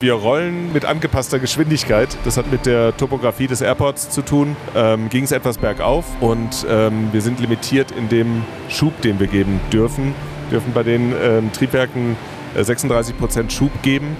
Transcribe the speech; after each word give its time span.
Wir 0.00 0.12
rollen 0.12 0.72
mit 0.72 0.84
angepasster 0.84 1.40
Geschwindigkeit. 1.40 2.16
Das 2.24 2.36
hat 2.36 2.52
mit 2.52 2.66
der 2.66 2.96
Topografie 2.96 3.48
des 3.48 3.62
Airports 3.62 4.10
zu 4.10 4.22
tun. 4.22 4.56
Ähm, 4.76 5.08
Ging 5.08 5.24
es 5.24 5.32
etwas 5.32 5.58
bergauf 5.58 6.04
und 6.22 6.64
ähm, 6.70 7.08
wir 7.10 7.20
sind 7.20 7.40
limitiert 7.40 7.90
in 7.90 8.08
dem 8.08 8.44
Schub, 8.68 9.00
den 9.00 9.18
wir 9.18 9.26
geben 9.26 9.60
dürfen. 9.72 10.14
Wir 10.50 10.60
dürfen 10.60 10.72
bei 10.72 10.84
den 10.84 11.12
ähm, 11.20 11.50
Triebwerken 11.52 12.16
äh, 12.54 12.60
36% 12.60 13.50
Schub 13.50 13.72
geben 13.82 14.16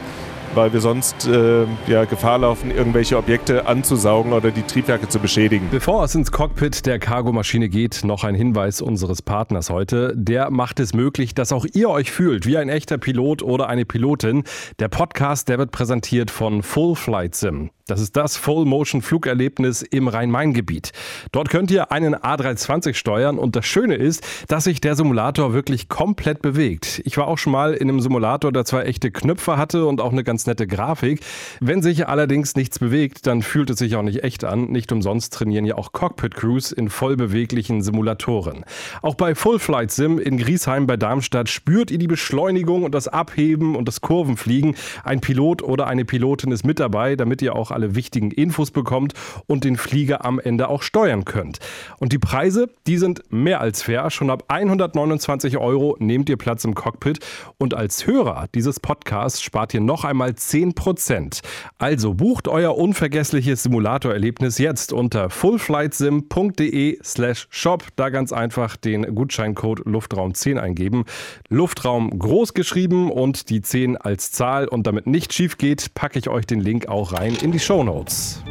weil 0.59 0.73
wir 0.73 0.81
sonst 0.81 1.29
äh, 1.29 1.67
ja, 1.87 2.05
Gefahr 2.05 2.39
laufen, 2.39 2.73
irgendwelche 2.73 3.17
Objekte 3.17 3.69
anzusaugen 3.69 4.33
oder 4.33 4.51
die 4.51 4.63
Triebwerke 4.63 5.09
zu 5.09 5.21
beschädigen. 5.21 5.69
Bevor 5.71 6.03
es 6.03 6.17
ins 6.17 6.33
Cockpit 6.33 6.85
der 6.85 6.99
Cargomaschine 6.99 7.69
geht, 7.69 8.03
noch 8.03 8.25
ein 8.25 8.35
Hinweis 8.35 8.81
unseres 8.81 9.23
Partners 9.23 9.71
heute. 9.71 10.13
Der 10.17 10.51
macht 10.51 10.81
es 10.81 10.95
möglich, 10.95 11.33
dass 11.33 11.53
auch 11.53 11.65
ihr 11.75 11.89
euch 11.91 12.11
fühlt 12.11 12.45
wie 12.45 12.57
ein 12.57 12.69
echter 12.69 12.99
Pilot 12.99 13.41
oder 13.41 13.69
eine 13.69 13.85
Pilotin. 13.85 14.43
Der 14.81 14.89
Podcast, 14.89 15.49
der 15.49 15.59
wird 15.59 15.71
präsentiert 15.71 16.33
von 16.33 16.65
Full 16.65 16.97
Flight 16.97 17.37
Sim. 17.37 17.71
Das 17.89 18.03
ist 18.03 18.17
das 18.17 18.37
Full-Motion-Flugerlebnis 18.37 19.81
im 19.81 20.09
Rhein-Main-Gebiet. 20.09 20.93
Dort 21.33 21.49
könnt 21.49 21.71
ihr 21.71 21.91
einen 21.91 22.15
A320 22.15 22.93
steuern 22.93 23.39
und 23.39 23.57
das 23.57 23.65
Schöne 23.65 23.95
ist, 23.95 24.23
dass 24.47 24.65
sich 24.65 24.83
der 24.83 24.95
Simulator 24.95 25.55
wirklich 25.55 25.89
komplett 25.89 26.43
bewegt. 26.43 27.01
Ich 27.07 27.17
war 27.17 27.29
auch 27.29 27.39
schon 27.39 27.53
mal 27.55 27.73
in 27.73 27.89
einem 27.89 28.01
Simulator, 28.01 28.53
der 28.53 28.67
zwar 28.67 28.85
echte 28.85 29.11
Knöpfe 29.11 29.57
hatte 29.57 29.87
und 29.87 30.03
auch 30.03 30.13
eine 30.13 30.23
ganz 30.23 30.47
nette 30.49 30.67
Grafik. 30.67 31.21
Wenn 31.61 31.83
sich 31.83 32.09
allerdings 32.09 32.57
nichts 32.57 32.81
bewegt, 32.81 33.29
dann 33.29 33.43
fühlt 33.43 33.71
es 33.71 33.79
sich 33.79 33.95
auch 33.95 34.03
nicht 34.03 34.25
echt 34.25 34.45
an. 34.45 34.73
Nicht 34.73 34.91
umsonst 34.91 35.33
trainieren 35.33 35.65
ja 35.65 35.77
auch 35.77 35.93
Cockpit-Crews 35.93 36.73
in 36.73 36.91
vollbeweglichen 36.91 37.83
Simulatoren. 37.83 38.65
Auch 39.03 39.15
bei 39.15 39.37
Full 39.37 39.61
Flight 39.61 39.93
Sim 39.93 40.19
in 40.19 40.39
Griesheim 40.39 40.89
bei 40.89 40.97
Darmstadt 40.97 41.49
spürt 41.49 41.93
ihr 41.93 41.99
die 41.99 42.09
Beschleunigung 42.09 42.83
und 42.83 42.95
das 42.95 43.07
Abheben 43.07 43.77
und 43.77 43.87
das 43.87 44.01
Kurvenfliegen. 44.01 44.75
Ein 45.05 45.21
Pilot 45.21 45.63
oder 45.63 45.87
eine 45.87 46.05
Pilotin 46.05 46.51
ist 46.51 46.65
mit 46.65 46.81
dabei, 46.81 47.15
damit 47.15 47.43
ihr 47.43 47.55
auch 47.55 47.71
alle 47.71 47.95
wichtigen 47.95 48.31
Infos 48.31 48.71
bekommt 48.71 49.15
und 49.47 49.65
den 49.65 49.77
Flieger 49.77 50.25
am 50.25 50.41
Ende 50.41 50.69
auch 50.69 50.83
steuern 50.83 51.25
könnt. 51.25 51.59
Und 51.99 52.13
die 52.13 52.19
Preise, 52.19 52.69
die 52.87 52.97
sind 52.97 53.23
mehr 53.31 53.61
als 53.61 53.83
fair. 53.83 54.11
Schon 54.11 54.31
ab 54.31 54.45
129 54.49 55.59
Euro 55.59 55.97
nehmt 55.99 56.29
ihr 56.29 56.37
Platz 56.37 56.65
im 56.65 56.75
Cockpit 56.75 57.21
und 57.59 57.75
als 57.75 58.07
Hörer 58.07 58.47
dieses 58.55 58.81
Podcasts 58.81 59.43
spart 59.43 59.75
ihr 59.75 59.81
noch 59.81 60.05
einmal 60.05 60.28
10%. 60.31 61.41
Also 61.79 62.15
bucht 62.15 62.49
euer 62.49 62.77
unvergessliches 62.77 63.63
Simulatorerlebnis 63.63 64.59
jetzt 64.59 64.93
unter 64.93 65.31
fullflightsim.de 65.31 66.99
slash 67.03 67.47
shop. 67.51 67.85
Da 67.97 68.09
ganz 68.11 68.33
einfach 68.33 68.77
den 68.77 69.15
Gutscheincode 69.15 69.83
Luftraum 69.85 70.35
10 70.35 70.59
eingeben. 70.59 71.05
Luftraum 71.49 72.19
groß 72.19 72.55
geschrieben 72.55 73.11
und 73.11 73.51
die 73.51 73.63
10 73.63 73.97
als 73.97 74.33
Zahl 74.33 74.69
und 74.69 74.87
damit 74.87 75.07
nicht 75.07 75.33
schief 75.33 75.59
geht, 75.59 75.95
packe 75.95 76.19
ich 76.19 76.29
euch 76.29 76.47
den 76.47 76.61
Link 76.61 76.89
auch 76.89 77.13
rein 77.13 77.37
in 77.43 77.53
die 77.53 77.61
Show 77.61 77.85
Notes. 77.85 78.43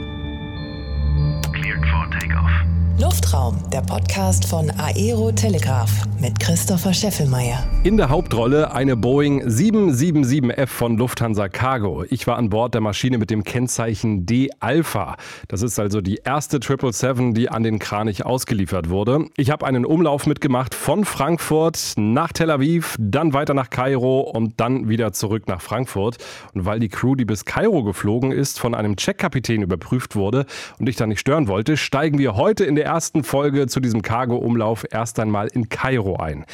Luftraum, 3.28 3.58
der 3.73 3.81
Podcast 3.81 4.45
von 4.45 4.72
Aero 4.78 5.33
Telegraph 5.33 5.92
mit 6.22 6.39
Christopher 6.39 6.94
Scheffelmeier. 6.94 7.61
In 7.83 7.97
der 7.97 8.08
Hauptrolle 8.08 8.72
eine 8.73 8.95
Boeing 8.95 9.44
777F 9.44 10.67
von 10.67 10.97
Lufthansa 10.97 11.50
Cargo. 11.50 12.05
Ich 12.09 12.25
war 12.25 12.38
an 12.38 12.50
Bord 12.50 12.73
der 12.73 12.80
Maschine 12.80 13.17
mit 13.17 13.30
dem 13.30 13.44
Kennzeichen 13.44 14.25
D 14.25 14.50
Alpha. 14.61 15.17
Das 15.50 15.61
ist 15.61 15.78
also 15.78 16.00
die 16.00 16.22
erste 16.23 16.59
777, 16.61 17.33
die 17.33 17.50
an 17.50 17.64
den 17.64 17.80
Kranich 17.80 18.25
ausgeliefert 18.25 18.89
wurde. 18.89 19.25
Ich 19.36 19.52
habe 19.52 19.66
einen 19.66 19.86
Umlauf 19.86 20.25
mitgemacht 20.25 20.73
von 20.73 21.03
Frankfurt 21.03 21.95
nach 21.98 22.31
Tel 22.31 22.50
Aviv, 22.50 22.95
dann 22.98 23.33
weiter 23.33 23.53
nach 23.53 23.70
Kairo 23.70 24.22
und 24.22 24.59
dann 24.61 24.88
wieder 24.88 25.11
zurück 25.11 25.50
nach 25.50 25.61
Frankfurt. 25.61 26.16
Und 26.53 26.66
weil 26.66 26.80
die 26.80 26.89
Crew, 26.89 27.16
die 27.16 27.25
bis 27.25 27.44
Kairo 27.44 27.83
geflogen 27.83 28.31
ist, 28.31 28.58
von 28.58 28.73
einem 28.73 28.95
Checkkapitän 28.95 29.64
überprüft 29.64 30.16
wurde 30.16 30.45
und 30.80 30.88
ich 30.88 30.95
da 30.95 31.05
nicht 31.05 31.20
stören 31.20 31.50
wollte, 31.50 31.75
steigen 31.75 32.20
wir 32.20 32.36
heute 32.36 32.64
in 32.64 32.75
der 32.75 32.86
ersten 32.86 33.17
Folge 33.23 33.68
zu 33.68 33.80
diesem 33.80 34.02
Cargo-Umlauf 34.02 34.86
erst 34.90 35.20
einmal 35.20 35.48
in 35.48 35.70
Kairo 35.70 36.17
ein. 36.17 36.45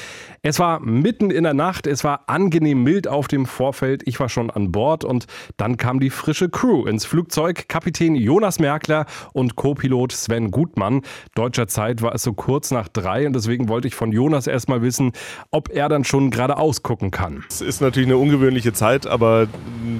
Es 0.45 0.59
war 0.59 0.81
mitten 0.81 1.31
in 1.31 1.45
der 1.45 1.53
Nacht, 1.53 1.87
es 1.87 2.03
war 2.03 2.25
angenehm 2.27 2.83
mild 2.83 3.07
auf 3.07 3.29
dem 3.29 3.45
Vorfeld, 3.45 4.03
ich 4.05 4.19
war 4.19 4.27
schon 4.27 4.51
an 4.51 4.73
Bord 4.73 5.05
und 5.05 5.25
dann 5.55 5.77
kam 5.77 6.01
die 6.01 6.09
frische 6.09 6.49
Crew 6.49 6.85
ins 6.85 7.05
Flugzeug. 7.05 7.69
Kapitän 7.69 8.13
Jonas 8.13 8.59
Merkler 8.59 9.05
und 9.31 9.55
Co-Pilot 9.55 10.11
Sven 10.11 10.51
Gutmann. 10.51 11.03
Deutscher 11.33 11.67
Zeit 11.67 12.01
war 12.01 12.13
es 12.13 12.23
so 12.23 12.33
kurz 12.33 12.71
nach 12.71 12.89
drei 12.89 13.25
und 13.25 13.31
deswegen 13.31 13.69
wollte 13.69 13.87
ich 13.87 13.95
von 13.95 14.11
Jonas 14.11 14.45
erstmal 14.47 14.81
wissen, 14.81 15.13
ob 15.49 15.69
er 15.69 15.87
dann 15.87 16.03
schon 16.03 16.29
geradeaus 16.29 16.83
gucken 16.83 17.09
kann. 17.09 17.45
Es 17.47 17.61
ist 17.61 17.79
natürlich 17.79 18.09
eine 18.09 18.17
ungewöhnliche 18.17 18.73
Zeit, 18.73 19.07
aber 19.07 19.47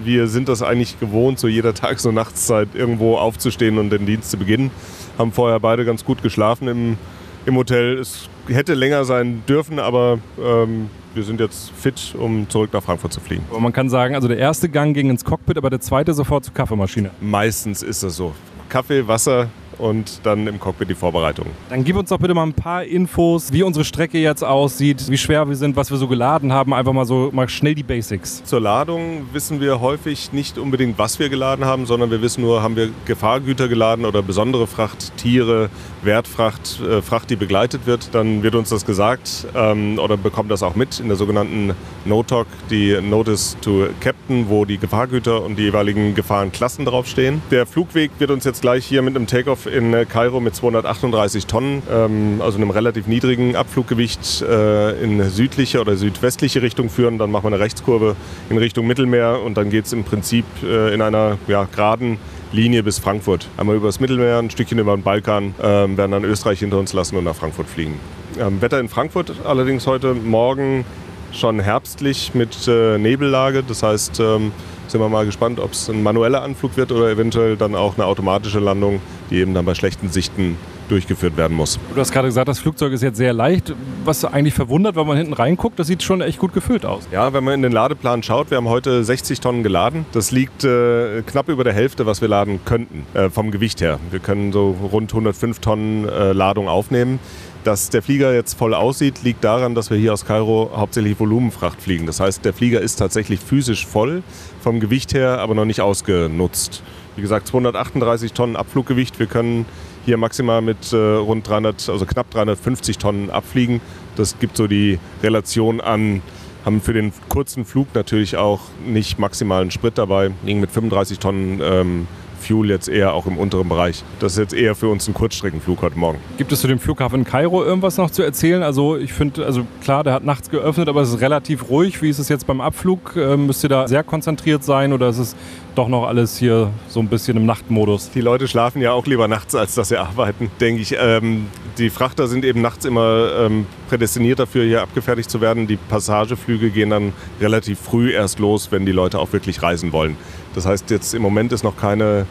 wir 0.03 0.27
sind 0.27 0.49
das 0.49 0.61
eigentlich 0.61 0.99
gewohnt, 0.99 1.39
so 1.39 1.47
jeder 1.47 1.73
Tages- 1.73 2.05
und 2.05 2.15
Nachtszeit 2.15 2.67
irgendwo 2.73 3.15
aufzustehen 3.15 3.77
und 3.77 3.91
den 3.91 4.05
Dienst 4.05 4.29
zu 4.29 4.35
beginnen 4.35 4.71
haben 5.17 5.31
vorher 5.31 5.61
beide 5.61 5.85
ganz 5.85 6.03
gut 6.03 6.21
geschlafen 6.21 6.67
im, 6.67 6.97
im 7.45 7.55
Hotel. 7.55 7.97
Es 7.97 8.29
hätte 8.47 8.73
länger 8.73 9.05
sein 9.05 9.43
dürfen, 9.47 9.79
aber 9.79 10.19
ähm, 10.41 10.89
wir 11.13 11.23
sind 11.23 11.39
jetzt 11.39 11.71
fit, 11.71 12.15
um 12.17 12.49
zurück 12.49 12.71
nach 12.73 12.83
Frankfurt 12.83 13.13
zu 13.13 13.19
fliegen. 13.19 13.43
Aber 13.49 13.59
man 13.59 13.73
kann 13.73 13.89
sagen, 13.89 14.15
also 14.15 14.27
der 14.27 14.37
erste 14.37 14.69
Gang 14.69 14.93
ging 14.93 15.09
ins 15.09 15.23
Cockpit, 15.23 15.57
aber 15.57 15.69
der 15.69 15.79
zweite 15.79 16.13
sofort 16.13 16.45
zur 16.45 16.53
Kaffeemaschine. 16.53 17.11
Meistens 17.21 17.83
ist 17.83 18.03
das 18.03 18.15
so. 18.15 18.33
Kaffee, 18.69 19.07
Wasser, 19.07 19.49
und 19.83 20.21
dann 20.23 20.47
im 20.47 20.59
Cockpit 20.59 20.89
die 20.89 20.95
Vorbereitung. 20.95 21.47
Dann 21.69 21.83
gib 21.83 21.97
uns 21.97 22.09
doch 22.09 22.17
bitte 22.17 22.33
mal 22.33 22.44
ein 22.44 22.53
paar 22.53 22.85
Infos, 22.85 23.51
wie 23.51 23.63
unsere 23.63 23.83
Strecke 23.83 24.17
jetzt 24.17 24.44
aussieht, 24.44 25.09
wie 25.09 25.17
schwer 25.17 25.47
wir 25.47 25.57
sind, 25.57 25.75
was 25.75 25.91
wir 25.91 25.97
so 25.97 26.07
geladen 26.07 26.53
haben. 26.53 26.73
Einfach 26.73 26.94
mal 26.94 27.05
so 27.05 27.29
mal 27.33 27.49
schnell 27.49 27.75
die 27.75 27.83
Basics. 27.83 28.43
Zur 28.45 28.61
Ladung 28.61 29.27
wissen 29.33 29.59
wir 29.59 29.81
häufig 29.81 30.31
nicht 30.31 30.57
unbedingt, 30.57 30.97
was 30.97 31.19
wir 31.19 31.27
geladen 31.27 31.66
haben, 31.66 31.85
sondern 31.85 32.11
wir 32.11 32.22
wissen 32.22 32.41
nur, 32.41 32.63
haben 32.63 32.77
wir 32.77 32.89
Gefahrgüter 33.05 33.67
geladen 33.67 34.05
oder 34.05 34.22
besondere 34.22 34.67
Fracht, 34.67 35.17
Tiere, 35.17 35.69
Wertfracht, 36.01 36.79
äh, 36.79 37.01
Fracht, 37.01 37.29
die 37.29 37.35
begleitet 37.35 37.85
wird. 37.85 38.16
Dann 38.16 38.41
wird 38.41 38.55
uns 38.55 38.69
das 38.69 38.85
gesagt 38.85 39.47
ähm, 39.53 39.99
oder 39.99 40.16
bekommt 40.16 40.49
das 40.49 40.63
auch 40.63 40.75
mit 40.75 41.01
in 41.01 41.09
der 41.09 41.17
sogenannten 41.17 41.73
NOTOC, 42.05 42.47
die 42.69 42.97
Notice 43.01 43.57
to 43.61 43.88
Captain, 43.99 44.47
wo 44.47 44.63
die 44.63 44.77
Gefahrgüter 44.77 45.43
und 45.43 45.57
die 45.57 45.63
jeweiligen 45.63 46.16
Gefahrenklassen 46.16 46.85
draufstehen. 46.85 47.41
Der 47.51 47.66
Flugweg 47.66 48.11
wird 48.19 48.31
uns 48.31 48.45
jetzt 48.45 48.61
gleich 48.61 48.85
hier 48.85 49.01
mit 49.01 49.16
einem 49.16 49.27
Takeoff 49.27 49.66
in 49.73 49.94
äh, 49.94 50.06
Kairo 50.06 50.39
mit 50.39 50.56
238 50.56 51.47
Tonnen, 51.47 51.84
ähm, 51.91 52.41
also 52.41 52.57
einem 52.57 52.69
relativ 52.69 53.07
niedrigen 53.07 53.56
Abfluggewicht, 53.56 54.41
äh, 54.41 55.03
in 55.03 55.22
südliche 55.29 55.81
oder 55.81 55.95
südwestliche 55.95 56.61
Richtung 56.61 56.89
führen. 56.89 57.17
Dann 57.17 57.31
machen 57.31 57.45
wir 57.45 57.56
eine 57.56 57.59
Rechtskurve 57.59 58.16
in 58.50 58.57
Richtung 58.57 58.88
Mittelmeer 58.88 59.41
und 59.44 59.56
dann 59.57 59.69
geht 59.69 59.85
es 59.85 59.94
im 59.94 60.03
Prinzip 60.03 60.45
äh, 60.63 60.94
in 60.94 61.01
einer 61.01 61.38
ja, 61.47 61.66
geraden 61.66 62.17
Linie 62.51 62.84
bis 62.84 63.00
Frankfurt. 63.00 63.47
Einmal 63.57 63.75
über 63.75 63.88
das 63.88 64.00
Mittelmeer, 64.00 64.38
ein 64.38 64.50
Stückchen 64.50 64.78
über 64.78 64.95
den 64.95 65.03
Balkan, 65.03 65.56
ähm, 65.61 65.97
werden 65.97 66.11
dann 66.11 66.23
Österreich 66.23 66.59
hinter 66.59 66.78
uns 66.78 66.94
lassen 66.94 67.17
und 67.17 67.23
nach 67.23 67.35
Frankfurt 67.35 67.67
fliegen. 67.67 68.00
Ähm, 68.40 68.61
Wetter 68.61 68.79
in 68.79 68.90
Frankfurt 68.90 69.34
allerdings 69.44 69.88
heute 69.88 70.13
Morgen 70.13 70.85
schon 71.31 71.59
herbstlich 71.59 72.34
mit 72.35 72.67
äh, 72.67 72.97
Nebellage. 72.97 73.63
Das 73.67 73.84
heißt, 73.84 74.19
ähm, 74.19 74.51
sind 74.93 75.01
wir 75.01 75.09
mal 75.09 75.25
gespannt, 75.25 75.59
ob 75.59 75.71
es 75.71 75.89
ein 75.89 76.03
manueller 76.03 76.43
Anflug 76.43 76.77
wird 76.77 76.91
oder 76.91 77.09
eventuell 77.09 77.57
dann 77.57 77.75
auch 77.75 77.97
eine 77.97 78.05
automatische 78.05 78.59
Landung, 78.59 79.01
die 79.31 79.39
eben 79.39 79.55
dann 79.55 79.65
bei 79.65 79.73
schlechten 79.73 80.09
Sichten 80.09 80.55
durchgeführt 80.87 81.35
werden 81.35 81.57
muss. 81.57 81.79
Du 81.93 81.99
hast 81.99 82.11
gerade 82.11 82.27
gesagt, 82.27 82.47
das 82.47 82.59
Flugzeug 82.59 82.93
ist 82.93 83.01
jetzt 83.01 83.17
sehr 83.17 83.33
leicht. 83.33 83.73
Was 84.05 84.23
eigentlich 84.23 84.53
verwundert, 84.53 84.95
wenn 84.95 85.07
man 85.07 85.17
hinten 85.17 85.33
reinguckt, 85.33 85.79
das 85.79 85.87
sieht 85.87 86.03
schon 86.03 86.21
echt 86.21 86.37
gut 86.37 86.53
gefüllt 86.53 86.85
aus. 86.85 87.07
Ja, 87.11 87.33
wenn 87.33 87.43
man 87.43 87.55
in 87.55 87.63
den 87.63 87.71
Ladeplan 87.71 88.21
schaut, 88.21 88.51
wir 88.51 88.57
haben 88.57 88.69
heute 88.69 89.03
60 89.03 89.39
Tonnen 89.39 89.63
geladen. 89.63 90.05
Das 90.11 90.29
liegt 90.29 90.63
äh, 90.63 91.23
knapp 91.23 91.49
über 91.49 91.63
der 91.63 91.73
Hälfte, 91.73 92.05
was 92.05 92.21
wir 92.21 92.27
laden 92.27 92.59
könnten, 92.63 93.07
äh, 93.15 93.31
vom 93.31 93.49
Gewicht 93.49 93.81
her. 93.81 93.99
Wir 94.11 94.19
können 94.19 94.51
so 94.51 94.75
rund 94.91 95.11
105 95.11 95.57
Tonnen 95.59 96.07
äh, 96.07 96.33
Ladung 96.33 96.67
aufnehmen. 96.67 97.19
Dass 97.63 97.90
der 97.90 98.01
Flieger 98.01 98.34
jetzt 98.34 98.56
voll 98.56 98.74
aussieht, 98.74 99.24
liegt 99.24 99.41
daran, 99.41 99.74
dass 99.74 99.90
wir 99.90 99.97
hier 99.97 100.12
aus 100.12 100.25
Kairo 100.25 100.72
hauptsächlich 100.75 101.18
Volumenfracht 101.18 101.81
fliegen. 101.81 102.06
Das 102.06 102.19
heißt, 102.19 102.44
der 102.44 102.53
Flieger 102.53 102.81
ist 102.81 102.97
tatsächlich 102.97 103.40
physisch 103.40 103.85
voll, 103.85 104.22
vom 104.59 104.81
Gewicht 104.81 105.13
her 105.13 105.40
aber 105.40 105.56
noch 105.56 105.63
nicht 105.63 105.79
ausgenutzt. 105.79 106.84
Wie 107.16 107.22
gesagt, 107.22 107.47
238 107.47 108.34
Tonnen 108.34 108.58
Abfluggewicht. 108.58 109.17
Wir 109.17 109.28
können 109.28 109.66
hier 110.05 110.17
maximal 110.17 110.61
mit 110.61 110.91
äh, 110.91 110.97
rund 110.97 111.47
300, 111.47 111.87
also 111.87 112.05
knapp 112.05 112.29
350 112.32 112.97
Tonnen 112.97 113.29
abfliegen. 113.29 113.79
Das 114.17 114.40
gibt 114.40 114.58
so 114.58 114.67
die 114.67 114.99
Relation 115.22 115.79
an, 115.79 116.22
haben 116.66 116.82
für 116.82 116.93
den 116.93 117.14
kurzen 117.29 117.64
Flug 117.64 117.87
natürlich 117.93 118.35
auch 118.35 118.59
nicht 118.85 119.20
maximalen 119.20 119.72
Sprit 119.72 119.97
dabei, 119.97 120.32
liegen 120.43 120.59
mit 120.59 120.72
35 120.72 121.20
Tonnen 121.20 121.61
ähm, 121.64 122.08
Fuel 122.43 122.69
jetzt 122.69 122.87
eher 122.87 123.13
auch 123.13 123.25
im 123.25 123.37
unteren 123.37 123.69
Bereich. 123.69 124.03
Das 124.19 124.34
ist 124.34 124.37
jetzt 124.37 124.53
eher 124.53 124.75
für 124.75 124.87
uns 124.87 125.07
ein 125.07 125.13
Kurzstreckenflug 125.13 125.81
heute 125.81 125.97
Morgen. 125.97 126.19
Gibt 126.37 126.51
es 126.51 126.61
zu 126.61 126.67
dem 126.67 126.79
Flughafen 126.79 127.19
in 127.19 127.25
Kairo 127.25 127.63
irgendwas 127.63 127.97
noch 127.97 128.11
zu 128.11 128.23
erzählen? 128.23 128.63
Also 128.63 128.97
ich 128.97 129.13
finde, 129.13 129.45
also 129.45 129.66
klar, 129.84 130.03
der 130.03 130.13
hat 130.13 130.23
nachts 130.23 130.49
geöffnet, 130.49 130.90
aber 130.90 131.01
es 131.01 131.09
ist 131.09 131.22
relativ 131.22 131.69
ruhig. 131.69 132.01
Wie 132.01 132.09
ist 132.09 132.19
es 132.19 132.29
jetzt 132.29 132.45
beim 132.47 132.61
Abflug? 132.61 133.16
Ähm, 133.16 133.47
müsst 133.47 133.63
ihr 133.63 133.69
da 133.69 133.87
sehr 133.87 134.03
konzentriert 134.03 134.63
sein 134.63 134.93
oder 134.93 135.09
ist 135.09 135.19
es 135.19 135.35
doch 135.75 135.87
noch 135.87 136.05
alles 136.05 136.37
hier 136.37 136.72
so 136.87 136.99
ein 136.99 137.07
bisschen 137.07 137.37
im 137.37 137.45
Nachtmodus. 137.45 138.11
Die 138.11 138.22
Leute 138.22 138.47
schlafen 138.47 138.81
ja 138.81 138.91
auch 138.91 139.05
lieber 139.05 139.28
nachts, 139.28 139.55
als 139.55 139.75
dass 139.75 139.89
sie 139.89 139.97
arbeiten, 139.97 140.51
denke 140.59 140.81
ich. 140.81 140.96
Ähm, 140.99 141.47
die 141.78 141.89
Frachter 141.89 142.28
sind 142.28 142.46
eben 142.46 142.61
nachts 142.61 142.85
immer 142.85 143.31
ähm, 143.39 143.66
prädestiniert 143.89 144.39
dafür, 144.39 144.63
hier 144.63 144.81
abgefertigt 144.81 145.29
zu 145.29 145.41
werden. 145.41 145.67
Die 145.67 145.78
Passageflüge 145.78 146.69
gehen 146.69 146.91
dann 146.91 147.13
relativ 147.41 147.79
früh 147.79 148.11
erst 148.11 148.39
los, 148.39 148.72
wenn 148.72 148.85
die 148.85 148.91
Leute 148.91 149.19
auch 149.19 149.34
wirklich 149.34 149.61
reisen 149.61 149.91
wollen. 149.91 150.17
Das 150.55 150.66
heißt, 150.66 150.90
jetzt 150.90 151.14
im 151.14 151.22
Moment 151.22 151.52
ist 151.52 151.64
noch 151.64 151.78
keine 151.78 152.26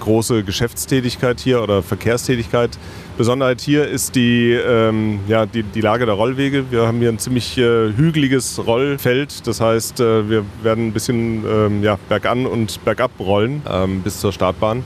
große 0.00 0.44
Geschäftstätigkeit 0.44 1.40
hier 1.40 1.62
oder 1.62 1.82
Verkehrstätigkeit. 1.82 2.78
Besonderheit 3.16 3.60
hier 3.60 3.88
ist 3.88 4.14
die, 4.14 4.52
ähm, 4.52 5.20
ja, 5.26 5.46
die, 5.46 5.62
die 5.62 5.80
Lage 5.80 6.06
der 6.06 6.14
Rollwege. 6.14 6.70
Wir 6.70 6.86
haben 6.86 6.98
hier 6.98 7.08
ein 7.08 7.18
ziemlich 7.18 7.56
äh, 7.56 7.92
hügeliges 7.92 8.66
Rollfeld. 8.66 9.46
Das 9.46 9.60
heißt, 9.60 10.00
äh, 10.00 10.28
wir 10.28 10.44
werden 10.62 10.88
ein 10.88 10.92
bisschen 10.92 11.44
ähm, 11.46 11.82
ja, 11.82 11.98
bergan 12.08 12.46
und 12.46 12.84
bergab 12.84 13.10
rollen 13.18 13.62
ähm, 13.70 14.02
bis 14.02 14.20
zur 14.20 14.32
Startbahn. 14.32 14.84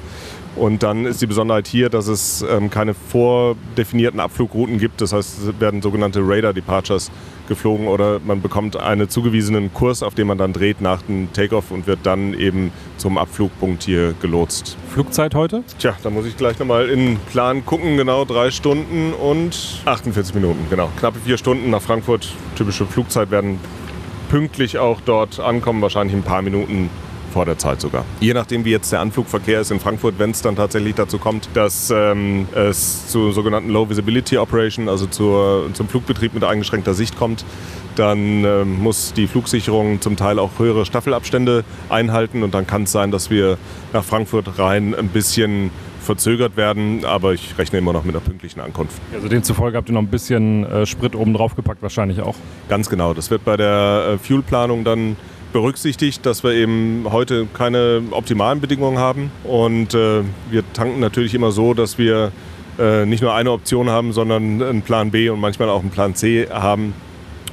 Und 0.57 0.83
dann 0.83 1.07
ist 1.07 1.23
die 1.23 1.27
Besonderheit 1.27 1.69
hier, 1.69 1.89
dass 1.89 2.09
es 2.09 2.43
ähm, 2.43 2.71
keine 2.71 2.95
vordefinierten 2.95 4.21
Abflugrouten 4.21 4.79
gibt. 4.79 5.01
Das 5.01 5.13
heißt, 5.13 5.39
es 5.39 5.61
werden 5.61 5.81
sogenannte 5.81 6.21
Radar 6.23 6.53
Departures 6.53 7.11
geflogen 7.49 7.89
oder 7.89 8.21
man 8.21 8.41
bekommt 8.41 8.77
einen 8.77 9.09
zugewiesenen 9.09 9.75
Kurs, 9.75 10.03
auf 10.03 10.15
dem 10.15 10.29
man 10.29 10.39
dann 10.39 10.53
dreht 10.53 10.81
nach 10.81 11.03
dem 11.03 11.33
Takeoff 11.33 11.71
und 11.71 11.87
wird 11.87 12.01
dann 12.05 12.35
eben 12.35 12.73
zum 12.97 13.19
Abflugpunkt 13.19 13.83
hier 13.83 14.15
gelotst. 14.21 14.77
Flugzeit 14.89 15.35
heute? 15.35 15.65
Tja, 15.79 15.97
da 16.03 16.11
muss 16.11 16.27
ich 16.27 16.37
gleich 16.37 16.59
nochmal 16.59 16.89
in 16.89 16.99
den 16.99 17.17
Plan 17.31 17.67
gucken. 17.67 17.97
Genau 17.97 18.25
drei 18.25 18.51
Stunden 18.51 19.13
und 19.13 19.83
48 19.85 20.35
Minuten. 20.35 20.67
Genau, 20.71 20.91
knappe 20.99 21.19
vier 21.25 21.39
Stunden 21.39 21.71
nach 21.71 21.83
Frankfurt. 21.83 22.29
Typische 22.57 22.87
Flugzeit 22.87 23.31
werden 23.31 23.59
pünktlich 24.31 24.79
auch 24.79 25.01
dort 25.05 25.41
ankommen, 25.41 25.83
wahrscheinlich 25.83 26.15
ein 26.17 26.23
paar 26.23 26.43
Minuten 26.43 26.89
vor 27.31 27.45
der 27.45 27.59
Zeit 27.59 27.81
sogar. 27.81 28.05
Je 28.21 28.35
nachdem, 28.35 28.65
wie 28.65 28.71
jetzt 28.71 28.93
der 28.93 29.01
Anflugverkehr 29.01 29.61
ist 29.61 29.71
in 29.71 29.81
Frankfurt, 29.81 30.19
wenn 30.19 30.31
es 30.31 30.43
dann 30.43 30.57
tatsächlich 30.57 30.95
dazu 30.95 31.19
kommt, 31.19 31.49
dass 31.55 31.91
ähm, 31.91 32.49
es 32.55 33.09
zu 33.09 33.33
sogenannten 33.33 33.71
Low 33.71 33.89
Visibility 33.89 34.37
Operation, 34.39 34.89
also 34.89 35.07
zur, 35.07 35.71
zum 35.73 35.89
Flugbetrieb 35.89 36.35
mit 36.35 36.45
eingeschränkter 36.45 36.95
Sicht 36.95 37.19
kommt, 37.19 37.45
dann 37.97 38.45
äh, 38.45 38.65
muss 38.65 39.13
die 39.13 39.27
Flugsicherung 39.27 40.01
zum 40.01 40.17
Teil 40.17 40.39
auch 40.39 40.59
höhere 40.59 40.87
Staffelabstände 40.87 41.65
einhalten 41.89 42.43
und 42.43 42.55
dann 42.55 42.67
kann 42.67 42.85
es 42.85 42.93
sein, 42.93 43.11
dass 43.11 43.31
wir 43.31 43.59
nach 43.93 44.05
Frankfurt 44.05 44.59
rein 44.59 44.95
ein 44.95 45.09
bisschen 45.09 45.71
verzögert 46.01 46.57
werden, 46.57 47.05
aber 47.05 47.35
ich 47.35 47.57
rechne 47.59 47.79
immer 47.79 47.93
noch 47.93 48.05
mit 48.05 48.15
einer 48.15 48.25
pünktlichen 48.25 48.61
Ankunft. 48.61 49.01
Also 49.13 49.29
demzufolge 49.29 49.77
habt 49.77 49.89
ihr 49.89 49.93
noch 49.93 50.01
ein 50.01 50.09
bisschen 50.09 50.65
äh, 50.65 50.87
Sprit 50.87 51.15
oben 51.15 51.35
drauf 51.35 51.55
gepackt 51.55 51.83
wahrscheinlich 51.83 52.21
auch? 52.21 52.35
Ganz 52.69 52.89
genau, 52.89 53.15
das 53.15 53.31
wird 53.31 53.45
bei 53.45 53.57
der 53.57 54.15
äh, 54.15 54.19
Fuelplanung 54.19 54.83
dann 54.83 55.17
berücksichtigt, 55.53 56.25
dass 56.27 56.45
wir 56.45 56.53
eben 56.53 57.07
heute 57.11 57.47
keine 57.53 58.03
optimalen 58.11 58.61
Bedingungen 58.61 58.99
haben. 58.99 59.31
Und 59.45 59.95
äh, 59.95 60.23
wir 60.51 60.65
tanken 60.73 61.01
natürlich 61.01 61.35
immer 61.35 61.53
so, 61.53 61.75
dass 61.75 61.99
wir 61.99 62.33
äh, 62.79 63.07
nicht 63.07 63.23
nur 63.23 63.35
eine 63.35 63.51
Option 63.53 63.91
haben, 63.91 64.13
sondern 64.13 64.63
einen 64.63 64.83
Plan 64.83 65.11
B 65.11 65.29
und 65.29 65.41
manchmal 65.41 65.69
auch 65.69 65.81
einen 65.81 65.91
Plan 65.91 66.15
C 66.15 66.49
haben. 66.51 66.95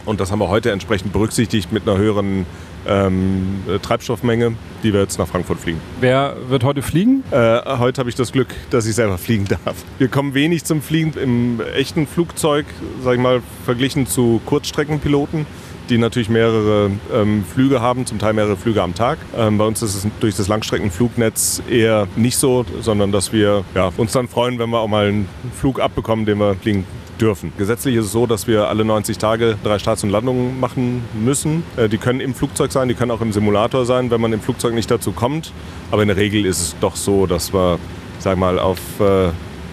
Und 0.05 0.21
das 0.21 0.31
haben 0.31 0.39
wir 0.39 0.47
heute 0.47 0.71
entsprechend 0.71 1.11
berücksichtigt 1.11 1.73
mit 1.73 1.87
einer 1.87 1.97
höheren 1.97 2.45
ähm, 2.87 3.63
Treibstoffmenge, 3.81 4.53
die 4.83 4.93
wir 4.93 5.01
jetzt 5.01 5.19
nach 5.19 5.27
Frankfurt 5.27 5.59
fliegen. 5.59 5.81
Wer 5.99 6.37
wird 6.47 6.63
heute 6.63 6.81
fliegen? 6.81 7.23
Äh, 7.31 7.59
heute 7.77 7.99
habe 7.99 8.09
ich 8.09 8.15
das 8.15 8.31
Glück, 8.31 8.47
dass 8.69 8.85
ich 8.85 8.95
selber 8.95 9.17
fliegen 9.17 9.45
darf. 9.45 9.75
Wir 9.97 10.07
kommen 10.07 10.33
wenig 10.33 10.63
zum 10.63 10.81
Fliegen 10.81 11.13
im 11.21 11.61
echten 11.75 12.07
Flugzeug, 12.07 12.65
sage 13.03 13.17
ich 13.17 13.21
mal, 13.21 13.41
verglichen 13.65 14.07
zu 14.07 14.39
Kurzstreckenpiloten 14.45 15.45
die 15.89 15.97
natürlich 15.97 16.29
mehrere 16.29 16.91
ähm, 17.13 17.43
Flüge 17.43 17.81
haben, 17.81 18.05
zum 18.05 18.19
Teil 18.19 18.33
mehrere 18.33 18.57
Flüge 18.57 18.81
am 18.81 18.93
Tag. 18.93 19.17
Ähm, 19.35 19.57
bei 19.57 19.65
uns 19.65 19.81
ist 19.81 19.95
es 19.95 20.07
durch 20.19 20.35
das 20.35 20.47
Langstreckenflugnetz 20.47 21.61
eher 21.69 22.07
nicht 22.15 22.37
so, 22.37 22.65
sondern 22.81 23.11
dass 23.11 23.33
wir 23.33 23.63
ja, 23.75 23.91
uns 23.97 24.11
dann 24.11 24.27
freuen, 24.27 24.59
wenn 24.59 24.69
wir 24.69 24.79
auch 24.79 24.87
mal 24.87 25.07
einen 25.07 25.29
Flug 25.55 25.79
abbekommen, 25.79 26.25
den 26.25 26.39
wir 26.39 26.55
fliegen 26.55 26.85
dürfen. 27.19 27.51
Gesetzlich 27.57 27.95
ist 27.95 28.05
es 28.05 28.11
so, 28.11 28.27
dass 28.27 28.47
wir 28.47 28.67
alle 28.67 28.85
90 28.85 29.17
Tage 29.17 29.57
drei 29.63 29.79
Starts 29.79 30.03
und 30.03 30.09
Landungen 30.09 30.59
machen 30.59 31.03
müssen. 31.13 31.63
Äh, 31.75 31.89
die 31.89 31.97
können 31.97 32.19
im 32.19 32.33
Flugzeug 32.33 32.71
sein, 32.71 32.87
die 32.87 32.93
können 32.93 33.11
auch 33.11 33.21
im 33.21 33.31
Simulator 33.31 33.85
sein, 33.85 34.11
wenn 34.11 34.21
man 34.21 34.33
im 34.33 34.41
Flugzeug 34.41 34.73
nicht 34.73 34.89
dazu 34.89 35.11
kommt. 35.11 35.51
Aber 35.91 36.01
in 36.01 36.07
der 36.07 36.17
Regel 36.17 36.45
ist 36.45 36.61
es 36.61 36.75
doch 36.79 36.95
so, 36.95 37.25
dass 37.25 37.53
wir, 37.53 37.79
sag 38.19 38.37
mal, 38.37 38.59
auf 38.59 38.79
äh, 38.99 39.29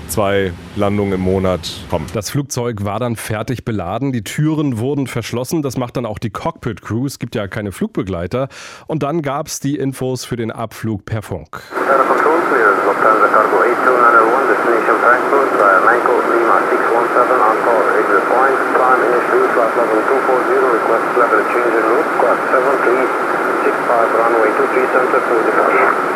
zwei 0.08 0.52
Landungen 0.76 1.14
im 1.14 1.20
Monat 1.20 1.70
kommen. 1.90 2.06
Das 2.14 2.30
Flugzeug 2.30 2.84
war 2.84 2.98
dann 3.00 3.16
fertig 3.16 3.64
beladen, 3.64 4.12
die 4.12 4.22
Türen 4.22 4.78
wurden 4.78 5.06
verschlossen, 5.06 5.62
das 5.62 5.76
macht 5.76 5.96
dann 5.96 6.06
auch 6.06 6.18
die 6.18 6.30
Cockpit-Crew, 6.30 7.06
es 7.06 7.18
gibt 7.18 7.34
ja 7.34 7.48
keine 7.48 7.72
Flugbegleiter. 7.72 8.48
Und 8.86 9.02
dann 9.02 9.22
gab 9.22 9.46
es 9.46 9.60
die 9.60 9.76
Infos 9.76 10.24
für 10.24 10.36
den 10.36 10.50
Abflug 10.50 11.04
per 11.04 11.22
Funk. 11.22 11.60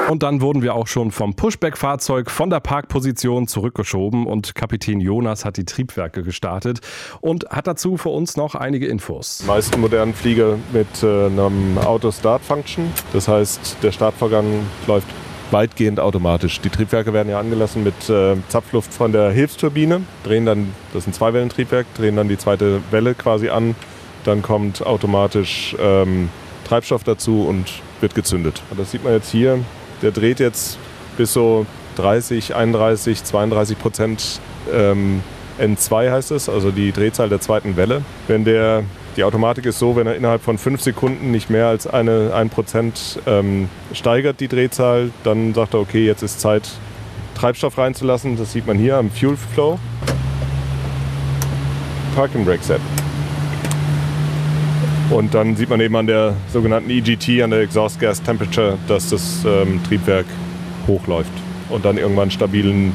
Und 0.09 0.23
dann 0.23 0.41
wurden 0.41 0.63
wir 0.63 0.75
auch 0.75 0.87
schon 0.87 1.11
vom 1.11 1.35
Pushback-Fahrzeug 1.35 2.31
von 2.31 2.49
der 2.49 2.61
Parkposition 2.61 3.47
zurückgeschoben 3.47 4.27
und 4.27 4.55
Kapitän 4.55 5.01
Jonas 5.01 5.45
hat 5.45 5.59
die 5.59 5.67
Triebwerke 5.67 6.23
gestartet 6.23 6.81
und 7.21 7.51
hat 7.51 7.67
dazu 7.67 7.99
für 7.99 8.09
uns 8.09 8.37
noch 8.37 8.55
einige 8.55 8.87
Infos. 8.87 9.41
Die 9.43 9.47
meisten 9.47 9.81
modernen 9.81 10.15
Flieger 10.15 10.57
mit 10.73 11.03
äh, 11.03 11.27
einem 11.27 11.77
Auto-Start-Function. 11.77 12.91
Das 13.13 13.29
heißt, 13.29 13.77
der 13.83 13.93
Startvorgang 13.93 14.47
läuft 14.87 15.09
weitgehend 15.51 16.01
automatisch. 16.01 16.61
Die 16.63 16.71
Triebwerke 16.71 17.13
werden 17.13 17.29
ja 17.29 17.39
angelassen 17.39 17.85
mit 17.85 18.09
äh, 18.09 18.37
Zapfluft 18.49 18.95
von 18.95 19.13
der 19.13 19.31
Hilfsturbine, 19.31 20.03
drehen 20.25 20.47
dann, 20.47 20.75
das 20.93 21.03
ist 21.03 21.09
ein 21.09 21.13
Zweiwellentriebwerk, 21.13 21.87
drehen 21.95 22.17
dann 22.17 22.29
die 22.29 22.39
zweite 22.39 22.81
Welle 22.91 23.15
quasi 23.15 23.51
an. 23.51 23.75
Dann 24.25 24.41
kommt 24.41 24.85
automatisch 24.85 25.77
ähm, 25.79 26.31
Treibstoff 26.69 27.05
dazu 27.05 27.45
und 27.45 27.67
wird 28.01 28.15
gezündet. 28.15 28.63
Das 28.77 28.91
sieht 28.91 29.05
man 29.05 29.13
jetzt 29.15 29.31
hier. 29.31 29.59
Der 30.03 30.11
dreht 30.11 30.39
jetzt 30.41 30.79
bis 31.17 31.33
so 31.33 31.67
30, 31.97 32.55
31, 32.55 33.25
32 33.25 33.79
Prozent 33.79 34.41
ähm, 34.73 35.23
N2 35.59 36.11
heißt 36.11 36.31
es, 36.31 36.49
also 36.49 36.71
die 36.71 36.93
Drehzahl 36.93 37.29
der 37.29 37.41
zweiten 37.41 37.77
Welle. 37.77 38.03
Wenn 38.29 38.45
der, 38.45 38.85
die 39.17 39.25
Automatik 39.25 39.67
ist 39.67 39.79
so, 39.79 39.97
wenn 39.97 40.07
er 40.07 40.15
innerhalb 40.15 40.43
von 40.43 40.57
fünf 40.57 40.81
Sekunden 40.81 41.31
nicht 41.31 41.51
mehr 41.51 41.67
als 41.67 41.87
eine, 41.87 42.33
ein 42.35 42.49
Prozent 42.49 43.19
ähm, 43.27 43.69
steigert, 43.93 44.39
die 44.41 44.49
Drehzahl, 44.49 45.11
dann 45.25 45.55
sagt 45.55 45.75
er, 45.75 45.81
okay, 45.81 46.07
jetzt 46.07 46.23
ist 46.23 46.41
Zeit, 46.41 46.69
Treibstoff 47.35 47.79
reinzulassen. 47.79 48.37
Das 48.37 48.53
sieht 48.53 48.67
man 48.67 48.79
hier 48.79 48.97
am 48.97 49.11
Fuel 49.11 49.37
Flow. 49.37 49.79
Parking 52.15 52.45
Brake 52.45 52.63
Set. 52.63 52.81
Und 55.11 55.33
dann 55.35 55.57
sieht 55.57 55.71
man 55.71 55.81
eben 55.81 55.97
an 55.97 56.07
der 56.07 56.35
sogenannten 56.53 56.91
EGT, 56.91 57.43
an 57.43 57.51
der 57.51 57.61
Exhaust 57.61 57.99
Gas 57.99 58.23
Temperature, 58.23 58.77
dass 58.89 59.09
das 59.09 59.45
ähm, 59.47 59.81
Triebwerk 59.85 60.27
hochläuft 60.87 61.33
und 61.71 61.85
dann 61.85 61.97
irgendwann 61.97 62.31
stabilen 62.31 62.93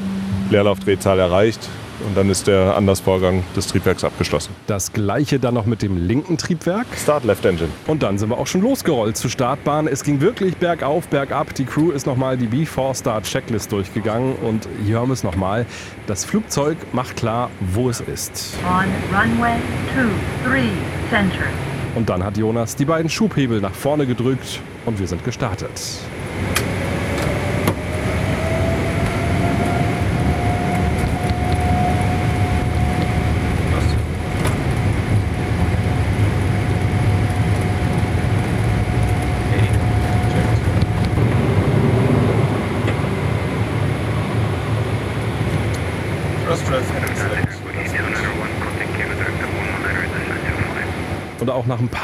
Leerlaufdrehzahl 0.51 1.19
erreicht. 1.19 1.67
Und 2.05 2.17
dann 2.17 2.29
ist 2.29 2.47
der 2.47 2.75
Andersvorgang 2.75 3.43
des 3.55 3.67
Triebwerks 3.67 4.03
abgeschlossen. 4.03 4.53
Das 4.67 4.91
gleiche 4.91 5.39
dann 5.39 5.53
noch 5.53 5.65
mit 5.65 5.81
dem 5.81 5.95
linken 5.95 6.37
Triebwerk. 6.37 6.85
Start 6.97 7.23
Left 7.23 7.45
Engine. 7.45 7.69
Und 7.87 8.03
dann 8.03 8.17
sind 8.17 8.29
wir 8.29 8.37
auch 8.37 8.47
schon 8.47 8.61
losgerollt 8.61 9.15
zur 9.15 9.29
Startbahn. 9.29 9.87
Es 9.87 10.03
ging 10.03 10.19
wirklich 10.19 10.57
bergauf, 10.57 11.07
bergab. 11.07 11.53
Die 11.55 11.65
Crew 11.65 11.91
ist 11.91 12.05
nochmal 12.05 12.35
die 12.35 12.47
Before 12.47 12.93
Start 12.93 13.23
Checklist 13.23 13.71
durchgegangen. 13.71 14.35
Und 14.35 14.67
hier 14.85 14.99
haben 14.99 15.09
wir 15.09 15.13
es 15.13 15.23
nochmal. 15.23 15.65
Das 16.07 16.25
Flugzeug 16.25 16.77
macht 16.91 17.15
klar, 17.15 17.49
wo 17.73 17.89
es 17.89 18.01
ist. 18.01 18.55
On 18.65 18.85
runway 19.17 19.59
23, 20.43 20.71
center. 21.09 21.72
Und 21.95 22.09
dann 22.09 22.23
hat 22.23 22.37
Jonas 22.37 22.75
die 22.75 22.85
beiden 22.85 23.09
Schubhebel 23.09 23.61
nach 23.61 23.73
vorne 23.73 24.07
gedrückt 24.07 24.59
und 24.85 24.99
wir 24.99 25.07
sind 25.07 25.23
gestartet. 25.23 25.69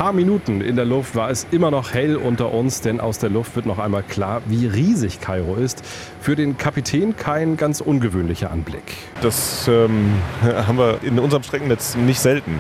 Paar 0.10 0.16
Minuten 0.16 0.62
in 0.62 0.76
der 0.76 0.86
Luft 0.86 1.16
war 1.16 1.30
es 1.30 1.46
immer 1.52 1.70
noch 1.70 1.94
hell 1.94 2.16
unter 2.16 2.52
uns, 2.52 2.82
denn 2.82 3.00
aus 3.00 3.20
der 3.20 3.30
Luft 3.30 3.56
wird 3.56 3.68
noch 3.68 3.78
einmal 3.78 4.02
klar, 4.02 4.42
wie 4.48 4.66
riesig 4.66 5.22
Kairo 5.22 5.54
ist. 5.54 5.84
Für 6.20 6.36
den 6.36 6.58
Kapitän 6.58 7.16
kein 7.16 7.58
ganz 7.58 7.80
ungewöhnlicher 7.80 8.50
Anblick. 8.50 8.82
Das 9.22 9.68
ähm, 9.68 10.14
haben 10.42 10.80
wir 10.80 10.98
in 11.04 11.20
unserem 11.20 11.44
Streckennetz 11.44 11.96
nicht 11.96 12.20
selten, 12.20 12.60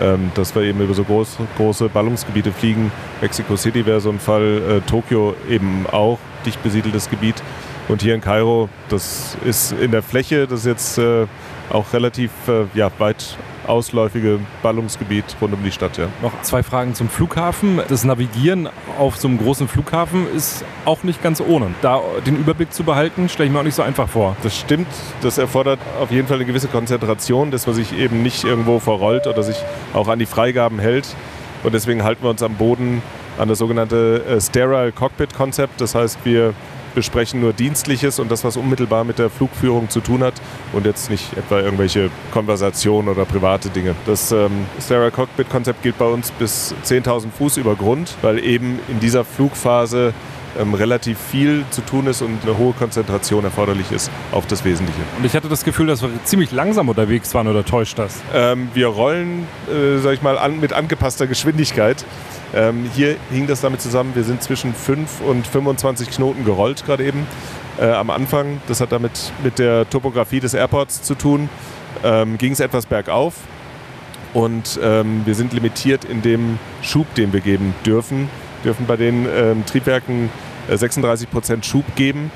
ähm, 0.00 0.32
dass 0.34 0.56
wir 0.56 0.62
eben 0.62 0.80
über 0.80 0.92
so 0.92 1.04
groß, 1.04 1.36
große 1.56 1.88
Ballungsgebiete 1.88 2.50
fliegen. 2.50 2.90
Mexico 3.20 3.54
City 3.54 3.86
wäre 3.86 4.00
so 4.00 4.10
ein 4.10 4.18
Fall, 4.18 4.60
äh, 4.68 4.80
Tokio 4.80 5.36
eben 5.48 5.86
auch, 5.86 6.18
dicht 6.44 6.60
besiedeltes 6.64 7.08
Gebiet. 7.08 7.40
Und 7.86 8.02
hier 8.02 8.16
in 8.16 8.20
Kairo, 8.20 8.68
das 8.88 9.38
ist 9.44 9.70
in 9.70 9.92
der 9.92 10.02
Fläche, 10.02 10.48
das 10.48 10.60
ist 10.60 10.66
jetzt 10.66 10.98
äh, 10.98 11.26
auch 11.70 11.92
relativ 11.92 12.32
äh, 12.48 12.64
ja, 12.74 12.90
weit 12.98 13.36
ausläufige 13.68 14.40
Ballungsgebiet 14.62 15.24
rund 15.40 15.54
um 15.54 15.62
die 15.62 15.70
Stadt. 15.70 15.96
Ja. 15.98 16.08
Noch 16.22 16.42
zwei 16.42 16.62
Fragen 16.62 16.94
zum 16.94 17.08
Flughafen. 17.08 17.80
Das 17.88 18.04
Navigieren 18.04 18.68
auf 18.98 19.16
so 19.16 19.28
einem 19.28 19.38
großen 19.38 19.68
Flughafen 19.68 20.26
ist 20.34 20.64
auch 20.84 21.02
nicht 21.02 21.22
ganz 21.22 21.40
ohne. 21.40 21.74
Da 21.82 22.00
den 22.26 22.36
Überblick 22.36 22.72
zu 22.72 22.84
behalten, 22.84 23.28
stelle 23.28 23.46
ich 23.46 23.52
mir 23.52 23.60
auch 23.60 23.64
nicht 23.64 23.74
so 23.74 23.82
einfach 23.82 24.08
vor. 24.08 24.36
Das 24.42 24.56
stimmt. 24.56 24.88
Das 25.22 25.38
erfordert 25.38 25.80
auf 26.00 26.10
jeden 26.10 26.26
Fall 26.26 26.36
eine 26.36 26.46
gewisse 26.46 26.68
Konzentration, 26.68 27.50
dass 27.50 27.66
man 27.66 27.74
sich 27.74 27.96
eben 27.96 28.22
nicht 28.22 28.44
irgendwo 28.44 28.78
verrollt 28.78 29.26
oder 29.26 29.42
sich 29.42 29.56
auch 29.92 30.08
an 30.08 30.18
die 30.18 30.26
Freigaben 30.26 30.78
hält. 30.78 31.14
Und 31.62 31.74
deswegen 31.74 32.04
halten 32.04 32.22
wir 32.22 32.30
uns 32.30 32.42
am 32.42 32.54
Boden 32.54 33.02
an 33.38 33.48
das 33.48 33.58
sogenannte 33.58 34.24
äh, 34.28 34.40
Sterile 34.40 34.92
Cockpit 34.92 35.34
Konzept. 35.34 35.80
Das 35.80 35.94
heißt, 35.94 36.18
wir 36.24 36.54
besprechen 36.98 37.40
nur 37.40 37.52
Dienstliches 37.52 38.18
und 38.18 38.28
das, 38.28 38.42
was 38.42 38.56
unmittelbar 38.56 39.04
mit 39.04 39.20
der 39.20 39.30
Flugführung 39.30 39.88
zu 39.88 40.00
tun 40.00 40.24
hat 40.24 40.34
und 40.72 40.84
jetzt 40.84 41.10
nicht 41.10 41.36
etwa 41.36 41.60
irgendwelche 41.60 42.10
Konversationen 42.32 43.08
oder 43.08 43.24
private 43.24 43.68
Dinge. 43.68 43.94
Das 44.04 44.32
ähm, 44.32 44.66
Stereo 44.80 45.12
Cockpit 45.12 45.48
Konzept 45.48 45.84
gilt 45.84 45.96
bei 45.96 46.06
uns 46.06 46.32
bis 46.32 46.74
10.000 46.84 47.30
Fuß 47.30 47.56
über 47.56 47.76
Grund, 47.76 48.16
weil 48.20 48.44
eben 48.44 48.80
in 48.88 48.98
dieser 48.98 49.24
Flugphase 49.24 50.12
ähm, 50.58 50.74
relativ 50.74 51.18
viel 51.18 51.64
zu 51.70 51.82
tun 51.82 52.08
ist 52.08 52.20
und 52.20 52.42
eine 52.42 52.58
hohe 52.58 52.72
Konzentration 52.72 53.44
erforderlich 53.44 53.92
ist 53.92 54.10
auf 54.32 54.48
das 54.48 54.64
Wesentliche. 54.64 55.00
Und 55.16 55.24
ich 55.24 55.34
hatte 55.34 55.48
das 55.48 55.62
Gefühl, 55.62 55.86
dass 55.86 56.02
wir 56.02 56.10
ziemlich 56.24 56.50
langsam 56.50 56.88
unterwegs 56.88 57.32
waren 57.32 57.46
oder 57.46 57.64
täuscht 57.64 57.96
das? 57.98 58.20
Ähm, 58.34 58.70
wir 58.74 58.88
rollen, 58.88 59.46
äh, 59.68 59.98
sag 59.98 60.14
ich 60.14 60.22
mal, 60.22 60.36
an, 60.36 60.58
mit 60.58 60.72
angepasster 60.72 61.28
Geschwindigkeit. 61.28 62.04
Ähm, 62.54 62.88
hier 62.94 63.16
hing 63.30 63.46
das 63.46 63.60
damit 63.60 63.80
zusammen, 63.80 64.14
wir 64.14 64.24
sind 64.24 64.42
zwischen 64.42 64.74
5 64.74 65.20
und 65.20 65.46
25 65.46 66.10
Knoten 66.10 66.44
gerollt 66.44 66.84
gerade 66.86 67.04
eben 67.04 67.26
äh, 67.78 67.90
am 67.90 68.10
Anfang. 68.10 68.60
Das 68.68 68.80
hat 68.80 68.92
damit 68.92 69.32
mit 69.42 69.58
der 69.58 69.88
Topografie 69.88 70.40
des 70.40 70.54
Airports 70.54 71.02
zu 71.02 71.14
tun. 71.14 71.48
Ähm, 72.02 72.38
Ging 72.38 72.52
es 72.52 72.60
etwas 72.60 72.86
bergauf 72.86 73.34
und 74.32 74.78
ähm, 74.82 75.22
wir 75.24 75.34
sind 75.34 75.52
limitiert 75.52 76.04
in 76.04 76.22
dem 76.22 76.58
Schub, 76.82 77.12
den 77.14 77.32
wir 77.32 77.40
geben 77.40 77.74
dürfen. 77.84 78.28
Wir 78.62 78.72
dürfen 78.72 78.86
bei 78.86 78.96
den 78.96 79.26
ähm, 79.26 79.66
Triebwerken 79.66 80.30
äh, 80.68 80.76
36 80.76 81.30
Prozent 81.30 81.66
Schub 81.66 81.84
geben 81.96 82.30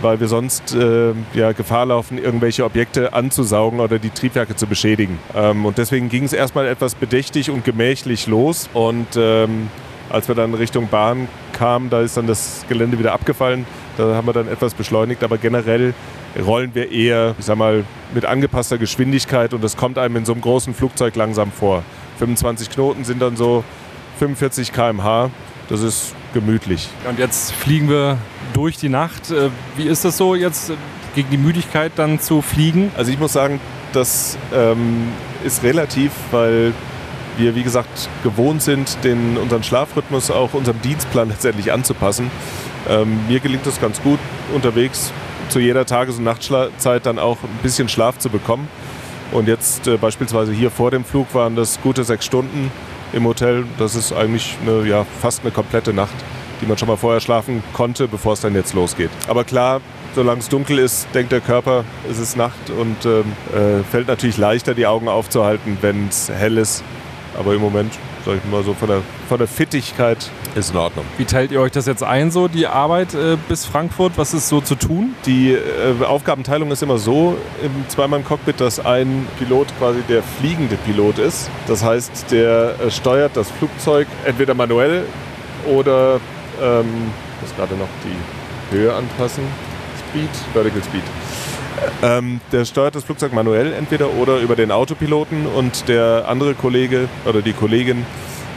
weil 0.00 0.20
wir 0.20 0.28
sonst 0.28 0.74
äh, 0.74 1.12
ja, 1.34 1.52
Gefahr 1.52 1.86
laufen, 1.86 2.18
irgendwelche 2.18 2.64
Objekte 2.64 3.12
anzusaugen 3.12 3.80
oder 3.80 3.98
die 3.98 4.10
Triebwerke 4.10 4.56
zu 4.56 4.66
beschädigen. 4.66 5.18
Ähm, 5.34 5.64
und 5.64 5.78
deswegen 5.78 6.08
ging 6.08 6.24
es 6.24 6.32
erstmal 6.32 6.66
etwas 6.66 6.94
bedächtig 6.94 7.50
und 7.50 7.64
gemächlich 7.64 8.26
los. 8.26 8.68
Und 8.72 9.08
ähm, 9.16 9.68
als 10.10 10.28
wir 10.28 10.34
dann 10.34 10.54
Richtung 10.54 10.88
Bahn 10.88 11.28
kamen, 11.52 11.90
da 11.90 12.00
ist 12.00 12.16
dann 12.16 12.26
das 12.26 12.64
Gelände 12.68 12.98
wieder 12.98 13.12
abgefallen. 13.12 13.66
Da 13.96 14.14
haben 14.14 14.26
wir 14.26 14.32
dann 14.32 14.48
etwas 14.48 14.74
beschleunigt, 14.74 15.22
aber 15.22 15.38
generell 15.38 15.94
rollen 16.44 16.74
wir 16.74 16.90
eher, 16.90 17.34
ich 17.38 17.44
sag 17.44 17.56
mal, 17.56 17.84
mit 18.14 18.24
angepasster 18.24 18.78
Geschwindigkeit 18.78 19.54
und 19.54 19.62
das 19.62 19.76
kommt 19.76 19.98
einem 19.98 20.16
in 20.16 20.24
so 20.24 20.32
einem 20.32 20.42
großen 20.42 20.74
Flugzeug 20.74 21.16
langsam 21.16 21.52
vor. 21.52 21.82
25 22.18 22.70
Knoten 22.70 23.04
sind 23.04 23.20
dann 23.20 23.36
so 23.36 23.64
45 24.18 24.72
km/h. 24.72 25.30
Das 25.68 25.82
ist 25.82 26.14
gemütlich. 26.32 26.88
Und 27.08 27.18
jetzt 27.18 27.52
fliegen 27.52 27.88
wir 27.88 28.18
durch 28.52 28.76
die 28.76 28.88
Nacht. 28.88 29.30
Äh, 29.30 29.50
wie 29.76 29.84
ist 29.84 30.04
das 30.04 30.16
so 30.16 30.34
jetzt 30.34 30.70
äh, 30.70 30.74
gegen 31.14 31.30
die 31.30 31.38
Müdigkeit 31.38 31.92
dann 31.96 32.20
zu 32.20 32.42
fliegen? 32.42 32.90
Also 32.96 33.10
ich 33.10 33.18
muss 33.18 33.32
sagen, 33.32 33.60
das 33.92 34.38
ähm, 34.54 35.08
ist 35.44 35.62
relativ, 35.62 36.12
weil 36.30 36.72
wir, 37.36 37.54
wie 37.54 37.62
gesagt, 37.62 38.08
gewohnt 38.22 38.62
sind, 38.62 38.98
den, 39.04 39.36
unseren 39.38 39.62
Schlafrhythmus 39.62 40.30
auch 40.30 40.54
unserem 40.54 40.80
Dienstplan 40.82 41.28
letztendlich 41.30 41.72
anzupassen. 41.72 42.30
Ähm, 42.88 43.26
mir 43.28 43.40
gelingt 43.40 43.66
es 43.66 43.80
ganz 43.80 44.02
gut, 44.02 44.18
unterwegs 44.54 45.12
zu 45.48 45.58
jeder 45.60 45.86
Tages- 45.86 46.18
und 46.18 46.24
Nachtzeit 46.24 47.06
dann 47.06 47.18
auch 47.18 47.38
ein 47.42 47.58
bisschen 47.62 47.88
Schlaf 47.88 48.18
zu 48.18 48.30
bekommen. 48.30 48.68
Und 49.32 49.48
jetzt 49.48 49.86
äh, 49.86 49.96
beispielsweise 49.96 50.52
hier 50.52 50.70
vor 50.70 50.90
dem 50.90 51.04
Flug 51.04 51.34
waren 51.34 51.56
das 51.56 51.80
gute 51.80 52.04
sechs 52.04 52.24
Stunden 52.24 52.70
im 53.12 53.26
Hotel. 53.26 53.64
Das 53.78 53.94
ist 53.94 54.12
eigentlich 54.12 54.56
eine, 54.66 54.86
ja, 54.86 55.04
fast 55.20 55.42
eine 55.42 55.50
komplette 55.50 55.92
Nacht, 55.92 56.14
die 56.60 56.66
man 56.66 56.78
schon 56.78 56.88
mal 56.88 56.96
vorher 56.96 57.20
schlafen 57.20 57.62
konnte, 57.72 58.08
bevor 58.08 58.34
es 58.34 58.40
dann 58.40 58.54
jetzt 58.54 58.74
losgeht. 58.74 59.10
Aber 59.28 59.44
klar, 59.44 59.80
solange 60.14 60.40
es 60.40 60.48
dunkel 60.48 60.78
ist, 60.78 61.06
denkt 61.14 61.32
der 61.32 61.40
Körper, 61.40 61.84
es 62.10 62.18
ist 62.18 62.36
Nacht 62.36 62.70
und 62.70 63.04
ähm, 63.04 63.24
äh, 63.54 63.82
fällt 63.84 64.08
natürlich 64.08 64.38
leichter, 64.38 64.74
die 64.74 64.86
Augen 64.86 65.08
aufzuhalten, 65.08 65.78
wenn 65.80 66.08
es 66.08 66.28
hell 66.28 66.58
ist. 66.58 66.84
Aber 67.38 67.54
im 67.54 67.60
Moment 67.60 67.92
sag 68.24 68.36
ich 68.36 68.50
mal 68.50 68.62
so, 68.62 68.74
von 68.74 68.88
der, 68.88 69.02
von 69.28 69.38
der 69.38 69.46
Fittigkeit 69.46 70.30
ist 70.54 70.70
in 70.70 70.76
Ordnung. 70.76 71.04
Wie 71.18 71.24
teilt 71.24 71.50
ihr 71.50 71.60
euch 71.60 71.72
das 71.72 71.86
jetzt 71.86 72.02
ein, 72.02 72.30
so 72.30 72.48
die 72.48 72.66
Arbeit 72.66 73.14
äh, 73.14 73.36
bis 73.48 73.66
Frankfurt? 73.66 74.12
Was 74.16 74.34
ist 74.34 74.48
so 74.48 74.60
zu 74.60 74.74
tun? 74.74 75.14
Die 75.26 75.52
äh, 75.52 76.04
Aufgabenteilung 76.04 76.70
ist 76.70 76.82
immer 76.82 76.98
so 76.98 77.36
im 77.62 77.88
Zweimann-Cockpit, 77.88 78.60
dass 78.60 78.84
ein 78.84 79.26
Pilot 79.38 79.68
quasi 79.78 80.00
der 80.08 80.22
fliegende 80.22 80.76
Pilot 80.76 81.18
ist. 81.18 81.50
Das 81.66 81.82
heißt, 81.82 82.30
der 82.30 82.74
äh, 82.80 82.90
steuert 82.90 83.36
das 83.36 83.50
Flugzeug 83.50 84.06
entweder 84.24 84.54
manuell 84.54 85.04
oder, 85.66 86.20
ähm, 86.60 86.86
ich 87.36 87.48
muss 87.48 87.56
gerade 87.56 87.74
noch 87.74 87.88
die 88.04 88.76
Höhe 88.76 88.94
anpassen, 88.94 89.44
Speed, 90.10 90.30
Vertical 90.52 90.82
Speed. 90.82 91.04
Ähm, 92.02 92.40
der 92.50 92.64
steuert 92.64 92.94
das 92.94 93.04
Flugzeug 93.04 93.32
manuell 93.32 93.72
entweder 93.72 94.10
oder 94.14 94.38
über 94.38 94.56
den 94.56 94.70
Autopiloten 94.70 95.46
und 95.46 95.88
der 95.88 96.24
andere 96.28 96.54
Kollege 96.54 97.08
oder 97.24 97.42
die 97.42 97.52
Kollegin 97.52 98.04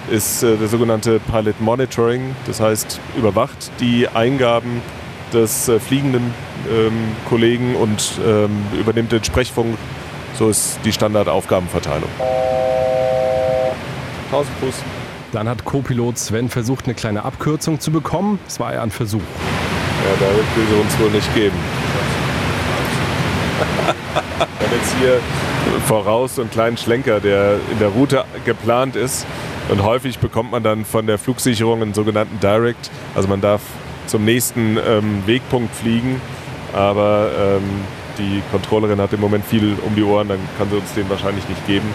ist 0.10 0.44
äh, 0.44 0.58
der 0.58 0.68
sogenannte 0.68 1.20
Pilot 1.20 1.60
Monitoring, 1.62 2.36
das 2.46 2.60
heißt 2.60 3.00
überwacht 3.18 3.72
die 3.80 4.08
Eingaben 4.08 4.82
des 5.34 5.68
äh, 5.68 5.80
fliegenden 5.80 6.34
ähm, 6.72 7.16
Kollegen 7.28 7.76
und 7.76 8.14
ähm, 8.26 8.64
übernimmt 8.80 9.12
den 9.12 9.24
Sprechfunk. 9.24 9.78
So 10.38 10.50
ist 10.50 10.80
die 10.84 10.92
Standardaufgabenverteilung. 10.92 12.10
1000 14.26 14.58
Fuß. 14.60 14.76
Dann 15.32 15.50
hat 15.50 15.66
Co-Pilot 15.66 16.18
Sven 16.18 16.50
versucht, 16.50 16.86
eine 16.86 16.94
kleine 16.94 17.26
Abkürzung 17.26 17.80
zu 17.80 17.92
bekommen. 17.92 18.40
Es 18.48 18.60
war 18.60 18.74
ja 18.74 18.82
ein 18.84 18.92
Versuch. 18.92 19.20
Ja, 19.20 20.12
da 20.20 20.26
will 20.34 20.66
sie 20.70 20.82
uns 20.82 21.00
wohl 21.00 21.10
nicht 21.12 21.34
geben. 21.36 21.56
Wir 24.60 24.68
haben 24.68 24.75
jetzt 24.86 24.98
hier 25.00 25.20
voraus 25.88 26.36
so 26.36 26.42
einen 26.42 26.52
kleinen 26.52 26.78
Schlenker, 26.78 27.20
der 27.20 27.58
in 27.72 27.80
der 27.80 27.90
Route 27.90 28.26
geplant 28.46 28.96
ist. 28.96 29.26
Und 29.70 29.84
häufig 29.84 30.20
bekommt 30.20 30.52
man 30.52 30.64
dann 30.64 30.86
von 30.86 31.08
der 31.08 31.18
Flugsicherung 31.18 31.82
einen 31.82 31.94
sogenannten 31.94 32.40
Direct. 32.40 32.92
Also 33.16 33.28
man 33.28 33.42
darf 33.42 33.62
zum 34.06 34.26
nächsten 34.26 34.78
ähm, 34.78 35.24
Wegpunkt 35.26 35.74
fliegen, 35.76 36.22
aber 36.74 37.30
ähm, 37.40 37.64
die 38.20 38.44
Controllerin 38.52 39.02
hat 39.02 39.12
im 39.14 39.22
Moment 39.22 39.46
viel 39.46 39.76
um 39.84 39.96
die 39.96 40.04
Ohren, 40.04 40.28
dann 40.28 40.40
kann 40.58 40.70
sie 40.70 40.78
uns 40.78 40.94
den 40.94 41.10
wahrscheinlich 41.10 41.48
nicht 41.50 41.66
geben 41.66 41.90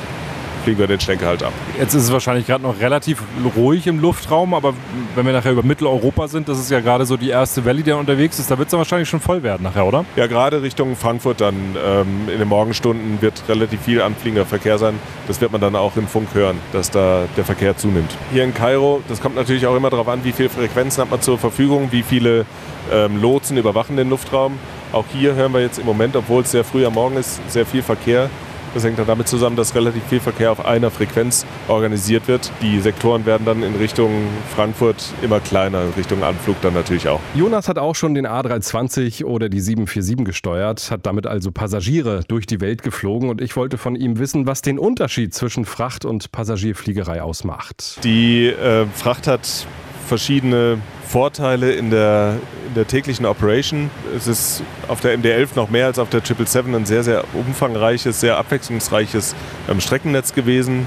fliegen 0.62 0.78
wir 0.78 0.86
den 0.86 1.00
Schlenker 1.00 1.26
halt 1.26 1.42
ab. 1.42 1.52
Jetzt 1.78 1.94
ist 1.94 2.04
es 2.04 2.12
wahrscheinlich 2.12 2.46
gerade 2.46 2.62
noch 2.62 2.80
relativ 2.80 3.22
ruhig 3.56 3.86
im 3.86 4.00
Luftraum, 4.00 4.54
aber 4.54 4.74
wenn 5.14 5.26
wir 5.26 5.32
nachher 5.32 5.52
über 5.52 5.62
Mitteleuropa 5.62 6.28
sind, 6.28 6.48
das 6.48 6.58
ist 6.58 6.70
ja 6.70 6.80
gerade 6.80 7.06
so 7.06 7.16
die 7.16 7.30
erste 7.30 7.64
Welle, 7.64 7.82
die 7.82 7.92
unterwegs 7.92 8.38
ist, 8.38 8.50
da 8.50 8.58
wird 8.58 8.68
es 8.68 8.70
dann 8.70 8.78
wahrscheinlich 8.78 9.08
schon 9.08 9.20
voll 9.20 9.42
werden 9.42 9.62
nachher, 9.62 9.86
oder? 9.86 10.04
Ja, 10.16 10.26
gerade 10.26 10.62
Richtung 10.62 10.96
Frankfurt 10.96 11.40
dann 11.40 11.54
ähm, 11.84 12.28
in 12.32 12.38
den 12.38 12.48
Morgenstunden 12.48 13.20
wird 13.20 13.42
relativ 13.48 13.80
viel 13.80 14.02
anfliegender 14.02 14.46
Verkehr 14.46 14.78
sein. 14.78 14.94
Das 15.26 15.40
wird 15.40 15.52
man 15.52 15.60
dann 15.60 15.76
auch 15.76 15.96
im 15.96 16.06
Funk 16.06 16.28
hören, 16.34 16.58
dass 16.72 16.90
da 16.90 17.24
der 17.36 17.44
Verkehr 17.44 17.76
zunimmt. 17.76 18.10
Hier 18.32 18.44
in 18.44 18.54
Kairo, 18.54 19.02
das 19.08 19.20
kommt 19.20 19.36
natürlich 19.36 19.66
auch 19.66 19.76
immer 19.76 19.90
darauf 19.90 20.08
an, 20.08 20.24
wie 20.24 20.32
viele 20.32 20.48
Frequenzen 20.48 21.02
hat 21.02 21.10
man 21.10 21.20
zur 21.22 21.38
Verfügung, 21.38 21.88
wie 21.90 22.02
viele 22.02 22.46
ähm, 22.92 23.20
Lotsen 23.20 23.56
überwachen 23.56 23.96
den 23.96 24.10
Luftraum. 24.10 24.58
Auch 24.92 25.04
hier 25.12 25.34
hören 25.34 25.52
wir 25.52 25.60
jetzt 25.60 25.78
im 25.78 25.86
Moment, 25.86 26.16
obwohl 26.16 26.42
es 26.42 26.50
sehr 26.50 26.64
früh 26.64 26.84
am 26.84 26.94
Morgen 26.94 27.16
ist, 27.16 27.40
sehr 27.50 27.66
viel 27.66 27.82
Verkehr. 27.82 28.28
Das 28.74 28.84
hängt 28.84 28.98
dann 28.98 29.06
damit 29.06 29.26
zusammen, 29.26 29.56
dass 29.56 29.74
relativ 29.74 30.02
viel 30.04 30.20
Verkehr 30.20 30.52
auf 30.52 30.64
einer 30.64 30.90
Frequenz 30.90 31.44
organisiert 31.68 32.28
wird. 32.28 32.52
Die 32.62 32.80
Sektoren 32.80 33.26
werden 33.26 33.44
dann 33.44 33.62
in 33.62 33.74
Richtung 33.74 34.10
Frankfurt 34.54 35.12
immer 35.22 35.40
kleiner, 35.40 35.82
in 35.82 35.90
Richtung 35.96 36.22
Anflug 36.22 36.60
dann 36.62 36.74
natürlich 36.74 37.08
auch. 37.08 37.20
Jonas 37.34 37.68
hat 37.68 37.78
auch 37.78 37.94
schon 37.94 38.14
den 38.14 38.26
A320 38.26 39.24
oder 39.24 39.48
die 39.48 39.60
747 39.60 40.24
gesteuert, 40.24 40.90
hat 40.90 41.06
damit 41.06 41.26
also 41.26 41.50
Passagiere 41.50 42.22
durch 42.28 42.46
die 42.46 42.60
Welt 42.60 42.82
geflogen 42.82 43.28
und 43.28 43.40
ich 43.40 43.56
wollte 43.56 43.76
von 43.76 43.96
ihm 43.96 44.18
wissen, 44.18 44.46
was 44.46 44.62
den 44.62 44.78
Unterschied 44.78 45.34
zwischen 45.34 45.64
Fracht- 45.64 46.04
und 46.04 46.30
Passagierfliegerei 46.30 47.22
ausmacht. 47.22 47.98
Die 48.04 48.46
äh, 48.46 48.86
Fracht 48.94 49.26
hat 49.26 49.66
verschiedene 50.06 50.78
Vorteile 51.10 51.72
in 51.72 51.90
der, 51.90 52.36
in 52.68 52.74
der 52.74 52.86
täglichen 52.86 53.26
Operation. 53.26 53.90
Es 54.16 54.28
ist 54.28 54.62
auf 54.86 55.00
der 55.00 55.18
MD-11 55.18 55.48
noch 55.56 55.68
mehr 55.68 55.86
als 55.86 55.98
auf 55.98 56.08
der 56.08 56.20
777 56.20 56.72
ein 56.72 56.86
sehr, 56.86 57.02
sehr 57.02 57.24
umfangreiches, 57.34 58.20
sehr 58.20 58.38
abwechslungsreiches 58.38 59.34
ähm, 59.68 59.80
Streckennetz 59.80 60.34
gewesen. 60.34 60.86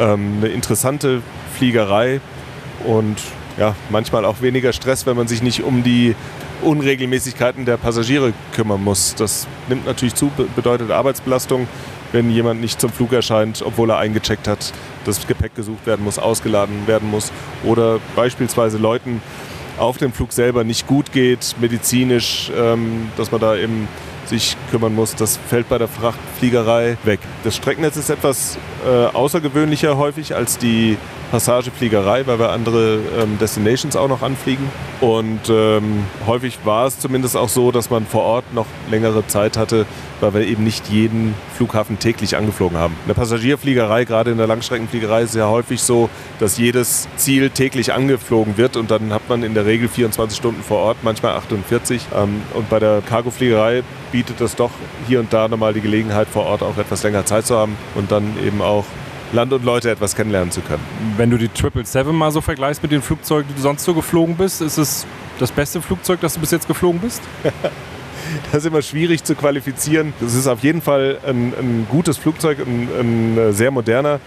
Ähm, 0.00 0.38
eine 0.38 0.48
interessante 0.48 1.22
Fliegerei 1.56 2.20
und 2.84 3.18
ja, 3.56 3.76
manchmal 3.88 4.24
auch 4.24 4.42
weniger 4.42 4.72
Stress, 4.72 5.06
wenn 5.06 5.16
man 5.16 5.28
sich 5.28 5.42
nicht 5.42 5.62
um 5.62 5.84
die 5.84 6.16
Unregelmäßigkeiten 6.62 7.64
der 7.64 7.76
Passagiere 7.76 8.32
kümmern 8.54 8.82
muss. 8.82 9.14
Das 9.14 9.46
nimmt 9.68 9.86
natürlich 9.86 10.16
zu, 10.16 10.32
bedeutet 10.56 10.90
Arbeitsbelastung, 10.90 11.68
wenn 12.10 12.30
jemand 12.30 12.60
nicht 12.60 12.80
zum 12.80 12.90
Flug 12.90 13.12
erscheint, 13.12 13.62
obwohl 13.64 13.90
er 13.90 13.98
eingecheckt 13.98 14.48
hat, 14.48 14.72
das 15.04 15.24
Gepäck 15.26 15.54
gesucht 15.54 15.86
werden 15.86 16.04
muss, 16.04 16.18
ausgeladen 16.18 16.88
werden 16.88 17.10
muss 17.10 17.30
oder 17.64 18.00
beispielsweise 18.16 18.78
Leuten 18.78 19.22
auf 19.78 19.98
dem 19.98 20.12
Flug 20.12 20.32
selber 20.32 20.64
nicht 20.64 20.86
gut 20.86 21.12
geht, 21.12 21.56
medizinisch, 21.60 22.50
ähm, 22.56 23.10
dass 23.16 23.30
man 23.30 23.40
da 23.40 23.56
eben 23.56 23.88
sich 24.32 24.56
kümmern 24.70 24.94
muss. 24.94 25.14
Das 25.14 25.38
fällt 25.48 25.68
bei 25.68 25.78
der 25.78 25.88
Frachtfliegerei 25.88 26.96
weg. 27.04 27.20
Das 27.44 27.56
Streckennetz 27.56 27.96
ist 27.96 28.10
etwas 28.10 28.58
äh, 28.86 29.06
außergewöhnlicher 29.14 29.96
häufig 29.96 30.34
als 30.34 30.58
die 30.58 30.96
Passagefliegerei, 31.30 32.26
weil 32.26 32.38
wir 32.38 32.50
andere 32.50 32.98
ähm, 33.18 33.38
Destinations 33.38 33.96
auch 33.96 34.08
noch 34.08 34.20
anfliegen. 34.20 34.68
Und 35.00 35.48
ähm, 35.48 36.04
häufig 36.26 36.58
war 36.64 36.86
es 36.86 36.98
zumindest 36.98 37.38
auch 37.38 37.48
so, 37.48 37.72
dass 37.72 37.88
man 37.88 38.04
vor 38.04 38.22
Ort 38.22 38.52
noch 38.52 38.66
längere 38.90 39.26
Zeit 39.26 39.56
hatte, 39.56 39.86
weil 40.20 40.34
wir 40.34 40.46
eben 40.46 40.62
nicht 40.62 40.88
jeden 40.88 41.34
Flughafen 41.56 41.98
täglich 41.98 42.36
angeflogen 42.36 42.76
haben. 42.76 42.94
In 43.04 43.08
der 43.08 43.14
Passagierfliegerei, 43.14 44.04
gerade 44.04 44.30
in 44.30 44.36
der 44.36 44.46
Langstreckenfliegerei, 44.46 45.22
ist 45.22 45.30
es 45.30 45.36
ja 45.36 45.48
häufig 45.48 45.80
so, 45.80 46.10
dass 46.38 46.58
jedes 46.58 47.08
Ziel 47.16 47.48
täglich 47.48 47.94
angeflogen 47.94 48.58
wird 48.58 48.76
und 48.76 48.90
dann 48.90 49.12
hat 49.14 49.28
man 49.30 49.42
in 49.42 49.54
der 49.54 49.64
Regel 49.64 49.88
24 49.88 50.36
Stunden 50.36 50.62
vor 50.62 50.78
Ort, 50.78 50.98
manchmal 51.02 51.34
48. 51.36 52.08
Ähm, 52.14 52.42
und 52.52 52.68
bei 52.68 52.78
der 52.78 53.00
Cargofliegerei 53.00 53.84
bietet 54.12 54.40
das 54.40 54.54
doch 54.54 54.70
hier 55.08 55.18
und 55.18 55.32
da 55.32 55.48
nochmal 55.48 55.72
die 55.72 55.80
Gelegenheit, 55.80 56.28
vor 56.28 56.44
Ort 56.44 56.62
auch 56.62 56.76
etwas 56.76 57.02
länger 57.02 57.24
Zeit 57.26 57.46
zu 57.46 57.56
haben 57.56 57.76
und 57.96 58.12
dann 58.12 58.36
eben 58.46 58.62
auch 58.62 58.84
Land 59.32 59.52
und 59.52 59.64
Leute 59.64 59.90
etwas 59.90 60.14
kennenlernen 60.14 60.50
zu 60.50 60.60
können. 60.60 60.82
Wenn 61.16 61.30
du 61.30 61.38
die 61.38 61.46
777 61.46 62.12
mal 62.12 62.30
so 62.30 62.42
vergleichst 62.42 62.82
mit 62.82 62.92
den 62.92 63.02
Flugzeugen, 63.02 63.48
die 63.48 63.54
du 63.54 63.62
sonst 63.62 63.84
so 63.84 63.94
geflogen 63.94 64.36
bist, 64.36 64.60
ist 64.60 64.76
es 64.76 65.06
das 65.38 65.50
beste 65.50 65.80
Flugzeug, 65.80 66.20
das 66.20 66.34
du 66.34 66.40
bis 66.40 66.50
jetzt 66.50 66.68
geflogen 66.68 67.00
bist? 67.00 67.22
das 68.52 68.62
ist 68.62 68.66
immer 68.66 68.82
schwierig 68.82 69.24
zu 69.24 69.34
qualifizieren. 69.34 70.12
Es 70.24 70.34
ist 70.34 70.46
auf 70.46 70.60
jeden 70.60 70.82
Fall 70.82 71.18
ein, 71.26 71.54
ein 71.58 71.86
gutes 71.90 72.18
Flugzeug, 72.18 72.58
ein, 72.60 72.88
ein, 73.00 73.52
sehr 73.54 73.70
moderner 73.70 74.20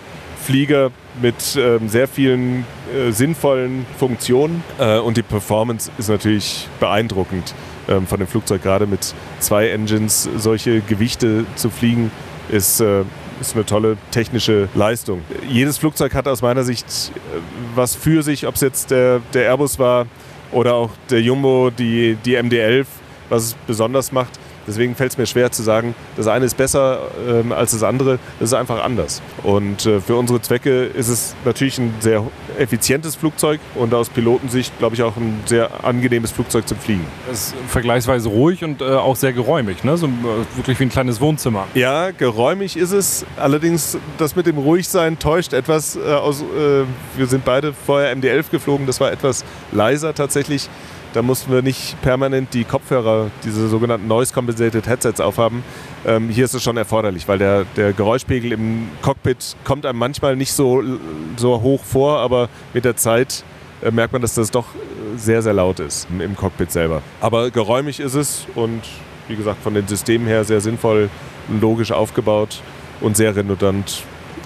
Flieger 0.44 0.92
mit 1.22 1.56
ähm, 1.56 1.88
sehr 1.88 2.08
vielen 2.08 2.66
äh, 2.94 3.12
sinnvollen 3.12 3.86
Funktionen. 3.98 4.64
Äh, 4.80 4.98
und 4.98 5.18
die 5.18 5.24
Performance 5.24 5.92
ist 5.98 6.10
natürlich 6.10 6.68
beeindruckend 6.80 7.54
ähm, 7.88 8.08
von 8.08 8.20
dem 8.20 8.28
Flugzeug. 8.28 8.64
Gerade 8.64 8.88
mit 8.88 9.14
zwei 9.40 9.70
Engines 9.70 10.30
solche 10.38 10.82
Gewichte 10.82 11.46
zu 11.56 11.70
fliegen, 11.70 12.12
ist 12.50 12.80
äh, 12.80 13.04
ist 13.42 13.56
eine 13.56 13.66
tolle 13.66 13.98
technische 14.12 14.70
Leistung. 14.76 15.22
Jedes 15.50 15.78
Flugzeug 15.78 16.14
hat 16.14 16.28
aus 16.28 16.42
meiner 16.42 16.64
Sicht 16.64 16.86
äh, 16.86 17.40
was 17.76 17.96
für 17.96 18.24
sich, 18.24 18.48
ob 18.48 18.56
es 18.56 18.62
jetzt 18.62 18.92
der, 18.92 19.22
der 19.34 19.50
Airbus 19.50 19.80
war 19.80 20.08
oder 20.52 20.76
auch 20.76 20.92
der 21.10 21.22
Jumbo, 21.22 21.70
die, 21.70 22.18
die 22.26 22.38
MD-11, 22.38 22.86
was 23.30 23.44
es 23.44 23.54
besonders 23.68 24.12
macht. 24.12 24.40
Deswegen 24.68 24.96
fällt 24.96 25.12
es 25.12 25.18
mir 25.18 25.26
schwer 25.26 25.52
zu 25.52 25.64
sagen, 25.64 25.96
das 26.18 26.28
eine 26.28 26.46
ist 26.46 26.58
besser 26.58 27.00
ähm, 27.28 27.52
als 27.52 27.72
das 27.72 27.84
andere. 27.84 28.20
Das 28.40 28.50
ist 28.50 28.54
einfach 28.54 28.84
anders. 28.84 29.22
Und 29.44 29.86
äh, 29.86 30.00
für 30.00 30.16
unsere 30.16 30.42
Zwecke 30.42 30.86
ist 30.86 31.08
es 31.08 31.36
natürlich 31.46 31.78
ein 31.78 31.94
sehr 32.00 32.24
effizientes 32.58 33.16
Flugzeug 33.16 33.60
und 33.76 33.94
aus 33.94 34.10
Pilotensicht, 34.10 34.78
glaube 34.80 34.96
ich, 34.96 35.04
auch 35.04 35.18
ein 35.18 35.42
sehr 35.46 35.84
angenehmes 35.84 36.32
Flugzeug 36.32 36.68
zum 36.68 36.78
Fliegen. 36.78 37.06
Es 37.32 37.48
ist 37.48 37.56
vergleichsweise 37.68 38.30
ruhig 38.30 38.64
und 38.64 38.82
äh, 38.82 38.86
auch 38.86 39.16
sehr 39.16 39.34
geräumig, 39.34 39.84
ne? 39.84 39.98
so, 39.98 40.08
äh, 40.08 40.10
wirklich 40.56 40.80
wie 40.80 40.86
ein 40.86 40.90
kleines 40.90 41.22
Wohnzimmer. 41.22 41.68
Ja, 41.74 42.12
geräumig 42.12 42.78
ist 42.78 42.92
es. 42.92 43.26
Allerdings, 43.38 43.98
das 44.18 44.36
mit 44.36 44.46
dem 44.48 44.58
Ruhigsein 44.58 45.20
täuscht 45.20 45.54
etwas. 45.54 45.96
Äh, 45.96 46.14
aus, 46.14 46.42
äh, 46.42 46.84
wir 47.16 47.28
sind 47.28 47.46
beide 47.46 47.74
vorher 47.74 48.16
MD-11 48.16 48.52
geflogen, 48.52 48.88
das 48.88 49.00
war 49.00 49.12
etwas 49.12 49.44
leiser 49.72 50.14
tatsächlich. 50.14 50.70
Da 51.16 51.22
mussten 51.22 51.50
wir 51.50 51.62
nicht 51.62 52.02
permanent 52.02 52.54
die 52.54 52.66
Kopfhörer, 52.66 53.32
diese 53.46 53.70
sogenannten 53.70 54.06
Noise-Compensated 54.06 54.86
Headsets 54.86 55.22
aufhaben. 55.22 55.64
Ähm, 56.06 56.28
hier 56.28 56.44
ist 56.44 56.54
es 56.54 56.62
schon 56.62 56.76
erforderlich, 56.76 57.26
weil 57.30 57.38
der, 57.38 57.64
der 57.78 57.94
Geräuschpegel 57.94 58.52
im 58.52 58.90
Cockpit 59.02 59.56
kommt 59.64 59.86
einem 59.86 59.98
manchmal 59.98 60.36
nicht 60.36 60.52
so, 60.52 60.84
so 61.38 61.62
hoch 61.62 61.86
vor, 61.86 62.20
aber 62.20 62.50
mit 62.74 62.84
der 62.84 62.98
Zeit 62.98 63.46
äh, 63.82 63.92
merkt 63.92 64.12
man, 64.12 64.22
dass 64.22 64.34
das 64.34 64.52
doch 64.52 64.66
sehr, 65.16 65.42
sehr 65.42 65.54
laut 65.54 65.80
ist 65.80 66.06
im, 66.10 66.20
im 66.20 66.36
Cockpit 66.36 66.70
selber. 66.70 67.02
Aber 67.22 67.50
geräumig 67.50 68.02
ist 68.02 68.16
es 68.16 68.46
und 68.54 68.82
wie 69.30 69.38
gesagt 69.38 69.64
von 69.64 69.74
den 69.74 69.88
Systemen 69.88 70.28
her 70.28 70.44
sehr 70.44 70.60
sinnvoll, 70.60 71.10
logisch 71.62 71.94
aufgebaut 71.94 72.62
und 73.00 73.16
sehr 73.16 73.34
redundant 73.34 74.04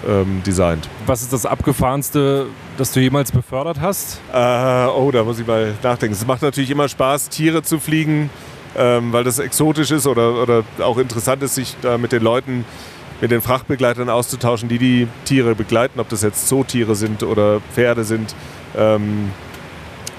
ähm, 0.08 0.42
designt. 0.44 0.88
Was 1.06 1.22
ist 1.22 1.32
das 1.32 1.46
Abgefahrenste, 1.46 2.46
das 2.76 2.92
du 2.92 3.00
jemals 3.00 3.32
befördert 3.32 3.80
hast? 3.80 4.20
Äh, 4.32 4.86
oh, 4.86 5.10
da 5.12 5.24
muss 5.24 5.38
ich 5.38 5.46
mal 5.46 5.74
nachdenken. 5.82 6.14
Es 6.14 6.26
macht 6.26 6.42
natürlich 6.42 6.70
immer 6.70 6.88
Spaß, 6.88 7.28
Tiere 7.28 7.62
zu 7.62 7.78
fliegen, 7.78 8.30
ähm, 8.76 9.12
weil 9.12 9.24
das 9.24 9.38
exotisch 9.38 9.90
ist 9.90 10.06
oder, 10.06 10.42
oder 10.42 10.64
auch 10.80 10.98
interessant 10.98 11.42
ist, 11.42 11.54
sich 11.54 11.76
da 11.82 11.98
mit 11.98 12.12
den 12.12 12.22
Leuten, 12.22 12.64
mit 13.20 13.30
den 13.30 13.40
Frachtbegleitern 13.40 14.08
auszutauschen, 14.08 14.68
die 14.68 14.78
die 14.78 15.08
Tiere 15.24 15.54
begleiten, 15.54 16.00
ob 16.00 16.08
das 16.08 16.22
jetzt 16.22 16.48
Zootiere 16.48 16.94
sind 16.94 17.22
oder 17.22 17.60
Pferde 17.74 18.04
sind. 18.04 18.34
Ähm, 18.76 19.30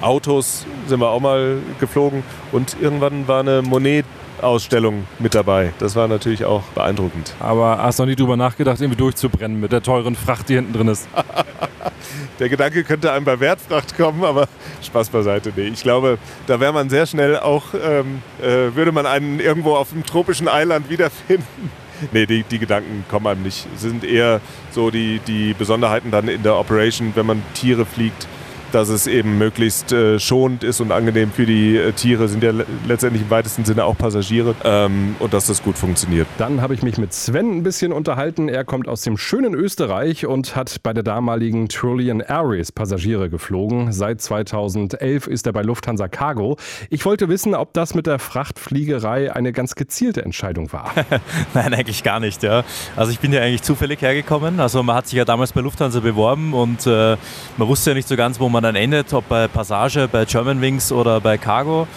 Autos 0.02 0.66
sind 0.88 1.00
wir 1.00 1.10
auch 1.10 1.20
mal 1.20 1.58
geflogen 1.80 2.24
und 2.52 2.76
irgendwann 2.82 3.28
war 3.28 3.42
eine 3.42 3.62
Monet 3.62 4.06
Ausstellung 4.44 5.08
mit 5.20 5.36
dabei. 5.36 5.74
Das 5.80 5.96
war 5.96 6.08
natürlich 6.08 6.46
auch 6.46 6.64
beeindruckend. 6.76 7.34
Aber 7.40 7.78
hast 7.78 8.00
du 8.00 8.04
noch 8.04 8.10
nie 8.10 8.16
drüber 8.16 8.38
nachgedacht, 8.38 8.80
irgendwie 8.80 8.98
durchzubrennen 8.98 9.60
mit 9.60 9.72
der 9.72 9.82
teuren 9.82 10.16
Fracht, 10.16 10.50
die 10.50 10.56
hinten 10.56 10.74
drin 10.74 10.88
ist? 10.88 11.08
der 12.40 12.50
Gedanke 12.50 12.84
könnte 12.84 13.12
einem 13.12 13.26
bei 13.26 13.40
Wertfracht 13.40 13.96
kommen, 13.98 14.24
aber 14.24 14.48
Spaß 14.82 15.10
beiseite. 15.10 15.52
Nee, 15.56 15.68
ich 15.68 15.84
glaube, 15.84 16.18
da 16.48 16.60
wäre 16.60 16.74
man 16.74 16.90
sehr 16.90 17.06
schnell 17.06 17.38
auch, 17.38 17.74
ähm, 17.74 18.22
äh, 18.42 18.76
würde 18.76 18.92
man 18.92 19.06
einen 19.06 19.40
irgendwo 19.40 19.76
auf 19.76 19.92
einem 19.94 20.06
tropischen 20.06 20.48
Eiland 20.48 20.90
wiederfinden. 20.90 21.72
Nee, 22.12 22.26
die, 22.26 22.42
die 22.42 22.58
Gedanken 22.58 23.06
kommen 23.12 23.28
einem 23.28 23.44
nicht. 23.44 23.68
Es 23.76 23.82
sind 23.82 24.04
eher 24.04 24.42
so 24.72 24.90
die, 24.90 25.20
die 25.28 25.54
Besonderheiten 25.54 26.10
dann 26.10 26.28
in 26.28 26.42
der 26.42 26.58
Operation, 26.58 27.12
wenn 27.14 27.28
man 27.28 27.44
Tiere 27.54 27.86
fliegt 27.86 28.28
dass 28.72 28.90
es 28.90 29.08
eben 29.08 29.38
möglichst 29.38 29.92
äh, 29.92 30.20
schonend 30.20 30.64
ist 30.64 30.82
und 30.82 30.92
angenehm 30.92 31.32
für 31.32 31.46
die 31.46 31.78
äh, 31.78 31.92
Tiere, 31.92 32.28
sind 32.28 32.44
ja 32.44 32.52
letztendlich 32.88 33.24
im 33.24 33.30
weitesten 33.30 33.66
Sinne 33.66 33.86
auch 33.86 33.98
Passagiere 33.98 34.56
ähm, 34.64 35.16
und 35.20 35.34
dass 35.34 35.48
das 35.48 35.64
gut 35.64 35.78
funktioniert. 35.78 36.28
Dann 36.38 36.62
habe 36.62 36.74
ich 36.74 36.84
mich 36.84 36.98
mit 36.98 37.14
Sven 37.14 37.58
ein 37.58 37.64
bisschen 37.64 37.92
unterhalten. 37.92 38.50
Er 38.50 38.64
kommt 38.64 38.88
aus 38.88 39.02
dem 39.02 39.18
schönen 39.18 39.54
Österreich 39.54 40.26
und 40.26 40.56
hat 40.56 40.84
bei 40.84 40.94
der 40.94 41.04
damaligen 41.04 41.70
Trillion 41.70 42.22
Airways 42.22 42.72
Passagiere 42.72 43.30
geflogen. 43.30 43.92
Seit 43.92 44.22
2011 44.22 45.28
ist 45.28 45.48
er 45.48 45.54
bei 45.54 45.62
Lufthansa 45.62 46.08
Cargo. 46.08 46.58
Ich 46.90 47.06
wollte 47.06 47.30
wissen, 47.30 47.56
ob 47.56 47.74
das 47.74 47.94
mit 47.94 48.08
der 48.08 48.20
Frachtfliegerei 48.20 49.34
eine 49.34 49.52
ganz 49.52 49.76
gezielte 49.76 50.24
Entscheidung 50.24 50.72
war. 50.72 50.92
Nein, 51.54 51.74
eigentlich 51.74 52.04
gar 52.04 52.20
nicht. 52.20 52.44
Ja. 52.44 52.64
Also 52.96 53.12
ich 53.12 53.20
bin 53.20 53.34
ja 53.34 53.42
eigentlich 53.42 53.64
zufällig 53.64 54.02
hergekommen. 54.02 54.60
Also 54.60 54.84
man 54.84 54.96
hat 54.96 55.08
sich 55.08 55.18
ja 55.18 55.26
damals 55.26 55.54
bei 55.54 55.62
Lufthansa 55.62 56.00
beworben 56.00 56.54
und 56.54 56.88
äh, 56.88 57.18
man 57.58 57.68
wusste 57.68 57.92
ja 57.92 57.96
nicht 57.96 58.08
so 58.08 58.16
ganz, 58.16 58.40
wo 58.40 58.50
man 58.50 58.61
man 58.62 58.74
dann 58.74 58.82
endet, 58.82 59.14
ob 59.14 59.28
bei 59.28 59.48
Passage, 59.48 60.08
bei 60.12 60.26
Germanwings 60.26 60.92
oder 60.92 61.20
bei 61.20 61.38
Cargo. 61.38 61.88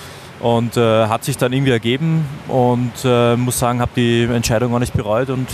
Und 0.41 0.77
äh, 0.77 1.07
hat 1.07 1.25
sich 1.25 1.37
dann 1.39 1.53
irgendwie 1.53 1.71
ergeben 1.71 2.27
und 2.49 2.93
äh, 3.05 3.37
muss 3.37 3.59
sagen, 3.59 3.81
habe 3.81 3.93
die 3.97 4.25
Entscheidung 4.25 4.75
auch 4.75 4.79
nicht 4.79 4.93
bereut 4.93 5.31
und 5.31 5.49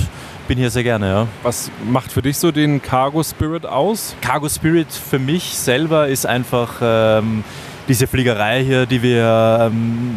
bin 0.49 0.59
hier 0.59 0.71
sehr 0.71 0.83
gerne. 0.83 1.07
Ja. 1.07 1.27
Was 1.43 1.71
macht 1.85 2.11
für 2.11 2.23
dich 2.23 2.39
so 2.39 2.51
den 2.51 2.81
Cargo 2.81 3.23
Spirit 3.23 3.67
aus? 3.67 4.17
Cargo 4.21 4.49
Spirit 4.49 4.91
für 4.91 5.19
mich 5.19 5.55
selber 5.57 6.09
ist 6.09 6.27
einfach 6.27 6.81
ähm, 6.83 7.45
diese 7.89 8.07
Fliegerei 8.07 8.65
hier, 8.65 8.87
die 8.87 9.03
wir 9.03 9.71
ähm, 9.71 10.17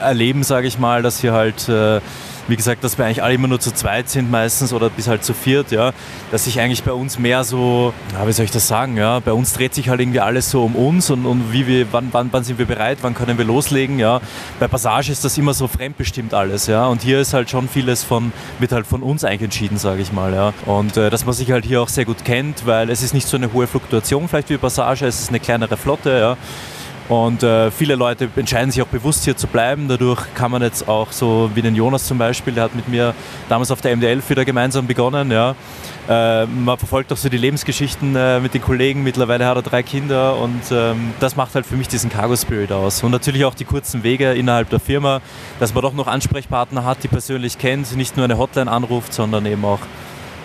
erleben, 0.00 0.44
sage 0.44 0.68
ich 0.68 0.78
mal, 0.78 1.02
dass 1.02 1.20
hier 1.20 1.32
halt 1.32 1.68
äh, 1.68 2.00
wie 2.48 2.56
gesagt, 2.56 2.84
dass 2.84 2.98
wir 2.98 3.04
eigentlich 3.04 3.22
alle 3.22 3.34
immer 3.34 3.48
nur 3.48 3.60
zu 3.60 3.72
zweit 3.72 4.08
sind 4.08 4.30
meistens 4.30 4.72
oder 4.72 4.90
bis 4.90 5.08
halt 5.08 5.24
zu 5.24 5.34
viert, 5.34 5.70
ja, 5.70 5.92
dass 6.30 6.44
sich 6.44 6.60
eigentlich 6.60 6.82
bei 6.82 6.92
uns 6.92 7.18
mehr 7.18 7.44
so, 7.44 7.92
ja, 8.12 8.26
wie 8.26 8.32
soll 8.32 8.44
ich 8.44 8.50
das 8.50 8.68
sagen, 8.68 8.96
ja, 8.96 9.20
bei 9.20 9.32
uns 9.32 9.52
dreht 9.52 9.74
sich 9.74 9.88
halt 9.88 10.00
irgendwie 10.00 10.20
alles 10.20 10.50
so 10.50 10.64
um 10.64 10.76
uns 10.76 11.10
und, 11.10 11.26
und 11.26 11.52
wie 11.52 11.66
wir, 11.66 11.92
wann, 11.92 12.08
wann, 12.12 12.28
wann 12.32 12.44
sind 12.44 12.58
wir 12.58 12.66
bereit, 12.66 12.98
wann 13.02 13.14
können 13.14 13.38
wir 13.38 13.44
loslegen, 13.44 13.98
ja. 13.98 14.20
Bei 14.60 14.68
Passage 14.68 15.12
ist 15.12 15.24
das 15.24 15.36
immer 15.38 15.54
so 15.54 15.68
fremdbestimmt 15.68 16.34
alles, 16.34 16.66
ja, 16.66 16.86
und 16.86 17.02
hier 17.02 17.20
ist 17.20 17.34
halt 17.34 17.50
schon 17.50 17.68
vieles 17.68 18.04
von, 18.04 18.32
wird 18.58 18.72
halt 18.72 18.86
von 18.86 19.02
uns 19.02 19.24
eigentlich 19.24 19.42
entschieden, 19.42 19.78
sage 19.78 20.02
ich 20.02 20.12
mal, 20.12 20.32
ja. 20.32 20.52
Und 20.66 20.96
äh, 20.96 21.10
dass 21.10 21.24
man 21.24 21.34
sich 21.34 21.50
halt 21.50 21.64
hier 21.64 21.82
auch 21.82 21.88
sehr 21.88 22.04
gut 22.04 22.24
kennt, 22.24 22.66
weil 22.66 22.90
es 22.90 23.02
ist 23.02 23.14
nicht 23.14 23.26
so 23.26 23.36
eine 23.36 23.52
hohe 23.52 23.66
Fluktuation 23.66 24.28
vielleicht 24.28 24.50
wie 24.50 24.56
Passage, 24.56 25.06
es 25.06 25.20
ist 25.20 25.28
eine 25.28 25.40
kleinere 25.40 25.76
Flotte, 25.76 26.10
ja. 26.10 26.36
Und 27.08 27.42
äh, 27.44 27.70
viele 27.70 27.94
Leute 27.94 28.28
entscheiden 28.34 28.72
sich 28.72 28.82
auch 28.82 28.88
bewusst 28.88 29.24
hier 29.24 29.36
zu 29.36 29.46
bleiben. 29.46 29.86
Dadurch 29.86 30.22
kann 30.34 30.50
man 30.50 30.62
jetzt 30.62 30.88
auch 30.88 31.12
so 31.12 31.50
wie 31.54 31.62
den 31.62 31.76
Jonas 31.76 32.06
zum 32.06 32.18
Beispiel, 32.18 32.54
der 32.54 32.64
hat 32.64 32.74
mit 32.74 32.88
mir 32.88 33.14
damals 33.48 33.70
auf 33.70 33.80
der 33.80 33.96
MD11 33.96 34.28
wieder 34.28 34.44
gemeinsam 34.44 34.86
begonnen. 34.88 35.30
Ja. 35.30 35.54
Äh, 36.08 36.46
man 36.46 36.76
verfolgt 36.78 37.12
auch 37.12 37.16
so 37.16 37.28
die 37.28 37.36
Lebensgeschichten 37.36 38.16
äh, 38.16 38.40
mit 38.40 38.54
den 38.54 38.62
Kollegen. 38.62 39.04
Mittlerweile 39.04 39.46
hat 39.46 39.56
er 39.56 39.62
drei 39.62 39.84
Kinder 39.84 40.36
und 40.36 40.62
ähm, 40.72 41.12
das 41.20 41.36
macht 41.36 41.54
halt 41.54 41.64
für 41.64 41.76
mich 41.76 41.86
diesen 41.86 42.10
Cargo 42.10 42.34
Spirit 42.34 42.72
aus. 42.72 43.02
Und 43.04 43.12
natürlich 43.12 43.44
auch 43.44 43.54
die 43.54 43.64
kurzen 43.64 44.02
Wege 44.02 44.32
innerhalb 44.32 44.70
der 44.70 44.80
Firma, 44.80 45.20
dass 45.60 45.74
man 45.74 45.82
doch 45.82 45.94
noch 45.94 46.08
Ansprechpartner 46.08 46.84
hat, 46.84 47.04
die 47.04 47.08
persönlich 47.08 47.58
kennt, 47.58 47.96
nicht 47.96 48.16
nur 48.16 48.24
eine 48.24 48.36
Hotline 48.36 48.70
anruft, 48.70 49.12
sondern 49.12 49.46
eben 49.46 49.64
auch 49.64 49.80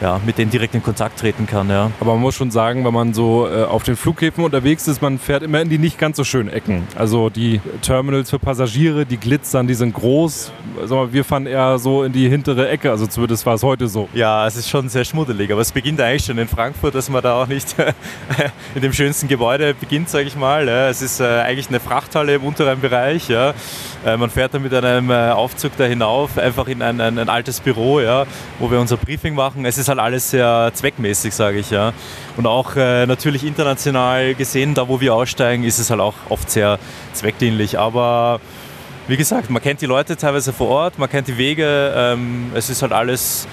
ja, 0.02 0.20
mit 0.26 0.38
denen 0.38 0.50
direkt 0.50 0.74
in 0.74 0.84
Kontakt 0.84 1.20
treten 1.20 1.46
kann. 1.46 1.70
Ja. 1.70 1.92
Aber 2.00 2.14
man 2.14 2.22
muss 2.22 2.36
schon 2.36 2.52
sagen, 2.52 2.84
wenn 2.84 2.94
man 2.94 3.14
so 3.14 3.48
äh, 3.48 3.64
auf 3.64 3.84
den 3.84 3.96
Flughäfen 3.96 4.44
unterwegs 4.44 4.88
ist, 4.88 5.02
man 5.02 5.20
fährt 5.20 5.44
immer 5.44 5.62
in 5.62 5.70
die 5.70 5.78
nicht 5.78 6.00
ganz 6.00 6.18
so 6.18 6.24
schönen 6.24 6.50
Ecken. 6.50 6.88
Also 6.96 7.30
die 7.30 7.62
Terminals 7.82 8.32
für 8.32 8.40
Passagiere, 8.40 9.06
die 9.06 9.18
glitzern, 9.18 9.68
die 9.68 9.76
sind 9.76 9.94
groß. 9.94 10.52
Also 10.82 11.14
wir 11.14 11.24
fahren 11.24 11.46
eher 11.46 11.78
so 11.78 12.04
in 12.04 12.12
die 12.12 12.28
hintere 12.28 12.68
Ecke, 12.70 12.90
also 12.90 13.06
zumindest 13.06 13.46
war 13.46 13.54
es 13.54 13.64
heute 13.64 13.88
so. 13.88 14.10
Ja, 14.14 14.48
es 14.48 14.56
ist 14.56 14.70
schon 14.70 14.90
sehr 14.90 15.06
schmuddelig, 15.06 15.52
aber 15.52 15.62
es 15.62 15.72
beginnt 15.72 16.02
eigentlich 16.02 16.26
schon 16.26 16.38
in 16.40 16.48
Frankfurt, 16.48 16.96
dass 16.96 17.10
man 17.10 17.22
da 17.22 17.42
auch 17.42 17.48
nicht 17.48 17.76
in 18.76 18.82
dem 18.82 18.94
schönsten 18.94 19.28
Gebäude 19.28 19.76
beginnt, 19.76 20.10
sage 20.10 20.26
ich 20.26 20.36
mal. 20.36 20.68
Es 20.68 21.02
ist 21.02 21.20
äh, 21.20 21.26
eigentlich 21.26 21.70
eine 21.70 21.80
Frachthalle 21.80 22.36
im 22.36 22.44
unteren 22.44 22.82
Bereich. 22.82 23.30
Ja. 23.30 23.54
Äh, 24.04 24.18
man 24.18 24.32
fährt 24.32 24.54
dann 24.54 24.64
mit 24.64 24.74
einem 24.74 25.12
äh, 25.12 25.30
Aufzug 25.30 25.74
da 25.78 25.84
hinauf, 25.84 26.38
einfach 26.38 26.68
in 26.68 26.82
ein, 26.82 27.00
ein, 27.00 27.20
ein 27.20 27.30
altes 27.30 27.60
Büro, 27.60 28.00
ja, 28.00 28.26
wo 28.58 28.72
wir 28.72 28.80
unser 28.80 28.98
Briefing 28.98 29.36
machen. 29.36 29.66
Es 29.66 29.78
ist 29.78 29.91
halt 29.92 30.00
alles 30.00 30.32
sehr 30.32 30.72
zweckmäßig, 30.74 31.36
sage 31.36 31.60
ich. 31.60 31.70
Ja. 31.70 31.94
Und 32.38 32.48
auch 32.48 32.76
äh, 32.76 33.06
natürlich 33.06 33.46
international 33.46 34.34
gesehen, 34.34 34.74
da 34.74 34.88
wo 34.88 35.00
wir 35.00 35.14
aussteigen, 35.14 35.64
ist 35.64 35.78
es 35.78 35.92
halt 35.92 36.02
auch 36.02 36.16
oft 36.30 36.50
sehr 36.50 36.80
zweckdienlich. 37.14 37.78
Aber 37.78 38.40
wie 39.08 39.18
gesagt, 39.18 39.50
man 39.50 39.62
kennt 39.62 39.82
die 39.82 39.86
Leute 39.86 40.18
teilweise 40.18 40.54
vor 40.54 40.70
Ort, 40.70 40.98
man 40.98 41.10
kennt 41.10 41.28
die 41.28 41.38
Wege. 41.38 41.94
Ähm, 41.96 42.52
es 42.56 42.70
ist 42.70 42.82
halt 42.82 42.94
alles 42.94 43.48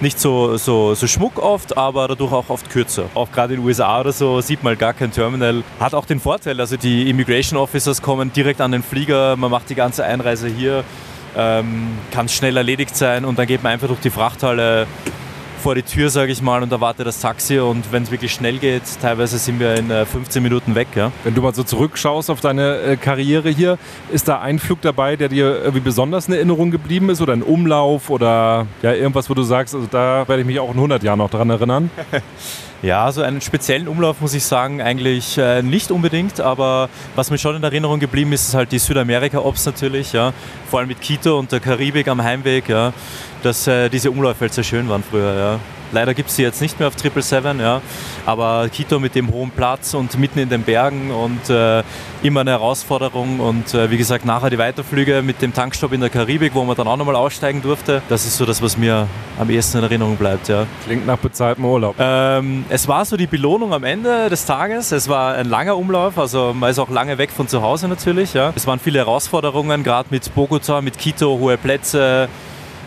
nicht 0.00 0.18
so, 0.18 0.56
so, 0.56 0.94
so 0.94 1.06
Schmuck 1.06 1.38
oft, 1.38 1.76
aber 1.76 2.08
dadurch 2.08 2.32
auch 2.32 2.48
oft 2.48 2.70
kürzer. 2.70 3.04
Auch 3.14 3.30
gerade 3.30 3.54
in 3.54 3.60
den 3.60 3.66
USA 3.66 4.00
oder 4.00 4.12
so 4.12 4.40
sieht 4.40 4.62
man 4.62 4.76
gar 4.76 4.92
kein 4.92 5.12
Terminal. 5.12 5.62
Hat 5.78 5.94
auch 5.94 6.06
den 6.06 6.20
Vorteil, 6.20 6.58
also 6.60 6.76
die 6.76 7.08
Immigration 7.10 7.58
Officers 7.58 8.00
kommen 8.00 8.32
direkt 8.32 8.60
an 8.60 8.72
den 8.72 8.82
Flieger, 8.82 9.36
man 9.36 9.50
macht 9.50 9.68
die 9.70 9.74
ganze 9.74 10.04
Einreise 10.04 10.48
hier, 10.48 10.84
ähm, 11.36 11.98
kann 12.12 12.28
schnell 12.28 12.56
erledigt 12.56 12.96
sein 12.96 13.24
und 13.24 13.38
dann 13.38 13.46
geht 13.46 13.62
man 13.62 13.72
einfach 13.72 13.88
durch 13.88 14.00
die 14.00 14.10
Frachthalle 14.10 14.86
vor 15.60 15.74
die 15.74 15.82
Tür, 15.82 16.10
sage 16.10 16.32
ich 16.32 16.42
mal, 16.42 16.62
und 16.62 16.72
erwarte 16.72 17.04
das 17.04 17.20
Taxi. 17.20 17.58
Und 17.58 17.92
wenn 17.92 18.02
es 18.02 18.10
wirklich 18.10 18.32
schnell 18.32 18.58
geht, 18.58 18.82
teilweise 19.00 19.38
sind 19.38 19.60
wir 19.60 19.74
in 19.76 19.88
15 19.88 20.40
äh, 20.40 20.42
Minuten 20.42 20.74
weg. 20.74 20.88
Ja. 20.94 21.12
Wenn 21.22 21.34
du 21.34 21.42
mal 21.42 21.54
so 21.54 21.62
zurückschaust 21.62 22.30
auf 22.30 22.40
deine 22.40 22.80
äh, 22.80 22.96
Karriere 22.96 23.50
hier, 23.50 23.78
ist 24.10 24.26
da 24.28 24.40
ein 24.40 24.58
Flug 24.58 24.80
dabei, 24.80 25.16
der 25.16 25.28
dir 25.28 25.60
irgendwie 25.60 25.80
besonders 25.80 26.28
in 26.28 26.34
Erinnerung 26.34 26.70
geblieben 26.70 27.10
ist 27.10 27.20
oder 27.20 27.34
ein 27.34 27.42
Umlauf 27.42 28.10
oder 28.10 28.66
ja, 28.82 28.94
irgendwas, 28.94 29.28
wo 29.28 29.34
du 29.34 29.42
sagst, 29.42 29.74
also 29.74 29.86
da 29.90 30.26
werde 30.26 30.40
ich 30.40 30.46
mich 30.46 30.58
auch 30.58 30.70
in 30.70 30.76
100 30.76 31.02
Jahren 31.02 31.18
noch 31.18 31.30
dran 31.30 31.50
erinnern? 31.50 31.90
Ja, 32.82 33.12
so 33.12 33.20
einen 33.20 33.42
speziellen 33.42 33.88
Umlauf 33.88 34.22
muss 34.22 34.32
ich 34.32 34.42
sagen, 34.42 34.80
eigentlich 34.80 35.36
äh, 35.36 35.62
nicht 35.62 35.90
unbedingt, 35.90 36.40
aber 36.40 36.88
was 37.14 37.30
mir 37.30 37.36
schon 37.36 37.54
in 37.56 37.62
Erinnerung 37.62 38.00
geblieben 38.00 38.32
ist, 38.32 38.48
ist 38.48 38.54
halt 38.54 38.72
die 38.72 38.78
Südamerika-Ops 38.78 39.66
natürlich, 39.66 40.14
ja. 40.14 40.32
Vor 40.70 40.78
allem 40.78 40.88
mit 40.88 41.02
Quito 41.02 41.38
und 41.38 41.52
der 41.52 41.60
Karibik 41.60 42.08
am 42.08 42.22
Heimweg, 42.22 42.70
ja. 42.70 42.94
Dass 43.42 43.66
äh, 43.66 43.90
diese 43.90 44.10
Umläufe 44.10 44.40
halt 44.40 44.54
sehr 44.54 44.64
schön 44.64 44.88
waren 44.88 45.02
früher, 45.02 45.34
ja. 45.34 45.60
Leider 45.92 46.14
gibt 46.14 46.30
es 46.30 46.36
sie 46.36 46.42
jetzt 46.42 46.60
nicht 46.60 46.78
mehr 46.78 46.88
auf 46.88 46.94
777, 46.94 47.60
ja. 47.60 47.80
aber 48.26 48.68
Quito 48.68 48.98
mit 48.98 49.14
dem 49.14 49.30
hohen 49.32 49.50
Platz 49.50 49.94
und 49.94 50.18
mitten 50.18 50.38
in 50.38 50.48
den 50.48 50.62
Bergen 50.62 51.10
und 51.10 51.50
äh, 51.50 51.82
immer 52.22 52.40
eine 52.40 52.52
Herausforderung. 52.52 53.40
Und 53.40 53.74
äh, 53.74 53.90
wie 53.90 53.96
gesagt, 53.96 54.24
nachher 54.24 54.50
die 54.50 54.58
Weiterflüge 54.58 55.22
mit 55.22 55.42
dem 55.42 55.52
Tankstopp 55.52 55.92
in 55.92 56.00
der 56.00 56.10
Karibik, 56.10 56.54
wo 56.54 56.64
man 56.64 56.76
dann 56.76 56.86
auch 56.86 56.96
nochmal 56.96 57.16
aussteigen 57.16 57.62
durfte. 57.62 58.02
Das 58.08 58.24
ist 58.24 58.36
so 58.36 58.46
das, 58.46 58.62
was 58.62 58.76
mir 58.76 59.06
am 59.38 59.50
ehesten 59.50 59.78
in 59.78 59.84
Erinnerung 59.84 60.16
bleibt. 60.16 60.48
Ja. 60.48 60.66
Klingt 60.84 61.06
nach 61.06 61.18
bezahltem 61.18 61.64
Urlaub. 61.64 61.96
Ähm, 61.98 62.64
es 62.68 62.86
war 62.88 63.04
so 63.04 63.16
die 63.16 63.26
Belohnung 63.26 63.72
am 63.72 63.84
Ende 63.84 64.28
des 64.28 64.44
Tages. 64.44 64.92
Es 64.92 65.08
war 65.08 65.34
ein 65.34 65.48
langer 65.48 65.76
Umlauf, 65.76 66.18
also 66.18 66.54
man 66.54 66.70
ist 66.70 66.78
auch 66.78 66.90
lange 66.90 67.18
weg 67.18 67.30
von 67.30 67.48
zu 67.48 67.62
Hause 67.62 67.88
natürlich. 67.88 68.34
Ja. 68.34 68.52
Es 68.54 68.66
waren 68.66 68.78
viele 68.78 68.98
Herausforderungen, 69.00 69.82
gerade 69.82 70.08
mit 70.10 70.34
Bogota, 70.34 70.80
mit 70.80 70.98
Quito, 70.98 71.38
hohe 71.38 71.56
Plätze 71.56 72.28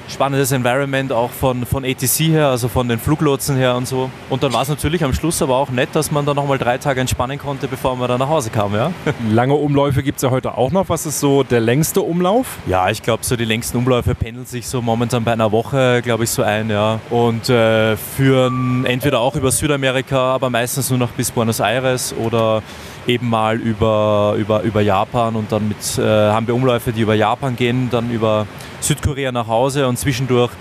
spannendes 0.08 0.52
Environment 0.52 1.12
auch 1.12 1.32
von, 1.32 1.66
von 1.66 1.86
ATC 1.86 2.20
her, 2.30 2.48
also 2.48 2.68
von 2.68 2.88
den 2.88 3.00
Fluglotsen 3.00 3.56
her 3.56 3.76
und 3.76 3.88
so. 3.88 4.10
Und 4.30 4.44
dann 4.44 4.54
war 4.54 4.62
es 4.62 4.70
natürlich 4.70 5.04
am 5.04 5.14
Schluss 5.14 5.42
aber 5.42 5.56
auch 5.56 5.70
nett, 5.70 5.90
dass 5.94 6.12
man 6.12 6.26
dann 6.26 6.36
nochmal 6.36 6.58
drei 6.58 6.78
Tage 6.78 7.02
entspannen 7.02 7.40
konnte, 7.40 7.68
bevor 7.68 7.96
man 7.96 8.08
dann 8.08 8.20
nach 8.20 8.30
Hause 8.30 8.50
kam. 8.50 8.74
Ja? 8.74 8.92
Lange 9.32 9.54
Umläufe 9.54 10.04
gibt 10.04 10.18
es 10.18 10.24
ja 10.24 10.30
heute 10.30 10.58
auch 10.58 10.72
noch. 10.72 10.90
Was 10.90 11.06
ist 11.06 11.20
so 11.20 11.44
der 11.44 11.60
längste 11.60 12.02
Umlauf? 12.02 12.58
Ja, 12.68 12.90
ich 12.90 13.02
glaube, 13.02 13.24
so 13.24 13.36
die 13.36 13.46
längsten 13.46 13.78
Umläufe 13.78 14.16
pendeln 14.16 14.46
sich 14.46 14.68
so 14.68 14.82
momentan 14.82 15.24
bei 15.24 15.34
einer 15.34 15.52
Woche, 15.52 16.02
glaube 16.04 16.26
ich, 16.26 16.30
so 16.30 16.44
ein. 16.44 16.70
Ja. 16.70 17.00
Und 17.10 17.50
äh, 17.50 17.96
führen 17.98 18.86
entweder 18.86 19.20
auch 19.20 19.36
über 19.36 19.52
Südamerika, 19.52 20.34
aber 20.34 20.50
meistens 20.50 20.90
nur 20.90 21.00
noch 21.00 21.12
bis 21.12 21.32
Buenos 21.32 21.60
Aires 21.60 22.14
oder 22.14 22.62
eben 23.08 23.30
mal 23.30 23.58
über, 23.58 24.36
über, 24.38 24.62
über 24.62 24.82
Japan 24.82 25.36
und 25.36 25.52
dann 25.52 25.68
mit, 25.68 25.98
äh, 25.98 26.02
haben 26.02 26.48
wir 26.48 26.56
Umläufe, 26.56 26.92
die 26.92 27.02
über 27.02 27.16
Japan 27.16 27.56
gehen, 27.56 27.90
dann 27.92 28.12
über 28.12 28.48
Südkorea 28.80 29.32
nach 29.32 29.48
Hause 29.48 29.88
und 29.88 29.98
zwischendurch 29.98 30.52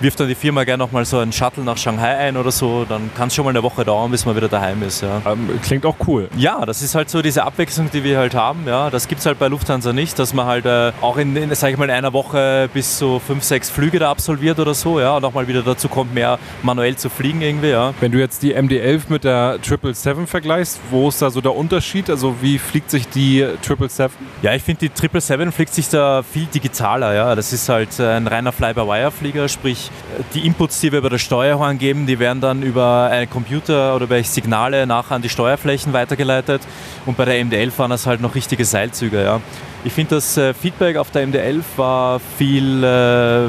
wirft 0.00 0.20
dann 0.20 0.28
die 0.28 0.34
Firma 0.34 0.64
gerne 0.64 0.82
noch 0.82 0.92
mal 0.92 1.04
so 1.04 1.18
einen 1.18 1.32
Shuttle 1.32 1.64
nach 1.64 1.78
Shanghai 1.78 2.16
ein 2.16 2.36
oder 2.36 2.50
so, 2.50 2.84
dann 2.84 3.10
kann 3.16 3.28
es 3.28 3.34
schon 3.34 3.44
mal 3.44 3.50
eine 3.50 3.62
Woche 3.62 3.84
dauern, 3.84 4.10
bis 4.10 4.26
man 4.26 4.36
wieder 4.36 4.48
daheim 4.48 4.82
ist. 4.82 5.02
Ja. 5.02 5.22
Ähm, 5.26 5.48
klingt 5.62 5.86
auch 5.86 5.96
cool. 6.06 6.28
Ja, 6.36 6.64
das 6.66 6.82
ist 6.82 6.94
halt 6.94 7.10
so 7.10 7.22
diese 7.22 7.44
Abwechslung, 7.44 7.90
die 7.90 8.04
wir 8.04 8.18
halt 8.18 8.34
haben. 8.34 8.64
Ja. 8.66 8.90
Das 8.90 9.08
gibt 9.08 9.20
es 9.20 9.26
halt 9.26 9.38
bei 9.38 9.48
Lufthansa 9.48 9.92
nicht, 9.92 10.18
dass 10.18 10.34
man 10.34 10.46
halt 10.46 10.66
äh, 10.66 10.92
auch 11.00 11.16
in, 11.16 11.36
in 11.36 11.54
sag 11.54 11.70
ich 11.70 11.78
mal, 11.78 11.86
in 11.86 11.90
einer 11.90 12.12
Woche 12.12 12.68
bis 12.72 12.98
zu 12.98 13.20
fünf, 13.24 13.44
sechs 13.44 13.70
Flüge 13.70 13.98
da 13.98 14.10
absolviert 14.10 14.58
oder 14.58 14.74
so, 14.74 15.00
ja, 15.00 15.16
und 15.16 15.24
auch 15.24 15.32
mal 15.32 15.48
wieder 15.48 15.62
dazu 15.62 15.88
kommt, 15.88 16.14
mehr 16.14 16.38
manuell 16.62 16.96
zu 16.96 17.08
fliegen 17.08 17.40
irgendwie. 17.40 17.70
Ja. 17.70 17.94
Wenn 18.00 18.12
du 18.12 18.18
jetzt 18.18 18.42
die 18.42 18.54
MD-11 18.54 19.02
mit 19.08 19.24
der 19.24 19.58
777 19.62 20.28
vergleichst, 20.28 20.80
wo 20.90 21.08
ist 21.08 21.22
da 21.22 21.30
so 21.30 21.40
der 21.40 21.54
Unterschied? 21.54 22.10
Also 22.10 22.36
wie 22.42 22.58
fliegt 22.58 22.90
sich 22.90 23.08
die 23.08 23.38
777? 23.62 24.18
Ja, 24.42 24.54
ich 24.54 24.62
finde 24.62 24.80
die 24.80 24.92
777 24.94 25.54
fliegt 25.54 25.74
sich 25.74 25.88
da 25.88 26.22
viel 26.22 26.46
digitaler. 26.46 27.14
Ja. 27.14 27.34
Das 27.34 27.52
ist 27.52 27.68
halt 27.68 27.98
ein 28.00 28.26
reiner 28.26 28.52
Fly-by-Wire-Flieger, 28.52 29.48
sprich 29.48 29.85
die 30.34 30.46
Inputs, 30.46 30.80
die 30.80 30.92
wir 30.92 31.00
bei 31.00 31.08
der 31.08 31.18
Steuerung 31.18 31.78
geben, 31.78 32.06
die 32.06 32.18
werden 32.18 32.40
dann 32.40 32.62
über 32.62 33.08
einen 33.10 33.28
Computer 33.28 33.94
oder 33.94 34.04
über 34.04 34.22
Signale 34.22 34.86
nachher 34.86 35.16
an 35.16 35.22
die 35.22 35.28
Steuerflächen 35.28 35.92
weitergeleitet. 35.92 36.62
Und 37.04 37.16
bei 37.16 37.24
der 37.24 37.44
MD-11 37.44 37.78
waren 37.78 37.90
das 37.90 38.06
halt 38.06 38.20
noch 38.20 38.34
richtige 38.34 38.64
Seilzüge. 38.64 39.22
Ja. 39.22 39.40
Ich 39.84 39.92
finde, 39.92 40.16
das 40.16 40.36
äh, 40.36 40.54
Feedback 40.54 40.96
auf 40.96 41.10
der 41.10 41.26
MD-11 41.26 41.62
war 41.76 42.20
viel, 42.38 42.82
äh, 42.82 43.48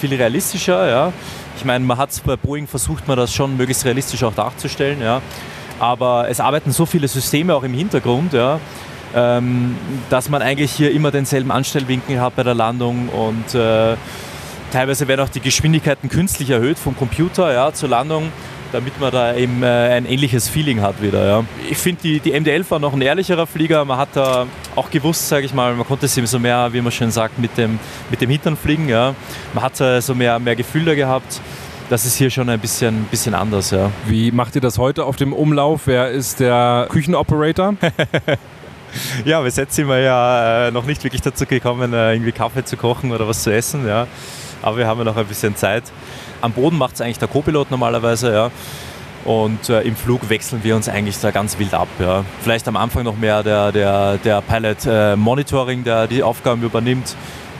viel 0.00 0.14
realistischer. 0.14 0.88
Ja. 0.88 1.12
Ich 1.56 1.64
meine, 1.64 1.84
man 1.84 1.98
hat 1.98 2.10
bei 2.24 2.36
Boeing 2.36 2.66
versucht, 2.66 3.06
man 3.06 3.16
das 3.16 3.32
schon 3.32 3.56
möglichst 3.56 3.84
realistisch 3.84 4.22
auch 4.24 4.34
darzustellen. 4.34 5.00
Ja. 5.00 5.20
Aber 5.78 6.28
es 6.28 6.40
arbeiten 6.40 6.70
so 6.72 6.86
viele 6.86 7.08
Systeme 7.08 7.54
auch 7.54 7.62
im 7.62 7.74
Hintergrund, 7.74 8.32
ja, 8.32 8.60
ähm, 9.14 9.76
dass 10.10 10.28
man 10.28 10.42
eigentlich 10.42 10.72
hier 10.72 10.92
immer 10.92 11.10
denselben 11.10 11.50
Anstellwinkel 11.50 12.20
hat 12.20 12.36
bei 12.36 12.42
der 12.42 12.54
Landung 12.54 13.08
und 13.08 13.54
äh, 13.54 13.96
Teilweise 14.72 15.06
werden 15.06 15.20
auch 15.20 15.28
die 15.28 15.40
Geschwindigkeiten 15.40 16.08
künstlich 16.08 16.48
erhöht 16.48 16.78
vom 16.78 16.96
Computer 16.96 17.52
ja, 17.52 17.74
zur 17.74 17.90
Landung, 17.90 18.32
damit 18.72 18.98
man 18.98 19.12
da 19.12 19.36
eben 19.36 19.62
äh, 19.62 19.66
ein 19.66 20.06
ähnliches 20.06 20.48
Feeling 20.48 20.80
hat 20.80 21.02
wieder. 21.02 21.26
Ja. 21.26 21.44
Ich 21.68 21.76
finde, 21.76 22.00
die, 22.00 22.20
die 22.20 22.32
MD-11 22.32 22.70
war 22.70 22.78
noch 22.78 22.94
ein 22.94 23.02
ehrlicherer 23.02 23.46
Flieger. 23.46 23.84
Man 23.84 23.98
hat 23.98 24.08
da 24.14 24.46
auch 24.74 24.90
gewusst, 24.90 25.28
sage 25.28 25.44
ich 25.44 25.52
mal, 25.52 25.74
man 25.74 25.86
konnte 25.86 26.06
es 26.06 26.16
eben 26.16 26.26
so 26.26 26.38
mehr, 26.38 26.72
wie 26.72 26.80
man 26.80 26.90
schön 26.90 27.10
sagt, 27.10 27.38
mit 27.38 27.58
dem, 27.58 27.78
mit 28.10 28.22
dem 28.22 28.30
Hintern 28.30 28.56
fliegen. 28.56 28.88
Ja. 28.88 29.14
Man 29.52 29.62
hat 29.62 29.78
äh, 29.82 30.00
so 30.00 30.14
mehr, 30.14 30.38
mehr 30.38 30.56
Gefühl 30.56 30.86
da 30.86 30.94
gehabt 30.94 31.40
das 31.90 32.06
ist 32.06 32.16
hier 32.16 32.30
schon 32.30 32.48
ein 32.48 32.58
bisschen, 32.58 33.04
bisschen 33.10 33.34
anders. 33.34 33.70
Ja. 33.70 33.90
Wie 34.06 34.32
macht 34.32 34.54
ihr 34.54 34.62
das 34.62 34.78
heute 34.78 35.04
auf 35.04 35.16
dem 35.16 35.34
Umlauf? 35.34 35.82
Wer 35.84 36.08
ist 36.08 36.40
der 36.40 36.86
Küchenoperator? 36.88 37.74
ja, 39.26 39.42
bis 39.42 39.56
jetzt 39.56 39.74
sind 39.74 39.88
wir 39.88 39.98
ja 39.98 40.68
äh, 40.68 40.70
noch 40.70 40.86
nicht 40.86 41.04
wirklich 41.04 41.20
dazu 41.20 41.44
gekommen, 41.44 41.92
äh, 41.92 42.14
irgendwie 42.14 42.32
Kaffee 42.32 42.64
zu 42.64 42.78
kochen 42.78 43.12
oder 43.12 43.28
was 43.28 43.42
zu 43.42 43.52
essen. 43.52 43.86
Ja 43.86 44.06
aber 44.62 44.78
wir 44.78 44.86
haben 44.86 44.98
ja 44.98 45.04
noch 45.04 45.16
ein 45.16 45.26
bisschen 45.26 45.56
Zeit. 45.56 45.84
Am 46.40 46.52
Boden 46.52 46.78
macht 46.78 46.94
es 46.94 47.00
eigentlich 47.00 47.18
der 47.18 47.28
Co-Pilot 47.28 47.70
normalerweise, 47.70 48.32
ja. 48.32 48.50
Und 49.24 49.68
äh, 49.68 49.82
im 49.82 49.94
Flug 49.94 50.28
wechseln 50.28 50.64
wir 50.64 50.74
uns 50.74 50.88
eigentlich 50.88 51.18
da 51.20 51.30
ganz 51.30 51.58
wild 51.58 51.74
ab. 51.74 51.88
Ja. 52.00 52.24
Vielleicht 52.40 52.66
am 52.66 52.76
Anfang 52.76 53.04
noch 53.04 53.16
mehr 53.16 53.42
der, 53.42 53.70
der, 53.70 54.18
der 54.18 54.40
Pilot 54.40 54.86
äh, 54.86 55.14
Monitoring, 55.16 55.84
der 55.84 56.08
die 56.08 56.22
Aufgaben 56.22 56.62
übernimmt. 56.62 57.14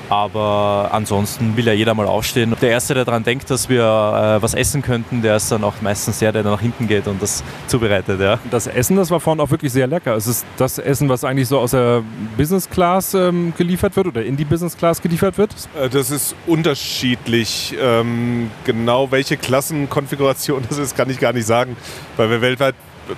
Aber 0.09 0.91
ansonsten 0.93 1.57
will 1.57 1.67
ja 1.67 1.73
jeder 1.73 1.95
mal 1.95 2.07
aufstehen. 2.07 2.55
Der 2.61 2.71
Erste, 2.71 2.95
der 2.95 3.05
daran 3.05 3.23
denkt, 3.23 3.51
dass 3.51 3.69
wir 3.69 3.83
äh, 3.83 4.43
was 4.43 4.55
essen 4.55 4.83
könnten, 4.83 5.23
der 5.23 5.37
ist 5.37 5.51
dann 5.51 5.65
auch 5.65 5.75
meistens 5.81 6.19
der, 6.19 6.33
der 6.33 6.43
nach 6.43 6.61
hinten 6.61 6.87
geht 6.87 7.07
und 7.07 7.23
das 7.23 7.43
zubereitet. 7.67 8.21
Ja. 8.21 8.39
Das 8.51 8.67
Essen, 8.67 8.97
das 8.97 9.11
war 9.11 9.21
vorhin 9.21 9.41
auch 9.41 9.51
wirklich 9.51 9.73
sehr 9.73 9.87
lecker. 9.87 10.15
Es 10.15 10.27
ist 10.27 10.45
das 10.57 10.79
Essen, 10.79 11.09
was 11.09 11.25
eigentlich 11.25 11.49
so 11.49 11.59
aus 11.59 11.71
der 11.71 12.03
Business 12.37 12.69
Class 12.69 13.15
ähm, 13.15 13.53
geliefert 13.57 13.97
wird 13.97 14.07
oder 14.07 14.25
in 14.25 14.37
die 14.37 14.45
Business 14.45 14.77
Class 14.77 15.01
geliefert 15.01 15.39
wird? 15.39 15.55
Äh, 15.81 15.89
das 15.89 16.11
ist 16.11 16.35
unterschiedlich. 16.47 17.77
Ähm, 17.81 18.51
genau 18.65 19.11
welche 19.11 19.37
Klassenkonfiguration 19.37 20.63
das 20.69 20.79
ist, 20.79 20.97
kann 20.97 21.11
ich 21.11 21.19
gar 21.19 21.33
nicht 21.33 21.47
sagen, 21.47 21.77
weil 22.17 22.31
wir 22.31 22.41
weltweit 22.41 22.75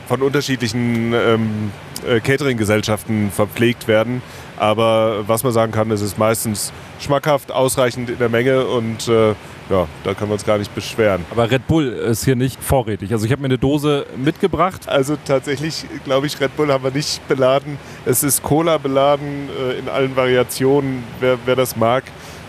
von 0.08 0.22
unterschiedlichen 0.22 1.12
ähm, 1.12 1.72
äh, 2.06 2.20
Catering-Gesellschaften 2.20 3.30
verpflegt 3.30 3.88
werden. 3.88 4.22
Aber 4.56 5.26
was 5.26 5.42
man 5.42 5.52
sagen 5.52 5.72
kann, 5.72 5.90
es 5.90 6.00
ist 6.00 6.18
meistens 6.18 6.72
schmackhaft, 7.00 7.50
ausreichend 7.50 8.10
in 8.10 8.18
der 8.18 8.28
Menge 8.28 8.66
und 8.66 9.08
äh, 9.08 9.34
ja, 9.70 9.88
da 10.04 10.14
können 10.14 10.30
wir 10.30 10.34
uns 10.34 10.44
gar 10.44 10.58
nicht 10.58 10.74
beschweren. 10.74 11.24
Aber 11.30 11.50
Red 11.50 11.66
Bull 11.66 11.88
ist 11.88 12.24
hier 12.24 12.36
nicht 12.36 12.62
vorrätig. 12.62 13.12
Also 13.12 13.24
ich 13.24 13.32
habe 13.32 13.40
mir 13.40 13.46
eine 13.46 13.58
Dose 13.58 14.06
mitgebracht. 14.16 14.88
Also 14.88 15.16
tatsächlich, 15.24 15.86
glaube 16.04 16.26
ich, 16.26 16.38
Red 16.40 16.54
Bull 16.56 16.70
haben 16.70 16.84
wir 16.84 16.90
nicht 16.90 17.26
beladen. 17.28 17.78
Es 18.04 18.22
ist 18.22 18.42
Cola 18.42 18.78
beladen 18.78 19.48
äh, 19.58 19.78
in 19.78 19.88
allen 19.88 20.14
Variationen, 20.16 21.02
wer, 21.20 21.38
wer 21.46 21.56
das 21.56 21.76
mag. 21.76 22.04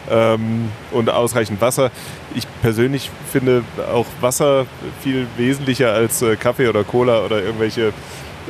ähm, 0.10 0.70
und 0.92 1.10
ausreichend 1.10 1.62
Wasser. 1.62 1.92
Ich 2.36 2.46
persönlich 2.62 3.10
finde 3.32 3.64
auch 3.94 4.06
Wasser 4.22 4.66
viel 5.02 5.28
wesentlicher 5.38 5.94
als 5.94 6.22
äh, 6.22 6.36
Kaffee 6.36 6.68
oder 6.68 6.84
Cola 6.84 7.24
oder 7.24 7.42
irgendwelche 7.42 7.94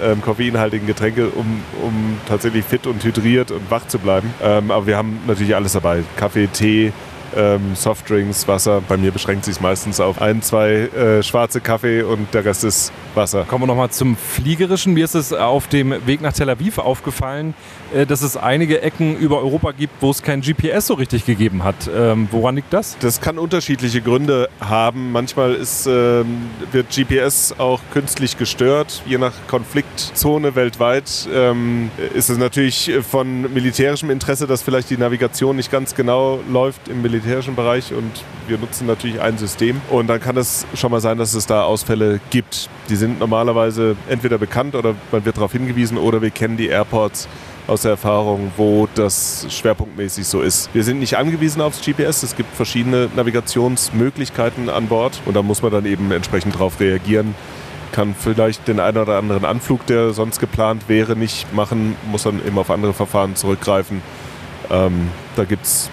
ähm, 0.02 0.22
koffeinhaltigen 0.22 0.88
Getränke, 0.88 1.30
um, 1.30 1.62
um 1.82 2.18
tatsächlich 2.28 2.66
fit 2.66 2.88
und 2.88 3.04
hydriert 3.04 3.52
und 3.52 3.70
wach 3.70 3.88
zu 3.88 4.00
bleiben. 4.00 4.34
Ähm, 4.42 4.72
aber 4.72 4.88
wir 4.88 4.98
haben 4.98 5.20
natürlich 5.28 5.56
alles 5.56 5.74
dabei. 5.74 6.04
Kaffee, 6.18 6.48
Tee, 6.48 6.92
ähm, 7.36 7.76
Softdrinks, 7.76 8.48
Wasser. 8.48 8.82
Bei 8.88 8.98
mir 8.98 9.12
beschränkt 9.12 9.46
sich 9.46 9.60
meistens 9.60 10.00
auf 10.00 10.22
ein, 10.22 10.42
zwei 10.42 10.72
äh, 10.72 11.24
schwarze 11.24 11.62
Kaffee 11.62 12.02
und 12.04 12.34
der 12.34 12.46
Rest 12.46 12.64
ist 12.64 12.92
Wasser. 13.14 13.44
Kommen 13.44 13.64
wir 13.64 13.68
nochmal 13.68 13.90
zum 13.90 14.16
Fliegerischen. 14.16 14.94
Mir 14.94 15.06
ist 15.06 15.16
es 15.16 15.34
auf 15.34 15.68
dem 15.68 15.94
Weg 16.06 16.22
nach 16.22 16.34
Tel 16.34 16.50
Aviv 16.50 16.78
aufgefallen, 16.78 17.54
dass 18.08 18.22
es 18.22 18.38
einige 18.38 18.82
Ecken 18.82 19.18
über 19.18 19.40
Europa 19.40 19.72
gibt, 19.72 20.02
wo 20.02 20.12
es 20.12 20.22
kein 20.22 20.42
GPS 20.42 20.88
so 20.88 20.96
richtig 20.96 21.26
gegeben 21.26 21.64
hat. 21.64 21.90
Ähm, 21.94 22.28
woran 22.32 22.56
liegt 22.56 22.74
das? 22.74 22.98
Das 23.00 23.22
kann 23.22 23.38
unterschiedliche 23.38 24.02
Gründe 24.02 24.50
haben. 24.60 25.12
Manchmal 25.12 25.54
ist, 25.54 25.88
ähm, 25.88 26.50
wird 26.72 26.90
GPS 26.90 27.56
auch 27.58 27.80
künstlich 27.92 28.38
gestört. 28.38 29.02
Je 29.06 29.18
nach 29.18 29.34
Konfliktzone 29.48 30.56
weltweit 30.56 31.28
ähm, 31.34 31.92
ist 32.14 32.30
es 32.30 32.38
natürlich 32.38 32.92
von 33.10 33.54
militärischem 33.54 34.10
Interesse, 34.10 34.48
dass 34.48 34.62
vielleicht 34.62 34.90
die 34.90 34.98
Navigation 34.98 35.56
nicht 35.56 35.72
ganz 35.72 35.96
genau 35.96 36.40
läuft 36.50 36.88
im 36.88 37.02
militärischen 37.02 37.56
Bereich 37.56 37.94
und 37.94 38.12
wir 38.48 38.58
nutzen 38.58 38.88
natürlich 38.88 39.22
ein 39.22 39.38
System. 39.38 39.82
Und 39.90 40.08
dann 40.08 40.20
kann 40.20 40.38
es 40.38 40.66
schon 40.76 40.92
mal 40.92 41.02
sein, 41.02 41.18
dass 41.18 41.34
es 41.34 41.46
da 41.48 41.64
Ausfälle 41.64 42.20
gibt. 42.30 42.70
Die 42.90 42.96
sind 42.96 43.20
normalerweise 43.20 43.96
entweder 44.10 44.38
bekannt 44.38 44.76
oder 44.76 44.96
man 45.12 45.26
wird 45.26 45.38
darauf 45.38 45.52
hingewiesen 45.52 45.98
oder 45.98 46.22
wir 46.22 46.30
kennen 46.30 46.58
die 46.58 46.68
Airports 46.68 47.28
aus 47.68 47.82
der 47.82 47.92
Erfahrung, 47.92 48.52
wo 48.58 48.88
das 48.94 49.48
schwerpunktmäßig 49.50 50.28
so 50.28 50.42
ist. 50.42 50.70
Wir 50.74 50.84
sind 50.84 51.00
nicht 51.00 51.18
angewiesen 51.18 51.62
aufs 51.62 51.82
GPS. 51.82 52.24
Es 52.24 52.36
gibt 52.36 52.56
verschiedene 52.56 53.10
Navigationsmöglichkeiten 53.16 54.70
an 54.70 54.88
Bord 54.88 55.22
und 55.26 55.36
da 55.36 55.42
muss 55.42 55.62
man 55.62 55.72
dann 55.72 55.86
eben 55.86 56.12
entsprechend 56.12 56.56
darauf 56.56 56.80
reagieren. 56.80 57.36
Kann 57.92 58.16
vielleicht 58.18 58.68
den 58.68 58.80
einen 58.80 58.98
oder 58.98 59.18
anderen 59.18 59.46
Anflug, 59.46 59.86
der 59.88 60.12
sonst 60.12 60.40
geplant 60.40 60.84
wäre, 60.88 61.16
nicht 61.16 61.54
machen, 61.54 61.96
muss 62.12 62.24
dann 62.24 62.46
eben 62.46 62.58
auf 62.58 62.70
andere 62.70 62.94
Verfahren 62.94 63.36
zurückgreifen. 63.36 64.02
Ähm, 64.70 65.10
da 65.36 65.46
gibt 65.46 65.66
es 65.66 65.90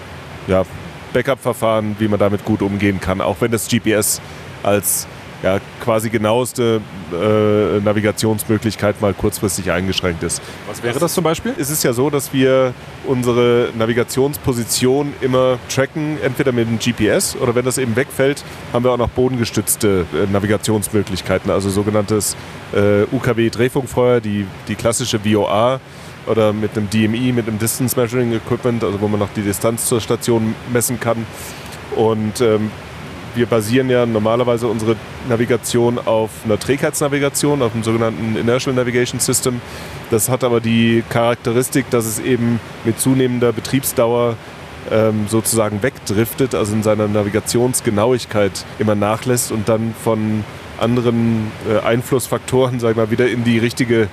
ja, 0.46 0.64
Backup-Verfahren, 1.12 1.96
wie 1.98 2.08
man 2.08 2.18
damit 2.18 2.44
gut 2.44 2.62
umgehen 2.62 3.00
kann, 3.00 3.20
auch 3.20 3.36
wenn 3.40 3.52
das 3.52 3.68
GPS 3.68 4.20
als 4.62 5.06
ja, 5.42 5.58
quasi 5.80 6.08
genaueste 6.08 6.80
äh, 7.12 7.80
Navigationsmöglichkeit 7.80 9.00
mal 9.00 9.12
kurzfristig 9.12 9.70
eingeschränkt 9.70 10.22
ist. 10.22 10.40
Was 10.68 10.82
wäre 10.82 10.98
das 10.98 11.14
zum 11.14 11.24
Beispiel? 11.24 11.54
Es 11.58 11.70
ist 11.70 11.82
ja 11.82 11.92
so, 11.92 12.10
dass 12.10 12.32
wir 12.32 12.74
unsere 13.06 13.70
Navigationsposition 13.76 15.12
immer 15.20 15.58
tracken, 15.68 16.18
entweder 16.22 16.52
mit 16.52 16.68
dem 16.68 16.78
GPS 16.78 17.36
oder 17.36 17.54
wenn 17.54 17.64
das 17.64 17.78
eben 17.78 17.96
wegfällt, 17.96 18.44
haben 18.72 18.84
wir 18.84 18.92
auch 18.92 18.98
noch 18.98 19.10
bodengestützte 19.10 20.06
äh, 20.14 20.30
Navigationsmöglichkeiten, 20.30 21.50
also 21.50 21.70
sogenanntes 21.70 22.36
äh, 22.72 23.02
UKW-Drehfunkfeuer, 23.12 24.20
die, 24.20 24.46
die 24.68 24.76
klassische 24.76 25.18
VOA 25.18 25.80
oder 26.26 26.52
mit 26.52 26.76
einem 26.76 26.88
DMI, 26.88 27.32
mit 27.32 27.48
einem 27.48 27.58
Distance 27.58 27.98
Measuring 27.98 28.32
Equipment, 28.32 28.84
also 28.84 29.00
wo 29.00 29.08
man 29.08 29.18
noch 29.18 29.30
die 29.34 29.42
Distanz 29.42 29.86
zur 29.86 30.00
Station 30.00 30.54
messen 30.72 31.00
kann. 31.00 31.26
Und 31.96 32.40
ähm, 32.40 32.70
wir 33.34 33.46
basieren 33.46 33.90
ja 33.90 34.06
normalerweise 34.06 34.66
unsere 34.66 34.96
Navigation 35.28 35.98
auf 35.98 36.30
einer 36.44 36.58
Trägheitsnavigation, 36.58 37.62
auf 37.62 37.72
dem 37.72 37.82
sogenannten 37.82 38.36
Inertial 38.36 38.74
Navigation 38.74 39.20
System. 39.20 39.60
Das 40.10 40.28
hat 40.28 40.44
aber 40.44 40.60
die 40.60 41.02
Charakteristik, 41.08 41.88
dass 41.90 42.06
es 42.06 42.18
eben 42.18 42.60
mit 42.84 42.98
zunehmender 42.98 43.52
Betriebsdauer 43.52 44.36
ähm, 44.90 45.26
sozusagen 45.28 45.82
wegdriftet, 45.82 46.54
also 46.54 46.72
in 46.72 46.82
seiner 46.82 47.08
Navigationsgenauigkeit 47.08 48.64
immer 48.78 48.94
nachlässt 48.94 49.52
und 49.52 49.68
dann 49.68 49.94
von 50.02 50.44
anderen 50.78 51.52
äh, 51.68 51.78
Einflussfaktoren, 51.84 52.80
sag 52.80 52.92
ich 52.92 52.96
mal, 52.96 53.10
wieder 53.10 53.28
in 53.28 53.44
die 53.44 53.58
richtige 53.58 54.08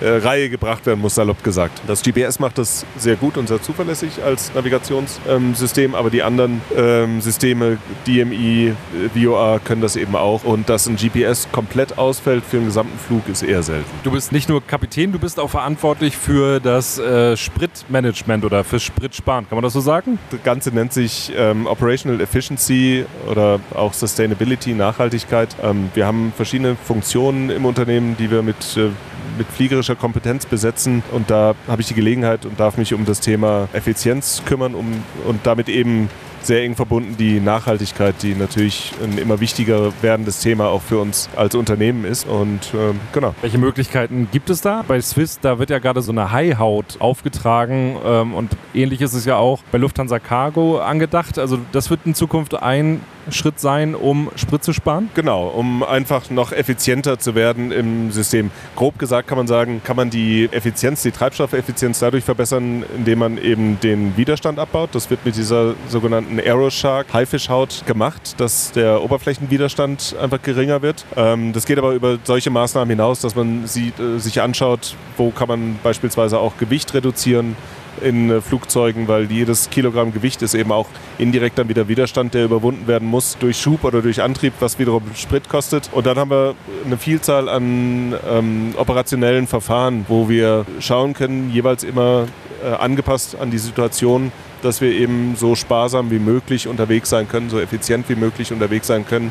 Reihe 0.00 0.50
gebracht 0.50 0.86
werden 0.86 1.00
muss, 1.00 1.14
salopp 1.14 1.42
gesagt. 1.44 1.80
Das 1.86 2.02
GPS 2.02 2.38
macht 2.38 2.58
das 2.58 2.84
sehr 2.96 3.16
gut 3.16 3.36
und 3.36 3.48
sehr 3.48 3.62
zuverlässig 3.62 4.22
als 4.24 4.52
Navigationssystem, 4.54 5.90
ähm, 5.90 5.94
aber 5.94 6.10
die 6.10 6.22
anderen 6.22 6.60
ähm, 6.76 7.20
Systeme, 7.20 7.78
DMI, 8.06 8.74
äh, 9.14 9.24
VOA, 9.26 9.58
können 9.58 9.80
das 9.80 9.96
eben 9.96 10.16
auch. 10.16 10.44
Und 10.44 10.68
dass 10.68 10.86
ein 10.86 10.96
GPS 10.96 11.48
komplett 11.52 11.98
ausfällt 11.98 12.44
für 12.44 12.56
den 12.56 12.66
gesamten 12.66 12.98
Flug, 12.98 13.28
ist 13.28 13.42
eher 13.42 13.62
selten. 13.62 13.88
Du 14.02 14.10
bist 14.10 14.32
nicht 14.32 14.48
nur 14.48 14.64
Kapitän, 14.66 15.12
du 15.12 15.18
bist 15.18 15.38
auch 15.40 15.50
verantwortlich 15.50 16.16
für 16.16 16.60
das 16.60 16.98
äh, 16.98 17.36
Spritmanagement 17.36 18.44
oder 18.44 18.64
für 18.64 18.80
Spritsparen. 18.80 19.48
Kann 19.48 19.56
man 19.56 19.62
das 19.62 19.72
so 19.72 19.80
sagen? 19.80 20.18
Das 20.30 20.42
Ganze 20.42 20.70
nennt 20.70 20.92
sich 20.92 21.32
ähm, 21.36 21.66
Operational 21.66 22.20
Efficiency 22.20 23.06
oder 23.30 23.60
auch 23.74 23.92
Sustainability, 23.92 24.74
Nachhaltigkeit. 24.74 25.54
Ähm, 25.62 25.90
wir 25.94 26.06
haben 26.06 26.32
verschiedene 26.36 26.76
Funktionen 26.76 27.50
im 27.50 27.64
Unternehmen, 27.64 28.16
die 28.18 28.30
wir 28.30 28.42
mit 28.42 28.76
äh, 28.76 28.90
mit 29.36 29.46
fliegerischer 29.48 29.96
Kompetenz 29.96 30.46
besetzen. 30.46 31.02
Und 31.12 31.30
da 31.30 31.54
habe 31.68 31.82
ich 31.82 31.88
die 31.88 31.94
Gelegenheit 31.94 32.46
und 32.46 32.58
darf 32.58 32.76
mich 32.76 32.94
um 32.94 33.04
das 33.04 33.20
Thema 33.20 33.68
Effizienz 33.72 34.42
kümmern 34.44 34.74
um, 34.74 35.02
und 35.26 35.46
damit 35.46 35.68
eben 35.68 36.08
sehr 36.44 36.62
eng 36.62 36.74
verbunden 36.74 37.16
die 37.16 37.40
Nachhaltigkeit, 37.40 38.16
die 38.22 38.34
natürlich 38.34 38.92
ein 39.02 39.18
immer 39.18 39.40
wichtiger 39.40 39.92
werdendes 40.02 40.40
Thema 40.40 40.68
auch 40.68 40.82
für 40.82 40.98
uns 40.98 41.28
als 41.36 41.54
Unternehmen 41.54 42.04
ist. 42.04 42.26
Und 42.26 42.72
ähm, 42.74 43.00
genau. 43.12 43.34
Welche 43.40 43.58
Möglichkeiten 43.58 44.28
gibt 44.30 44.50
es 44.50 44.60
da? 44.60 44.84
Bei 44.86 45.00
Swiss, 45.00 45.40
da 45.40 45.58
wird 45.58 45.70
ja 45.70 45.78
gerade 45.78 46.02
so 46.02 46.12
eine 46.12 46.30
High-Haut 46.30 46.96
aufgetragen 47.00 47.96
ähm, 48.04 48.34
und 48.34 48.52
ähnlich 48.74 49.00
ist 49.00 49.14
es 49.14 49.24
ja 49.24 49.36
auch 49.36 49.62
bei 49.72 49.78
Lufthansa 49.78 50.18
Cargo 50.18 50.78
angedacht. 50.78 51.38
Also 51.38 51.58
das 51.72 51.90
wird 51.90 52.00
in 52.04 52.14
Zukunft 52.14 52.54
ein 52.54 53.00
Schritt 53.30 53.60
sein, 53.60 53.94
um 53.94 54.30
Sprit 54.36 54.64
zu 54.64 54.72
sparen? 54.72 55.10
Genau, 55.14 55.48
um 55.48 55.82
einfach 55.82 56.30
noch 56.30 56.52
effizienter 56.52 57.18
zu 57.18 57.34
werden 57.34 57.72
im 57.72 58.10
System. 58.10 58.50
Grob 58.76 58.98
gesagt 58.98 59.28
kann 59.28 59.38
man 59.38 59.46
sagen, 59.46 59.80
kann 59.84 59.96
man 59.96 60.10
die 60.10 60.48
Effizienz, 60.50 61.02
die 61.02 61.10
Treibstoffeffizienz 61.10 61.98
dadurch 61.98 62.24
verbessern, 62.24 62.84
indem 62.96 63.18
man 63.20 63.38
eben 63.38 63.78
den 63.80 64.16
Widerstand 64.16 64.58
abbaut. 64.58 64.90
Das 64.92 65.10
wird 65.10 65.24
mit 65.24 65.36
dieser 65.36 65.74
sogenannten 65.88 66.38
Aeroshark 66.38 67.12
Haifischhaut 67.12 67.84
gemacht, 67.86 68.34
dass 68.38 68.72
der 68.72 69.02
Oberflächenwiderstand 69.02 70.16
einfach 70.20 70.42
geringer 70.42 70.82
wird. 70.82 71.04
Ähm, 71.16 71.52
das 71.52 71.66
geht 71.66 71.78
aber 71.78 71.92
über 71.92 72.18
solche 72.24 72.50
Maßnahmen 72.50 72.90
hinaus, 72.90 73.20
dass 73.20 73.34
man 73.34 73.64
äh, 73.64 74.18
sich 74.18 74.40
anschaut, 74.40 74.96
wo 75.16 75.30
kann 75.30 75.48
man 75.48 75.78
beispielsweise 75.82 76.38
auch 76.38 76.56
Gewicht 76.58 76.94
reduzieren 76.94 77.56
in 78.02 78.30
äh, 78.30 78.40
Flugzeugen, 78.40 79.08
weil 79.08 79.30
jedes 79.30 79.70
Kilogramm 79.70 80.12
Gewicht 80.12 80.42
ist 80.42 80.54
eben 80.54 80.72
auch 80.72 80.86
indirekt 81.18 81.58
dann 81.58 81.68
wieder 81.68 81.88
Widerstand, 81.88 82.34
der 82.34 82.44
überwunden 82.44 82.86
werden 82.86 83.08
muss 83.08 83.36
durch 83.38 83.58
Schub 83.58 83.84
oder 83.84 84.02
durch 84.02 84.22
Antrieb, 84.22 84.54
was 84.60 84.78
wiederum 84.78 85.02
Sprit 85.14 85.48
kostet. 85.48 85.90
Und 85.92 86.06
dann 86.06 86.18
haben 86.18 86.30
wir 86.30 86.54
eine 86.84 86.96
Vielzahl 86.96 87.48
an 87.48 88.14
ähm, 88.28 88.74
operationellen 88.76 89.46
Verfahren, 89.46 90.04
wo 90.08 90.28
wir 90.28 90.66
schauen 90.80 91.14
können, 91.14 91.50
jeweils 91.50 91.84
immer 91.84 92.26
äh, 92.64 92.68
angepasst 92.68 93.36
an 93.40 93.50
die 93.50 93.58
Situation, 93.58 94.32
dass 94.62 94.80
wir 94.80 94.90
eben 94.90 95.36
so 95.36 95.54
sparsam 95.54 96.10
wie 96.10 96.18
möglich 96.18 96.68
unterwegs 96.68 97.10
sein 97.10 97.28
können, 97.28 97.50
so 97.50 97.60
effizient 97.60 98.08
wie 98.08 98.16
möglich 98.16 98.52
unterwegs 98.52 98.86
sein 98.86 99.06
können. 99.06 99.30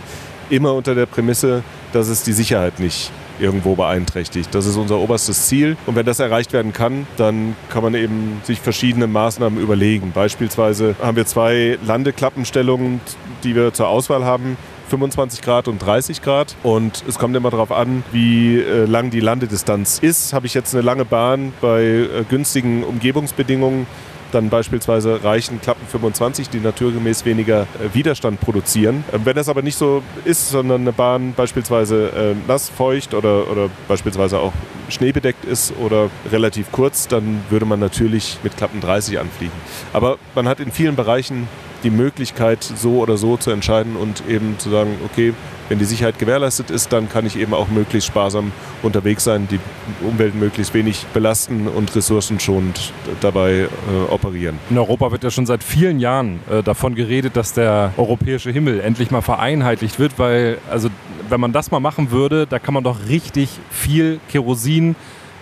Immer 0.49 0.73
unter 0.73 0.93
der 0.93 1.05
Prämisse, 1.05 1.63
dass 1.93 2.07
es 2.09 2.23
die 2.23 2.33
Sicherheit 2.33 2.79
nicht 2.79 3.11
irgendwo 3.39 3.75
beeinträchtigt. 3.75 4.53
Das 4.53 4.65
ist 4.65 4.77
unser 4.77 4.97
oberstes 4.99 5.47
Ziel. 5.47 5.77
Und 5.85 5.95
wenn 5.95 6.05
das 6.05 6.19
erreicht 6.19 6.53
werden 6.53 6.73
kann, 6.73 7.07
dann 7.17 7.55
kann 7.69 7.83
man 7.83 7.93
eben 7.95 8.41
sich 8.43 8.59
verschiedene 8.59 9.07
Maßnahmen 9.07 9.59
überlegen. 9.61 10.11
Beispielsweise 10.13 10.95
haben 11.01 11.15
wir 11.17 11.25
zwei 11.25 11.77
Landeklappenstellungen, 11.85 13.01
die 13.43 13.55
wir 13.55 13.73
zur 13.73 13.87
Auswahl 13.87 14.25
haben. 14.25 14.57
25 14.89 15.41
Grad 15.41 15.67
und 15.67 15.79
30 15.79 16.21
Grad. 16.21 16.55
Und 16.61 17.03
es 17.07 17.17
kommt 17.17 17.35
immer 17.35 17.49
darauf 17.49 17.71
an, 17.71 18.03
wie 18.11 18.59
äh, 18.59 18.85
lang 18.85 19.09
die 19.09 19.21
Landedistanz 19.21 19.99
ist. 19.99 20.33
Habe 20.33 20.45
ich 20.45 20.53
jetzt 20.53 20.75
eine 20.75 20.83
lange 20.83 21.05
Bahn 21.05 21.53
bei 21.61 21.83
äh, 21.83 22.07
günstigen 22.29 22.83
Umgebungsbedingungen, 22.83 23.87
dann 24.33 24.49
beispielsweise 24.49 25.23
reichen 25.23 25.61
Klappen 25.61 25.85
25, 25.87 26.49
die 26.49 26.59
naturgemäß 26.59 27.25
weniger 27.25 27.61
äh, 27.61 27.93
Widerstand 27.93 28.41
produzieren. 28.41 29.03
Ähm, 29.13 29.21
wenn 29.25 29.35
das 29.35 29.49
aber 29.49 29.61
nicht 29.61 29.77
so 29.77 30.03
ist, 30.25 30.49
sondern 30.49 30.81
eine 30.81 30.91
Bahn 30.91 31.33
beispielsweise 31.33 32.09
äh, 32.09 32.35
nass, 32.47 32.69
feucht 32.69 33.13
oder, 33.13 33.49
oder 33.49 33.69
beispielsweise 33.87 34.39
auch 34.39 34.53
schneebedeckt 34.89 35.45
ist 35.45 35.73
oder 35.79 36.09
relativ 36.31 36.71
kurz, 36.71 37.07
dann 37.07 37.43
würde 37.49 37.65
man 37.65 37.79
natürlich 37.79 38.37
mit 38.43 38.57
Klappen 38.57 38.81
30 38.81 39.19
anfliegen. 39.19 39.53
Aber 39.93 40.17
man 40.35 40.47
hat 40.47 40.59
in 40.59 40.71
vielen 40.71 40.95
Bereichen 40.95 41.47
die 41.83 41.89
Möglichkeit, 41.89 42.63
so 42.63 42.99
oder 42.99 43.17
so 43.17 43.37
zu 43.37 43.51
entscheiden 43.51 43.95
und 43.95 44.23
eben 44.27 44.57
zu 44.59 44.69
sagen, 44.69 44.97
okay, 45.05 45.33
wenn 45.69 45.79
die 45.79 45.85
Sicherheit 45.85 46.19
gewährleistet 46.19 46.69
ist, 46.69 46.91
dann 46.91 47.09
kann 47.09 47.25
ich 47.25 47.37
eben 47.37 47.53
auch 47.53 47.67
möglichst 47.69 48.07
sparsam 48.07 48.51
unterwegs 48.81 49.23
sein, 49.23 49.47
die 49.49 49.59
Umwelt 50.05 50.35
möglichst 50.35 50.73
wenig 50.73 51.05
belasten 51.13 51.67
und 51.67 51.95
ressourcenschonend 51.95 52.91
dabei 53.21 53.67
äh, 53.67 54.11
operieren. 54.11 54.59
In 54.69 54.77
Europa 54.77 55.11
wird 55.11 55.23
ja 55.23 55.31
schon 55.31 55.45
seit 55.45 55.63
vielen 55.63 55.99
Jahren 55.99 56.39
äh, 56.49 56.61
davon 56.63 56.95
geredet, 56.95 57.37
dass 57.37 57.53
der 57.53 57.93
europäische 57.97 58.51
Himmel 58.51 58.81
endlich 58.81 59.09
mal 59.09 59.21
vereinheitlicht 59.21 59.99
wird, 59.99 60.19
weil 60.19 60.57
also 60.69 60.89
wenn 61.29 61.39
man 61.39 61.53
das 61.53 61.71
mal 61.71 61.79
machen 61.79 62.11
würde, 62.11 62.45
da 62.45 62.59
kann 62.59 62.73
man 62.73 62.83
doch 62.83 63.07
richtig 63.07 63.49
viel 63.71 64.19
Kerosin 64.29 64.95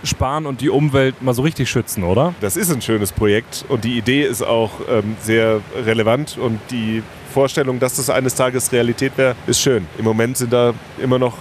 sparen 0.04 0.46
und 0.46 0.62
die 0.62 0.70
Umwelt 0.70 1.22
mal 1.22 1.34
so 1.34 1.42
richtig 1.42 1.70
schützen, 1.70 2.04
oder? 2.04 2.34
Das 2.42 2.58
ist 2.58 2.72
ein 2.72 2.82
schönes 2.82 3.12
Projekt 3.12 3.66
und 3.70 3.84
die 3.84 3.98
Idee 3.98 4.24
ist 4.24 4.42
auch 4.42 4.72
ähm, 4.90 5.16
sehr 5.22 5.62
relevant 5.86 6.38
und 6.38 6.60
die 6.70 7.04
Vorstellung, 7.32 7.80
dass 7.80 7.96
das 7.96 8.10
eines 8.10 8.36
Tages 8.36 8.72
Realität 8.72 9.18
wäre, 9.18 9.36
ist 9.48 9.62
schön. 9.62 9.88
Im 9.98 10.06
Moment 10.06 10.38
sind 10.38 10.52
da 10.52 10.74
immer 11.02 11.18
noch 11.18 11.38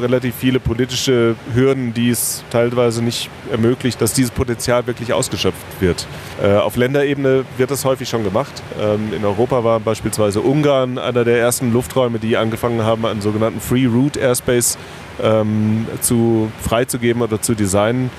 relativ 0.00 0.34
viele 0.34 0.60
politische 0.60 1.36
Hürden, 1.54 1.94
die 1.94 2.10
es 2.10 2.44
teilweise 2.50 3.02
nicht 3.02 3.30
ermöglicht, 3.50 4.00
dass 4.00 4.12
dieses 4.12 4.30
Potenzial 4.30 4.86
wirklich 4.86 5.12
ausgeschöpft 5.12 5.80
wird. 5.80 6.06
Äh, 6.42 6.54
auf 6.56 6.76
Länderebene 6.76 7.44
wird 7.56 7.70
das 7.70 7.84
häufig 7.84 8.08
schon 8.08 8.24
gemacht. 8.24 8.62
Ähm, 8.80 9.12
in 9.14 9.24
Europa 9.24 9.64
war 9.64 9.80
beispielsweise 9.80 10.40
Ungarn 10.40 10.98
einer 10.98 11.24
der 11.24 11.38
ersten 11.38 11.72
Lufträume, 11.72 12.18
die 12.18 12.36
angefangen 12.36 12.82
haben, 12.82 13.06
einen 13.06 13.20
sogenannten 13.20 13.60
Free 13.60 13.86
Route 13.86 14.18
Airspace 14.18 14.78
ähm, 15.22 15.86
zu, 16.00 16.50
freizugeben 16.60 17.22
oder 17.22 17.40
zu 17.40 17.54
designen. 17.54 18.10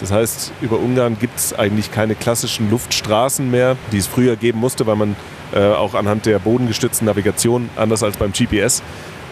Das 0.00 0.10
heißt, 0.10 0.52
über 0.60 0.78
Ungarn 0.78 1.18
gibt 1.18 1.38
es 1.38 1.54
eigentlich 1.54 1.90
keine 1.90 2.14
klassischen 2.14 2.70
Luftstraßen 2.70 3.50
mehr, 3.50 3.76
die 3.92 3.98
es 3.98 4.06
früher 4.06 4.36
geben 4.36 4.58
musste, 4.58 4.86
weil 4.86 4.96
man 4.96 5.16
äh, 5.54 5.60
auch 5.68 5.94
anhand 5.94 6.26
der 6.26 6.38
bodengestützten 6.40 7.06
Navigation, 7.06 7.70
anders 7.76 8.02
als 8.02 8.16
beim 8.16 8.32
GPS, 8.32 8.82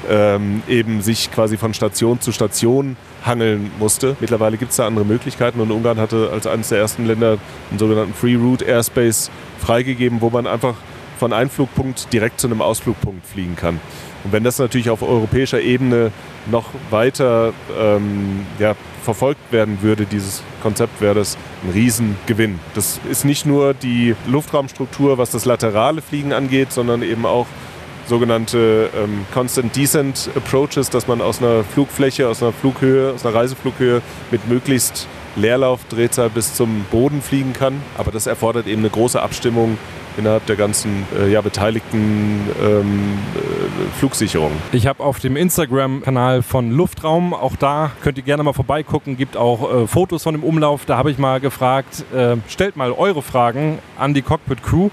ähm, 0.09 0.63
eben 0.69 1.03
sich 1.03 1.31
quasi 1.31 1.57
von 1.57 1.75
Station 1.75 2.21
zu 2.21 2.33
Station 2.33 2.97
hangeln 3.25 3.71
musste. 3.79 4.17
Mittlerweile 4.21 4.57
gibt 4.57 4.73
es 4.73 4.77
da 4.77 4.87
andere 4.87 5.05
Möglichkeiten 5.05 5.61
und 5.61 5.71
Ungarn 5.71 5.99
hatte 5.99 6.31
als 6.33 6.47
eines 6.47 6.69
der 6.69 6.79
ersten 6.79 7.07
Länder 7.07 7.39
einen 7.71 7.79
sogenannten 7.79 8.15
Free 8.15 8.37
Route 8.37 8.65
Airspace 8.65 9.31
freigegeben, 9.59 10.21
wo 10.21 10.31
man 10.31 10.47
einfach 10.47 10.75
von 11.19 11.33
einem 11.33 11.51
Flugpunkt 11.51 12.13
direkt 12.13 12.41
zu 12.41 12.49
einem 12.49 12.61
Ausflugpunkt 12.61 13.25
fliegen 13.25 13.55
kann. 13.55 13.81
Und 14.25 14.33
wenn 14.33 14.45
das 14.45 14.59
natürlich 14.59 14.91
auf 14.91 15.03
europäischer 15.03 15.61
Ebene 15.61 16.11
noch 16.51 16.67
weiter 16.91 17.53
ähm, 17.79 18.47
ja, 18.59 18.75
verfolgt 19.03 19.53
werden 19.53 19.83
würde, 19.83 20.05
dieses 20.07 20.43
Konzept, 20.63 21.01
wäre 21.01 21.15
das 21.15 21.37
ein 21.65 21.71
Riesengewinn. 21.71 22.61
Das 22.75 23.01
ist 23.11 23.25
nicht 23.25 23.47
nur 23.47 23.75
die 23.75 24.15
Luftraumstruktur, 24.27 25.19
was 25.19 25.31
das 25.31 25.45
laterale 25.45 26.03
Fliegen 26.03 26.33
angeht, 26.33 26.73
sondern 26.73 27.03
eben 27.03 27.27
auch 27.27 27.47
sogenannte 28.07 28.91
ähm, 28.97 29.27
Constant 29.33 29.75
Descent 29.77 30.31
Approaches, 30.37 30.91
dass 30.91 31.07
man 31.07 31.21
aus 31.21 31.41
einer 31.41 31.65
Flugfläche, 31.65 32.29
aus 32.29 32.43
einer 32.43 32.53
Flughöhe, 32.53 33.13
aus 33.13 33.25
einer 33.25 33.35
Reiseflughöhe 33.35 34.03
mit 34.31 34.49
möglichst 34.49 35.07
Leerlaufdrehzahl 35.37 36.31
bis 36.31 36.55
zum 36.55 36.85
Boden 36.91 37.23
fliegen 37.23 37.53
kann. 37.53 37.81
Aber 37.97 38.11
das 38.11 38.27
erfordert 38.27 38.67
eben 38.67 38.83
eine 38.83 38.91
große 38.91 39.21
Abstimmung 39.21 39.79
innerhalb 40.17 40.45
der 40.47 40.57
ganzen 40.57 41.07
äh, 41.19 41.31
ja, 41.31 41.41
beteiligten 41.41 42.41
ähm, 42.63 43.19
äh, 43.35 43.99
Flugsicherung. 43.99 44.53
Ich 44.73 44.87
habe 44.87 45.03
auf 45.03 45.21
dem 45.21 45.37
Instagram-Kanal 45.37 46.43
von 46.43 46.71
Luftraum, 46.71 47.33
auch 47.33 47.57
da 47.57 47.93
könnt 48.03 48.19
ihr 48.19 48.25
gerne 48.25 48.43
mal 48.43 48.53
vorbeigucken, 48.53 49.17
gibt 49.17 49.37
auch 49.37 49.85
äh, 49.85 49.87
Fotos 49.87 50.23
von 50.25 50.35
dem 50.35 50.45
Umlauf. 50.45 50.85
Da 50.85 50.97
habe 50.97 51.11
ich 51.11 51.19
mal 51.19 51.41
gefragt, 51.41 52.05
äh, 52.15 52.37
stellt 52.49 52.77
mal 52.77 52.93
eure 52.93 53.23
Fragen 53.23 53.79
an 53.99 54.15
die 54.15 54.23
Cockpit 54.23 54.63
Crew 54.63 54.91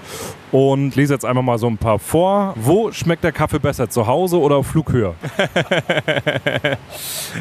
und 0.52 0.96
lese 0.96 1.14
jetzt 1.14 1.24
einfach 1.24 1.42
mal 1.42 1.58
so 1.58 1.66
ein 1.66 1.78
paar 1.78 1.98
vor. 1.98 2.54
Wo 2.56 2.92
schmeckt 2.92 3.24
der 3.24 3.32
Kaffee 3.32 3.58
besser, 3.58 3.88
zu 3.88 4.06
Hause 4.06 4.38
oder 4.38 4.56
auf 4.56 4.66
Flughöhe? 4.66 5.14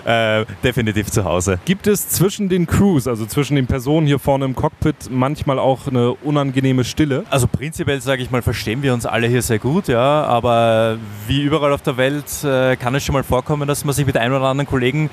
äh, 0.05 0.45
definitiv 0.63 1.11
zu 1.11 1.23
Hause. 1.23 1.59
Gibt 1.65 1.87
es 1.87 2.09
zwischen 2.09 2.49
den 2.49 2.67
Crews, 2.67 3.07
also 3.07 3.25
zwischen 3.25 3.55
den 3.55 3.67
Personen 3.67 4.07
hier 4.07 4.19
vorne 4.19 4.45
im 4.45 4.55
Cockpit, 4.55 5.09
manchmal 5.09 5.59
auch 5.59 5.87
eine 5.87 6.11
unangenehme 6.11 6.83
Stille? 6.83 7.23
Also 7.29 7.47
prinzipiell 7.47 8.01
sage 8.01 8.21
ich 8.21 8.31
mal, 8.31 8.41
verstehen 8.41 8.83
wir 8.83 8.93
uns 8.93 9.05
alle 9.05 9.27
hier 9.27 9.41
sehr 9.41 9.59
gut, 9.59 9.87
ja, 9.87 10.23
aber 10.23 10.97
wie 11.27 11.41
überall 11.41 11.73
auf 11.73 11.81
der 11.81 11.97
Welt 11.97 12.43
äh, 12.43 12.75
kann 12.75 12.95
es 12.95 13.03
schon 13.03 13.13
mal 13.13 13.23
vorkommen, 13.23 13.67
dass 13.67 13.85
man 13.85 13.93
sich 13.93 14.05
mit 14.05 14.17
einem 14.17 14.35
oder 14.35 14.45
anderen 14.45 14.69
Kollegen 14.69 15.09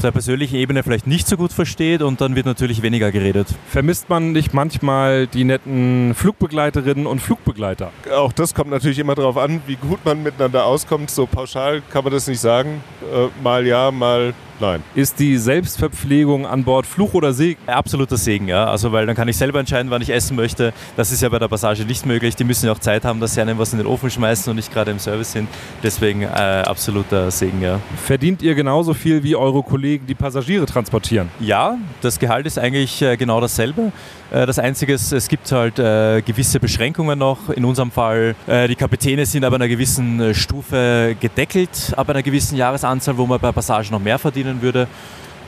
auf 0.00 0.02
der 0.02 0.12
persönlichen 0.12 0.56
Ebene 0.56 0.82
vielleicht 0.82 1.06
nicht 1.06 1.28
so 1.28 1.36
gut 1.36 1.52
versteht 1.52 2.00
und 2.00 2.22
dann 2.22 2.34
wird 2.34 2.46
natürlich 2.46 2.80
weniger 2.80 3.12
geredet. 3.12 3.48
Vermisst 3.68 4.08
man 4.08 4.32
nicht 4.32 4.54
manchmal 4.54 5.26
die 5.26 5.44
netten 5.44 6.14
Flugbegleiterinnen 6.14 7.06
und 7.06 7.20
Flugbegleiter? 7.20 7.92
Auch 8.16 8.32
das 8.32 8.54
kommt 8.54 8.70
natürlich 8.70 8.98
immer 8.98 9.14
darauf 9.14 9.36
an, 9.36 9.60
wie 9.66 9.76
gut 9.76 10.02
man 10.06 10.22
miteinander 10.22 10.64
auskommt. 10.64 11.10
So 11.10 11.26
pauschal 11.26 11.82
kann 11.90 12.02
man 12.02 12.14
das 12.14 12.26
nicht 12.28 12.40
sagen. 12.40 12.82
Äh, 13.12 13.28
mal 13.42 13.66
ja, 13.66 13.90
mal 13.90 14.32
Nein. 14.60 14.82
Ist 14.94 15.18
die 15.18 15.38
Selbstverpflegung 15.38 16.46
an 16.46 16.64
Bord 16.64 16.86
Fluch 16.86 17.14
oder 17.14 17.32
Segen? 17.32 17.58
Absoluter 17.66 18.16
Segen, 18.16 18.46
ja. 18.46 18.66
Also 18.66 18.92
weil 18.92 19.06
dann 19.06 19.16
kann 19.16 19.26
ich 19.28 19.36
selber 19.36 19.58
entscheiden, 19.58 19.90
wann 19.90 20.02
ich 20.02 20.10
essen 20.10 20.36
möchte. 20.36 20.72
Das 20.96 21.10
ist 21.12 21.22
ja 21.22 21.28
bei 21.30 21.38
der 21.38 21.48
Passage 21.48 21.84
nicht 21.84 22.04
möglich. 22.04 22.36
Die 22.36 22.44
müssen 22.44 22.66
ja 22.66 22.72
auch 22.72 22.78
Zeit 22.78 23.04
haben, 23.04 23.20
dass 23.20 23.34
sie 23.34 23.40
einem 23.40 23.58
was 23.58 23.72
in 23.72 23.78
den 23.78 23.86
Ofen 23.86 24.10
schmeißen 24.10 24.50
und 24.50 24.56
nicht 24.56 24.72
gerade 24.72 24.90
im 24.90 24.98
Service 24.98 25.32
sind. 25.32 25.48
Deswegen 25.82 26.22
äh, 26.22 26.26
absoluter 26.26 27.30
Segen, 27.30 27.62
ja. 27.62 27.80
Verdient 28.04 28.42
ihr 28.42 28.54
genauso 28.54 28.92
viel 28.92 29.22
wie 29.22 29.34
eure 29.34 29.62
Kollegen, 29.62 30.06
die 30.06 30.14
Passagiere 30.14 30.66
transportieren? 30.66 31.28
Ja, 31.40 31.78
das 32.02 32.18
Gehalt 32.18 32.46
ist 32.46 32.58
eigentlich 32.58 33.00
äh, 33.00 33.16
genau 33.16 33.40
dasselbe. 33.40 33.92
Äh, 34.30 34.46
das 34.46 34.58
Einzige 34.58 34.92
ist, 34.92 35.12
es 35.12 35.28
gibt 35.28 35.50
halt 35.52 35.78
äh, 35.78 36.22
gewisse 36.22 36.60
Beschränkungen 36.60 37.18
noch. 37.18 37.48
In 37.50 37.64
unserem 37.64 37.90
Fall, 37.90 38.34
äh, 38.46 38.68
die 38.68 38.76
Kapitäne 38.76 39.26
sind 39.26 39.44
aber 39.44 39.56
einer 39.56 39.68
gewissen 39.68 40.20
äh, 40.20 40.34
Stufe 40.34 41.16
gedeckelt, 41.18 41.92
ab 41.96 42.10
einer 42.10 42.22
gewissen 42.22 42.56
Jahresanzahl, 42.56 43.16
wo 43.16 43.26
man 43.26 43.40
bei 43.40 43.52
Passage 43.52 43.90
noch 43.90 44.00
mehr 44.00 44.18
verdienen 44.18 44.49
würde. 44.62 44.88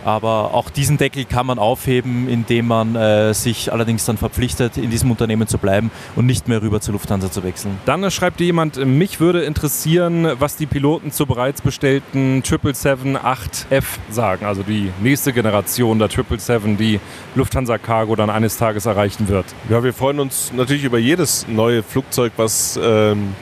Aber 0.05 0.55
auch 0.55 0.71
diesen 0.71 0.99
Deckel 0.99 1.25
kann 1.25 1.47
man 1.47 1.59
aufheben, 1.59 2.29
indem 2.29 2.67
man 2.67 2.97
äh, 2.97 3.35
sich 3.35 3.73
allerdings 3.73 4.05
dann 4.05 4.17
verpflichtet, 4.17 4.77
in 4.77 4.91
diesem 4.91 5.11
Unternehmen 5.11 5.47
zu 5.47 5.59
bleiben 5.59 5.91
und 6.17 6.27
nicht 6.27 6.49
mehr 6.49 6.61
rüber 6.61 6.81
zur 6.81 6.93
Lufthansa 6.93 7.31
zu 7.31 7.45
wechseln. 7.45 7.79
Dann 7.85 8.11
schreibt 8.11 8.41
jemand, 8.41 8.85
mich 8.85 9.21
würde 9.21 9.43
interessieren, 9.43 10.29
was 10.39 10.57
die 10.57 10.67
Piloten 10.67 11.13
zur 11.13 11.27
bereits 11.27 11.63
bestellten 11.63 12.43
777-8F 12.43 13.85
sagen, 14.11 14.45
also 14.45 14.63
die 14.63 14.91
nächste 15.01 15.33
Generation 15.33 15.99
der 15.99 16.09
777, 16.09 16.77
die 16.77 17.01
Lufthansa 17.35 17.79
Cargo 17.79 18.17
dann 18.17 18.31
eines 18.31 18.57
Tages 18.57 18.87
erreichen 18.87 19.29
wird. 19.29 19.47
Ja, 19.69 19.85
wir 19.85 19.93
freuen 19.93 20.19
uns 20.19 20.53
natürlich 20.53 20.85
über 20.85 20.99
jedes 20.99 21.47
neue 21.49 21.83
Flugzeug, 21.83 22.33
was 22.37 22.79
ähm 22.83 23.35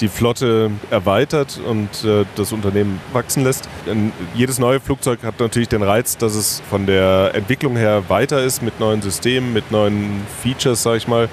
die 0.00 0.08
Flotte 0.08 0.70
erweitert 0.90 1.60
und 1.66 2.04
äh, 2.04 2.24
das 2.36 2.52
Unternehmen 2.52 3.00
wachsen 3.12 3.44
lässt. 3.44 3.68
Denn 3.86 4.12
jedes 4.34 4.58
neue 4.58 4.80
Flugzeug 4.80 5.22
hat 5.22 5.40
natürlich 5.40 5.68
den 5.68 5.82
Reiz, 5.82 6.16
dass 6.16 6.34
es 6.34 6.62
von 6.68 6.86
der 6.86 7.32
Entwicklung 7.34 7.76
her 7.76 8.04
weiter 8.08 8.42
ist 8.42 8.62
mit 8.62 8.80
neuen 8.80 9.02
Systemen, 9.02 9.52
mit 9.52 9.70
neuen 9.70 10.22
Features, 10.42 10.82
sage 10.82 10.98
ich 10.98 11.08
mal, 11.08 11.28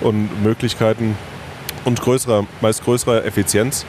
und 0.00 0.42
Möglichkeiten 0.42 1.16
und 1.84 2.00
größerer, 2.00 2.46
meist 2.60 2.84
größerer 2.84 3.24
Effizienz. 3.24 3.86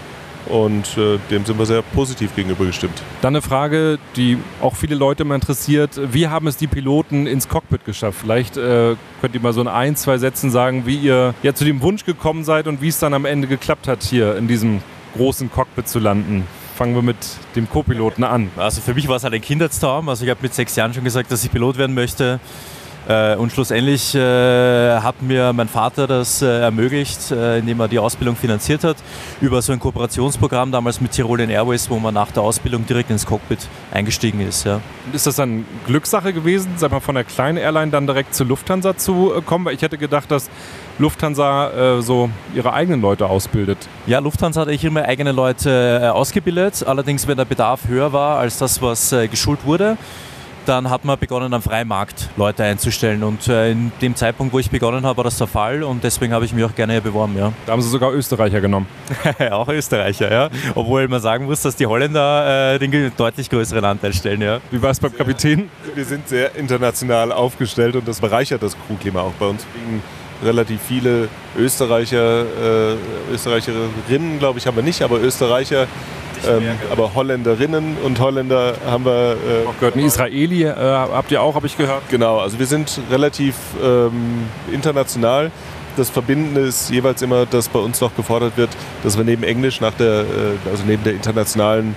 Und 0.49 0.97
äh, 0.97 1.17
dem 1.29 1.45
sind 1.45 1.57
wir 1.59 1.65
sehr 1.65 1.81
positiv 1.81 2.35
gegenüber 2.35 2.65
gestimmt. 2.65 3.01
Dann 3.21 3.35
eine 3.35 3.41
Frage, 3.41 3.99
die 4.15 4.37
auch 4.61 4.75
viele 4.75 4.95
Leute 4.95 5.25
mal 5.25 5.35
interessiert. 5.35 5.99
Wie 6.11 6.27
haben 6.27 6.47
es 6.47 6.57
die 6.57 6.67
Piloten 6.67 7.27
ins 7.27 7.47
Cockpit 7.47 7.85
geschafft? 7.85 8.19
Vielleicht 8.21 8.57
äh, 8.57 8.95
könnt 9.21 9.35
ihr 9.35 9.41
mal 9.41 9.53
so 9.53 9.61
in 9.61 9.67
ein, 9.67 9.95
zwei 9.95 10.17
Sätzen 10.17 10.51
sagen, 10.51 10.85
wie 10.85 10.95
ihr 10.95 11.33
ja 11.43 11.53
zu 11.53 11.65
dem 11.65 11.81
Wunsch 11.81 12.05
gekommen 12.05 12.43
seid 12.43 12.67
und 12.67 12.81
wie 12.81 12.87
es 12.87 12.99
dann 12.99 13.13
am 13.13 13.25
Ende 13.25 13.47
geklappt 13.47 13.87
hat, 13.87 14.03
hier 14.03 14.35
in 14.37 14.47
diesem 14.47 14.81
großen 15.15 15.51
Cockpit 15.51 15.87
zu 15.87 15.99
landen. 15.99 16.45
Fangen 16.75 16.93
wir 16.93 17.01
mit 17.01 17.17
dem 17.55 17.67
Co-Piloten 17.67 18.23
an. 18.23 18.51
Also 18.55 18.81
für 18.81 18.93
mich 18.93 19.07
war 19.07 19.15
es 19.15 19.23
halt 19.23 19.33
ein 19.33 19.41
Kindheitstraum. 19.41 20.09
Also 20.09 20.23
ich 20.23 20.29
habe 20.29 20.41
mit 20.43 20.53
sechs 20.53 20.75
Jahren 20.75 20.93
schon 20.93 21.03
gesagt, 21.03 21.31
dass 21.31 21.43
ich 21.43 21.51
Pilot 21.51 21.77
werden 21.77 21.95
möchte. 21.95 22.39
Äh, 23.07 23.35
und 23.35 23.51
schlussendlich 23.51 24.13
äh, 24.15 24.99
hat 24.99 25.21
mir 25.21 25.53
mein 25.53 25.67
Vater 25.67 26.07
das 26.07 26.41
äh, 26.41 26.59
ermöglicht, 26.61 27.31
indem 27.31 27.79
er 27.79 27.87
die 27.87 27.99
Ausbildung 27.99 28.35
finanziert 28.35 28.83
hat, 28.83 28.97
über 29.41 29.61
so 29.61 29.71
ein 29.71 29.79
Kooperationsprogramm 29.79 30.71
damals 30.71 30.99
mit 30.99 31.11
Tirolian 31.11 31.49
Airways, 31.49 31.89
wo 31.89 31.99
man 31.99 32.13
nach 32.13 32.31
der 32.31 32.43
Ausbildung 32.43 32.85
direkt 32.85 33.09
ins 33.09 33.25
Cockpit 33.25 33.59
eingestiegen 33.91 34.41
ist. 34.41 34.65
Ja. 34.65 34.81
Ist 35.13 35.27
das 35.27 35.35
dann 35.35 35.65
Glückssache 35.85 36.33
gewesen, 36.33 36.73
sag 36.77 36.91
mal, 36.91 36.99
von 36.99 37.15
der 37.15 37.23
kleinen 37.23 37.57
Airline 37.57 37.91
dann 37.91 38.07
direkt 38.07 38.35
zu 38.35 38.43
Lufthansa 38.43 38.97
zu 38.97 39.41
kommen? 39.45 39.65
Weil 39.65 39.75
ich 39.75 39.81
hätte 39.81 39.97
gedacht, 39.97 40.29
dass 40.29 40.49
Lufthansa 40.99 41.97
äh, 41.97 42.01
so 42.01 42.29
ihre 42.55 42.73
eigenen 42.73 43.01
Leute 43.01 43.27
ausbildet. 43.27 43.77
Ja, 44.07 44.19
Lufthansa 44.19 44.61
hat 44.61 44.83
immer 44.83 45.03
eigene 45.03 45.31
Leute 45.31 46.01
äh, 46.03 46.07
ausgebildet. 46.07 46.83
Allerdings, 46.85 47.27
wenn 47.27 47.37
der 47.37 47.45
Bedarf 47.45 47.87
höher 47.87 48.13
war 48.13 48.39
als 48.39 48.57
das, 48.57 48.81
was 48.81 49.11
äh, 49.11 49.27
geschult 49.27 49.65
wurde, 49.65 49.97
dann 50.67 50.89
hat 50.89 51.05
man 51.05 51.17
begonnen, 51.17 51.53
am 51.53 51.61
freien 51.61 51.87
Markt 51.87 52.29
Leute 52.35 52.63
einzustellen. 52.63 53.23
Und 53.23 53.47
äh, 53.47 53.71
in 53.71 53.91
dem 54.01 54.15
Zeitpunkt, 54.15 54.53
wo 54.53 54.59
ich 54.59 54.69
begonnen 54.69 55.05
habe, 55.05 55.17
war 55.17 55.23
das 55.23 55.37
der 55.37 55.47
Fall 55.47 55.83
und 55.83 56.03
deswegen 56.03 56.33
habe 56.33 56.45
ich 56.45 56.53
mich 56.53 56.63
auch 56.63 56.75
gerne 56.75 56.93
hier 56.93 57.01
beworben. 57.01 57.37
Ja. 57.37 57.53
Da 57.65 57.71
haben 57.71 57.81
Sie 57.81 57.89
sogar 57.89 58.13
Österreicher 58.13 58.61
genommen. 58.61 58.87
auch 59.51 59.67
Österreicher, 59.69 60.31
ja. 60.31 60.49
Obwohl 60.75 61.07
man 61.07 61.21
sagen 61.21 61.45
muss, 61.45 61.61
dass 61.61 61.75
die 61.75 61.85
Holländer 61.85 62.75
äh, 62.75 62.79
den 62.79 63.11
deutlich 63.15 63.49
größeren 63.49 63.85
Anteil 63.85 64.13
stellen. 64.13 64.41
Ja. 64.41 64.59
Wie 64.71 64.81
war 64.81 64.91
es 64.91 64.99
beim 64.99 65.15
Kapitän? 65.15 65.69
Wir 65.95 66.05
sind 66.05 66.27
sehr 66.27 66.55
international 66.55 67.31
aufgestellt 67.31 67.95
und 67.95 68.07
das 68.07 68.19
bereichert 68.19 68.61
das 68.61 68.75
Crewklima 68.87 69.21
auch 69.21 69.33
bei 69.39 69.47
uns. 69.47 69.65
Relativ 70.43 70.81
viele 70.81 71.29
Österreicher, 71.57 72.41
äh, 72.91 73.33
Österreicherinnen, 73.33 74.37
glaube 74.37 74.59
ich, 74.59 74.67
haben 74.67 74.75
wir 74.75 74.83
nicht, 74.83 75.01
aber 75.01 75.19
Österreicher 75.19 75.87
ähm, 76.47 76.63
aber 76.91 77.13
Holländerinnen 77.15 77.97
und 78.03 78.19
Holländer 78.19 78.75
haben 78.85 79.05
wir. 79.05 79.31
Äh, 79.31 79.67
auch 79.67 79.77
gehört. 79.79 79.95
Ein 79.95 80.05
Israeli 80.05 80.63
äh, 80.63 80.73
habt 80.75 81.31
ihr 81.31 81.41
auch, 81.41 81.55
habe 81.55 81.67
ich 81.67 81.77
gehört. 81.77 82.03
Genau, 82.09 82.39
also 82.39 82.59
wir 82.59 82.65
sind 82.65 82.99
relativ 83.09 83.55
ähm, 83.83 84.43
international. 84.71 85.51
Das 85.95 86.09
Verbindende 86.09 86.61
ist 86.61 86.91
jeweils 86.91 87.21
immer, 87.21 87.45
dass 87.45 87.69
bei 87.69 87.79
uns 87.79 87.99
noch 88.01 88.15
gefordert 88.15 88.55
wird, 88.55 88.69
dass 89.03 89.17
wir 89.17 89.23
neben 89.23 89.43
Englisch 89.43 89.81
nach 89.81 89.93
der, 89.93 90.21
äh, 90.21 90.69
also 90.69 90.83
neben 90.85 91.03
der 91.03 91.13
internationalen 91.13 91.95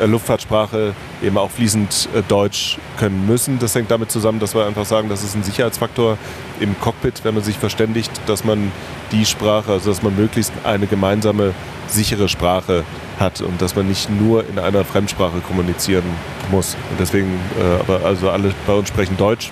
äh, 0.00 0.06
Luftfahrtsprache 0.06 0.94
eben 1.22 1.38
auch 1.38 1.50
fließend 1.50 2.08
äh, 2.14 2.22
Deutsch 2.26 2.78
können 2.98 3.26
müssen. 3.26 3.58
Das 3.58 3.74
hängt 3.74 3.90
damit 3.90 4.10
zusammen, 4.10 4.40
dass 4.40 4.54
wir 4.54 4.66
einfach 4.66 4.84
sagen, 4.84 5.08
das 5.08 5.22
ist 5.22 5.34
ein 5.34 5.42
Sicherheitsfaktor 5.42 6.18
im 6.58 6.78
Cockpit, 6.80 7.20
wenn 7.24 7.34
man 7.34 7.44
sich 7.44 7.56
verständigt, 7.56 8.10
dass 8.26 8.44
man 8.44 8.72
die 9.12 9.24
Sprache, 9.24 9.72
also 9.72 9.90
dass 9.90 10.02
man 10.02 10.16
möglichst 10.16 10.52
eine 10.64 10.86
gemeinsame, 10.86 11.54
sichere 11.86 12.28
Sprache 12.28 12.82
hat 13.18 13.40
und 13.40 13.60
dass 13.60 13.74
man 13.76 13.88
nicht 13.88 14.10
nur 14.10 14.48
in 14.48 14.58
einer 14.58 14.84
Fremdsprache 14.84 15.40
kommunizieren 15.40 16.04
muss. 16.50 16.76
Und 16.90 17.00
deswegen, 17.00 17.40
äh, 17.58 17.80
aber 17.80 18.04
also 18.04 18.30
alle 18.30 18.52
bei 18.66 18.74
uns 18.74 18.88
sprechen 18.88 19.16
Deutsch 19.16 19.50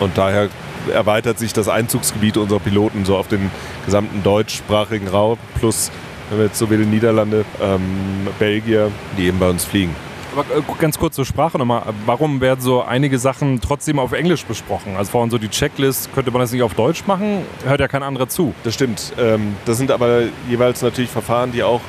und 0.00 0.16
daher 0.16 0.48
erweitert 0.92 1.38
sich 1.38 1.52
das 1.52 1.68
Einzugsgebiet 1.68 2.36
unserer 2.36 2.60
Piloten 2.60 3.04
so 3.04 3.16
auf 3.16 3.28
den 3.28 3.50
gesamten 3.84 4.22
deutschsprachigen 4.22 5.08
Raum 5.08 5.38
plus 5.58 5.90
wenn 6.30 6.38
wir 6.38 6.46
jetzt 6.46 6.58
so 6.58 6.70
wie 6.70 6.76
die 6.76 6.86
Niederlande, 6.86 7.44
ähm, 7.60 8.28
Belgier, 8.38 8.90
die 9.18 9.26
eben 9.26 9.38
bei 9.38 9.50
uns 9.50 9.64
fliegen. 9.64 9.94
Aber 10.32 10.42
äh, 10.42 10.62
ganz 10.78 10.96
kurz 10.96 11.16
zur 11.16 11.26
Sprache 11.26 11.58
nochmal. 11.58 11.82
Warum 12.06 12.40
werden 12.40 12.60
so 12.60 12.82
einige 12.82 13.18
Sachen 13.18 13.60
trotzdem 13.60 13.98
auf 13.98 14.12
Englisch 14.12 14.44
besprochen? 14.44 14.96
Also 14.96 15.10
vorhin 15.10 15.30
so 15.30 15.38
die 15.38 15.48
Checklist, 15.48 16.12
könnte 16.14 16.30
man 16.30 16.40
das 16.40 16.52
nicht 16.52 16.62
auf 16.62 16.74
Deutsch 16.74 17.04
machen? 17.06 17.42
Hört 17.64 17.80
ja 17.80 17.88
kein 17.88 18.04
anderer 18.04 18.28
zu. 18.28 18.54
Das 18.62 18.74
stimmt. 18.74 19.12
Ähm, 19.18 19.56
das 19.64 19.76
sind 19.78 19.90
aber 19.90 20.22
jeweils 20.48 20.82
natürlich 20.82 21.10
Verfahren, 21.10 21.50
die 21.50 21.64
auch 21.64 21.80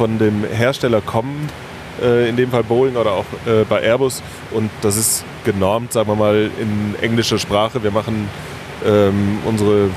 von 0.00 0.18
dem 0.18 0.44
Hersteller 0.44 1.02
kommen. 1.02 1.50
Äh, 2.02 2.30
in 2.30 2.36
dem 2.36 2.50
Fall 2.50 2.64
Boeing 2.64 2.96
oder 2.96 3.12
auch 3.12 3.26
äh, 3.44 3.64
bei 3.68 3.82
Airbus. 3.82 4.22
Und 4.50 4.70
das 4.80 4.96
ist 4.96 5.26
genormt, 5.44 5.92
sagen 5.92 6.08
wir 6.08 6.14
mal, 6.14 6.50
in 6.58 6.94
englischer 7.02 7.38
Sprache. 7.38 7.82
Wir 7.82 7.90
machen 7.90 8.26
ähm, 8.82 9.40
unsere 9.44 9.90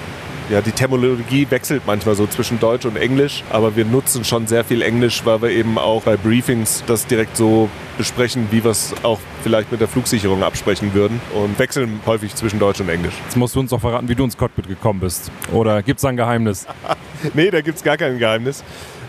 ja, 0.50 0.60
die 0.60 0.74
Terminologie 0.74 1.48
wechselt 1.50 1.84
manchmal 1.88 2.16
so 2.16 2.28
zwischen 2.28 2.60
Deutsch 2.60 2.86
und 2.86 2.98
Englisch, 2.98 3.46
aber 3.50 3.78
wir 3.78 3.86
nutzen 3.86 4.26
schon 4.26 4.46
sehr 4.46 4.66
viel 4.66 4.82
Englisch, 4.82 5.22
weil 5.24 5.42
wir 5.42 5.50
eben 5.52 5.78
auch 5.78 6.04
bei 6.04 6.18
Briefings 6.18 6.84
das 6.86 7.08
direkt 7.08 7.38
so 7.38 7.70
besprechen, 7.98 8.50
wie 8.52 8.62
wir 8.62 8.72
es 8.72 8.94
auch 9.04 9.20
vielleicht 9.42 9.72
mit 9.72 9.80
der 9.80 9.88
Flugsicherung 9.88 10.44
absprechen 10.44 10.94
würden 10.94 11.22
und 11.34 11.58
wechseln 11.60 12.02
häufig 12.06 12.36
zwischen 12.36 12.60
Deutsch 12.60 12.82
und 12.82 12.90
Englisch. 12.90 13.14
Jetzt 13.24 13.38
musst 13.38 13.56
du 13.56 13.62
uns 13.62 13.70
doch 13.70 13.80
verraten, 13.80 14.10
wie 14.10 14.16
du 14.16 14.26
ins 14.26 14.36
Cockpit 14.36 14.68
gekommen 14.68 15.00
bist. 15.00 15.32
Oder 15.54 15.82
gibt 15.82 16.00
es 16.00 16.06
ein 16.06 16.18
Geheimnis? 16.18 16.68
nee, 17.34 17.50
da 17.50 17.62
gibt 17.62 17.78
es 17.78 17.84
gar 17.84 17.96
kein 17.96 18.20
Geheimnis. 18.20 18.66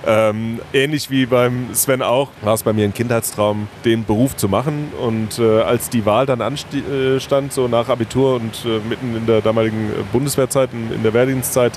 Ähm, 0.06 0.60
ähnlich 0.72 1.10
wie 1.10 1.26
beim 1.26 1.74
Sven 1.74 2.02
auch, 2.02 2.28
war 2.42 2.54
es 2.54 2.62
bei 2.62 2.72
mir 2.72 2.84
ein 2.84 2.92
Kindheitstraum, 2.92 3.68
den 3.84 4.04
Beruf 4.04 4.36
zu 4.36 4.48
machen. 4.48 4.92
Und 5.00 5.38
äh, 5.38 5.62
als 5.62 5.88
die 5.88 6.04
Wahl 6.04 6.26
dann 6.26 6.40
anstand, 6.40 7.52
so 7.52 7.68
nach 7.68 7.88
Abitur 7.88 8.36
und 8.36 8.64
äh, 8.64 8.80
mitten 8.88 9.16
in 9.16 9.26
der 9.26 9.40
damaligen 9.40 9.90
Bundeswehrzeit, 10.12 10.70
in, 10.72 10.92
in 10.92 11.02
der 11.02 11.14
Wehrdienstzeit, 11.14 11.72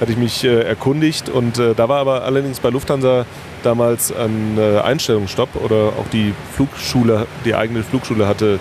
hatte 0.00 0.12
ich 0.12 0.18
mich 0.18 0.44
äh, 0.44 0.62
erkundigt. 0.62 1.28
Und 1.28 1.58
äh, 1.58 1.74
da 1.74 1.88
war 1.88 2.00
aber 2.00 2.24
allerdings 2.24 2.60
bei 2.60 2.68
Lufthansa 2.68 3.24
damals 3.62 4.14
ein 4.14 4.58
äh, 4.58 4.80
Einstellungsstopp 4.80 5.56
oder 5.56 5.92
auch 5.98 6.08
die 6.12 6.34
Flugschule, 6.54 7.26
die 7.44 7.54
eigene 7.54 7.82
Flugschule 7.82 8.26
hatte 8.26 8.58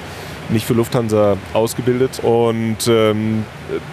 nicht 0.52 0.66
für 0.66 0.74
Lufthansa 0.74 1.38
ausgebildet. 1.54 2.20
Und 2.24 2.88
ähm, 2.88 3.44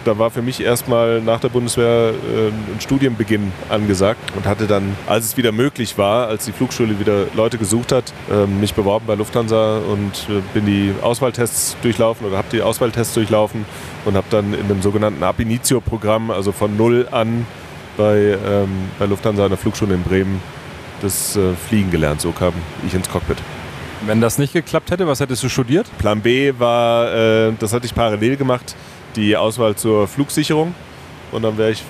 da 0.05 0.19
war 0.19 0.31
für 0.31 0.43
mich 0.43 0.61
erstmal 0.61 1.21
nach 1.21 1.41
der 1.41 1.49
Bundeswehr 1.49 2.11
äh, 2.11 2.49
ein 2.49 2.81
Studienbeginn 2.81 3.53
angesagt 3.69 4.21
und 4.37 4.47
hatte 4.47 4.67
dann, 4.67 4.97
als 5.07 5.25
es 5.25 5.37
wieder 5.37 5.53
möglich 5.53 5.99
war, 5.99 6.29
als 6.29 6.45
die 6.45 6.53
Flugschule 6.53 6.99
wieder 6.99 7.27
Leute 7.35 7.59
gesucht 7.59 7.93
hat, 7.93 8.13
äh, 8.31 8.47
mich 8.47 8.75
beworben 8.75 9.07
bei 9.07 9.15
Lufthansa 9.15 9.79
und 9.79 10.27
äh, 10.29 10.43
bin 10.55 10.67
die 10.67 10.93
Auswahltests 11.03 11.77
durchlaufen 11.83 12.27
oder 12.27 12.39
habe 12.39 12.49
die 12.53 12.63
Auswahltests 12.63 13.15
durchlaufen 13.15 13.65
und 14.05 14.17
habe 14.17 14.27
dann 14.31 14.55
in 14.55 14.69
dem 14.69 14.83
sogenannten 14.83 15.23
Ab 15.23 15.41
Initio-Programm, 15.41 16.31
also 16.31 16.53
von 16.53 16.77
null 16.77 17.09
an 17.11 17.47
bei, 17.97 18.39
ähm, 18.47 18.69
bei 18.99 19.07
Lufthansa 19.07 19.45
an 19.45 19.51
der 19.51 19.59
Flugschule 19.59 19.95
in 19.95 20.03
Bremen, 20.03 20.41
das 21.03 21.37
äh, 21.37 21.55
Fliegen 21.55 21.91
gelernt. 21.91 22.21
So 22.21 22.33
kam 22.33 22.55
ich 22.87 22.95
ins 22.95 23.09
Cockpit. 23.09 23.39
Wenn 24.07 24.21
das 24.21 24.39
nicht 24.39 24.53
geklappt 24.53 24.91
hätte, 24.91 25.07
was 25.07 25.21
hättest 25.21 25.43
du 25.43 25.49
studiert? 25.49 25.87
Plan 25.99 26.21
B 26.21 26.53
war, 26.59 27.13
äh, 27.13 27.53
das 27.59 27.73
hatte 27.73 27.87
ich 27.87 27.95
parallel 27.95 28.37
gemacht, 28.37 28.77
die 29.17 29.37
Auswahl 29.37 29.75
zur 29.75 30.07
Flugsicherung. 30.07 30.75
Und 31.33 31.43
dann 31.43 31.59
wäre 31.59 31.73
ich 31.73 31.83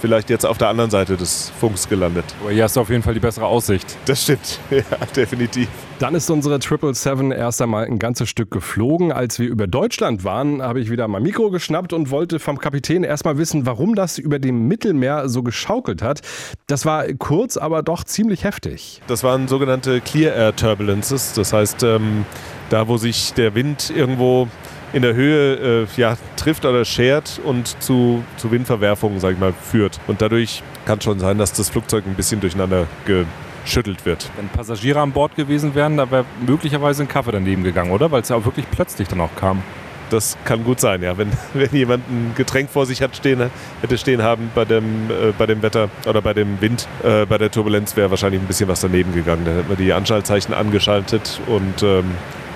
vielleicht 0.00 0.30
jetzt 0.30 0.44
auf 0.44 0.58
der 0.58 0.68
anderen 0.68 0.90
Seite 0.90 1.16
des 1.16 1.52
Funks 1.60 1.88
gelandet. 1.88 2.24
Aber 2.40 2.50
hier 2.50 2.64
hast 2.64 2.76
du 2.76 2.80
auf 2.80 2.90
jeden 2.90 3.02
Fall 3.02 3.14
die 3.14 3.20
bessere 3.20 3.46
Aussicht. 3.46 3.96
Das 4.06 4.22
stimmt, 4.22 4.58
ja, 4.70 4.82
definitiv. 5.16 5.68
Dann 5.98 6.14
ist 6.14 6.28
unsere 6.28 6.60
777 6.60 7.38
erst 7.38 7.62
einmal 7.62 7.86
ein 7.86 7.98
ganzes 7.98 8.28
Stück 8.28 8.50
geflogen. 8.50 9.12
Als 9.12 9.38
wir 9.38 9.48
über 9.48 9.66
Deutschland 9.66 10.24
waren, 10.24 10.60
habe 10.60 10.80
ich 10.80 10.90
wieder 10.90 11.06
mein 11.06 11.22
Mikro 11.22 11.50
geschnappt 11.50 11.92
und 11.92 12.10
wollte 12.10 12.40
vom 12.40 12.58
Kapitän 12.58 13.04
erstmal 13.04 13.38
wissen, 13.38 13.64
warum 13.64 13.94
das 13.94 14.18
über 14.18 14.38
dem 14.38 14.66
Mittelmeer 14.66 15.28
so 15.28 15.42
geschaukelt 15.42 16.02
hat. 16.02 16.20
Das 16.66 16.84
war 16.84 17.06
kurz, 17.14 17.56
aber 17.56 17.82
doch 17.82 18.04
ziemlich 18.04 18.44
heftig. 18.44 19.00
Das 19.06 19.22
waren 19.22 19.46
sogenannte 19.46 20.00
Clear 20.00 20.34
Air 20.34 20.56
Turbulences. 20.56 21.32
Das 21.34 21.52
heißt, 21.52 21.84
ähm, 21.84 22.26
da 22.70 22.88
wo 22.88 22.96
sich 22.96 23.32
der 23.34 23.54
Wind 23.54 23.92
irgendwo 23.94 24.48
in 24.94 25.02
der 25.02 25.14
Höhe 25.14 25.82
äh, 25.82 25.86
ja, 25.96 26.16
trifft 26.36 26.64
oder 26.64 26.84
schert 26.84 27.40
und 27.44 27.82
zu, 27.82 28.24
zu 28.36 28.52
Windverwerfungen, 28.52 29.18
sag 29.18 29.32
ich 29.32 29.38
mal, 29.38 29.52
führt. 29.52 29.98
Und 30.06 30.22
dadurch 30.22 30.62
kann 30.86 30.98
es 30.98 31.04
schon 31.04 31.18
sein, 31.18 31.36
dass 31.36 31.52
das 31.52 31.68
Flugzeug 31.68 32.04
ein 32.06 32.14
bisschen 32.14 32.40
durcheinander 32.40 32.86
geschüttelt 33.04 34.06
wird. 34.06 34.30
Wenn 34.36 34.48
Passagiere 34.48 35.00
an 35.00 35.10
Bord 35.10 35.34
gewesen 35.34 35.74
wären, 35.74 35.96
da 35.96 36.10
wäre 36.10 36.24
möglicherweise 36.46 37.02
ein 37.02 37.08
Kaffee 37.08 37.32
daneben 37.32 37.64
gegangen, 37.64 37.90
oder? 37.90 38.12
Weil 38.12 38.22
es 38.22 38.28
ja 38.28 38.36
auch 38.36 38.44
wirklich 38.44 38.66
plötzlich 38.70 39.08
dann 39.08 39.20
auch 39.20 39.34
kam. 39.34 39.64
Das 40.10 40.36
kann 40.44 40.62
gut 40.62 40.78
sein, 40.78 41.02
ja. 41.02 41.18
Wenn, 41.18 41.32
wenn 41.54 41.70
jemand 41.72 42.08
ein 42.08 42.32
Getränk 42.36 42.70
vor 42.70 42.86
sich 42.86 43.02
hat 43.02 43.16
stehen, 43.16 43.50
hätte 43.80 43.98
stehen 43.98 44.22
haben 44.22 44.52
bei 44.54 44.64
dem, 44.64 45.10
äh, 45.10 45.32
bei 45.36 45.46
dem 45.46 45.60
Wetter 45.62 45.88
oder 46.06 46.22
bei 46.22 46.34
dem 46.34 46.60
Wind, 46.60 46.86
äh, 47.02 47.26
bei 47.26 47.36
der 47.36 47.50
Turbulenz 47.50 47.96
wäre 47.96 48.10
wahrscheinlich 48.10 48.40
ein 48.40 48.46
bisschen 48.46 48.68
was 48.68 48.80
daneben 48.80 49.12
gegangen. 49.12 49.44
Da 49.44 49.50
hätten 49.50 49.68
wir 49.68 49.76
die 49.76 49.92
Anschaltzeichen 49.92 50.54
angeschaltet 50.54 51.40
und 51.48 51.82
ähm, 51.82 52.12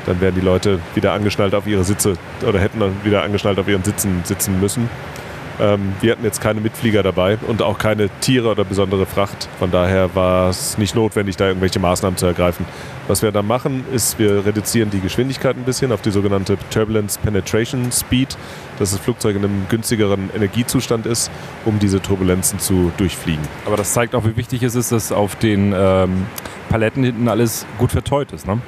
dann 0.08 0.20
wären 0.20 0.34
die 0.34 0.40
Leute 0.40 0.80
wieder 0.94 1.12
angeschnallt 1.12 1.54
auf 1.54 1.66
ihre 1.66 1.84
Sitze 1.84 2.14
oder 2.46 2.58
hätten 2.58 2.80
dann 2.80 2.92
wieder 3.04 3.22
angeschnallt 3.22 3.58
auf 3.58 3.68
ihren 3.68 3.84
Sitzen 3.84 4.22
sitzen 4.24 4.58
müssen. 4.58 4.88
Ähm, 5.60 5.92
wir 6.00 6.12
hatten 6.12 6.24
jetzt 6.24 6.40
keine 6.40 6.60
Mitflieger 6.60 7.02
dabei 7.02 7.36
und 7.46 7.62
auch 7.62 7.78
keine 7.78 8.08
Tiere 8.20 8.48
oder 8.48 8.64
besondere 8.64 9.06
Fracht. 9.06 9.48
Von 9.58 9.70
daher 9.70 10.14
war 10.14 10.48
es 10.48 10.78
nicht 10.78 10.94
notwendig, 10.94 11.36
da 11.36 11.48
irgendwelche 11.48 11.80
Maßnahmen 11.80 12.16
zu 12.16 12.26
ergreifen. 12.26 12.64
Was 13.08 13.22
wir 13.22 13.32
dann 13.32 13.46
machen, 13.46 13.84
ist, 13.92 14.18
wir 14.18 14.46
reduzieren 14.46 14.90
die 14.90 15.00
Geschwindigkeit 15.00 15.56
ein 15.56 15.64
bisschen 15.64 15.92
auf 15.92 16.00
die 16.00 16.10
sogenannte 16.10 16.56
Turbulence 16.70 17.18
Penetration 17.18 17.90
Speed, 17.90 18.36
dass 18.78 18.92
das 18.92 19.00
Flugzeug 19.00 19.36
in 19.36 19.44
einem 19.44 19.66
günstigeren 19.68 20.30
Energiezustand 20.34 21.06
ist, 21.06 21.30
um 21.64 21.78
diese 21.78 22.00
Turbulenzen 22.00 22.58
zu 22.60 22.92
durchfliegen. 22.96 23.42
Aber 23.66 23.76
das 23.76 23.92
zeigt 23.92 24.14
auch, 24.14 24.24
wie 24.24 24.36
wichtig 24.36 24.62
es 24.62 24.74
ist, 24.74 24.92
dass 24.92 25.10
auf 25.10 25.36
den 25.36 25.74
ähm, 25.76 26.26
Paletten 26.68 27.02
hinten 27.02 27.28
alles 27.28 27.66
gut 27.78 27.92
verteut 27.92 28.32
ist. 28.32 28.46
Ne? 28.46 28.60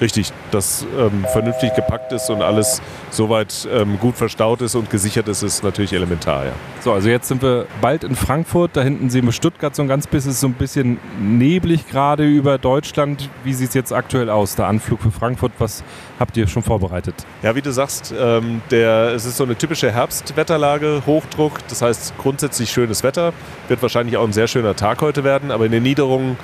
Richtig, 0.00 0.30
dass 0.50 0.84
ähm, 0.98 1.24
vernünftig 1.32 1.74
gepackt 1.74 2.12
ist 2.12 2.28
und 2.28 2.42
alles 2.42 2.82
soweit 3.10 3.66
ähm, 3.72 3.98
gut 3.98 4.16
verstaut 4.16 4.60
ist 4.60 4.74
und 4.74 4.90
gesichert 4.90 5.26
ist, 5.28 5.42
ist 5.42 5.64
natürlich 5.64 5.92
elementar. 5.94 6.44
Ja. 6.44 6.52
So, 6.80 6.92
also 6.92 7.08
jetzt 7.08 7.28
sind 7.28 7.40
wir 7.40 7.66
bald 7.80 8.04
in 8.04 8.14
Frankfurt. 8.14 8.72
Da 8.74 8.82
hinten 8.82 9.08
sehen 9.08 9.24
wir 9.24 9.32
Stuttgart 9.32 9.74
so 9.74 9.80
ein 9.80 9.88
ganz 9.88 10.06
bisschen, 10.06 10.32
so 10.32 10.48
ein 10.48 10.52
bisschen 10.52 10.98
neblig 11.18 11.88
gerade 11.88 12.24
über 12.26 12.58
Deutschland. 12.58 13.30
Wie 13.42 13.54
sieht 13.54 13.68
es 13.68 13.74
jetzt 13.74 13.92
aktuell 13.92 14.28
aus, 14.28 14.54
der 14.54 14.66
Anflug 14.66 15.00
für 15.00 15.10
Frankfurt? 15.10 15.52
Was 15.58 15.82
habt 16.20 16.36
ihr 16.36 16.46
schon 16.46 16.62
vorbereitet? 16.62 17.14
Ja, 17.42 17.54
wie 17.54 17.62
du 17.62 17.72
sagst, 17.72 18.12
ähm, 18.18 18.60
der, 18.70 19.14
es 19.14 19.24
ist 19.24 19.38
so 19.38 19.44
eine 19.44 19.56
typische 19.56 19.90
Herbstwetterlage, 19.90 21.02
Hochdruck. 21.06 21.66
Das 21.68 21.80
heißt 21.80 22.14
grundsätzlich 22.18 22.70
schönes 22.70 23.02
Wetter. 23.02 23.32
Wird 23.68 23.80
wahrscheinlich 23.80 24.18
auch 24.18 24.24
ein 24.24 24.34
sehr 24.34 24.46
schöner 24.46 24.76
Tag 24.76 25.00
heute 25.00 25.24
werden, 25.24 25.50
aber 25.50 25.64
in 25.64 25.72
den 25.72 25.82
Niederungen 25.82 26.36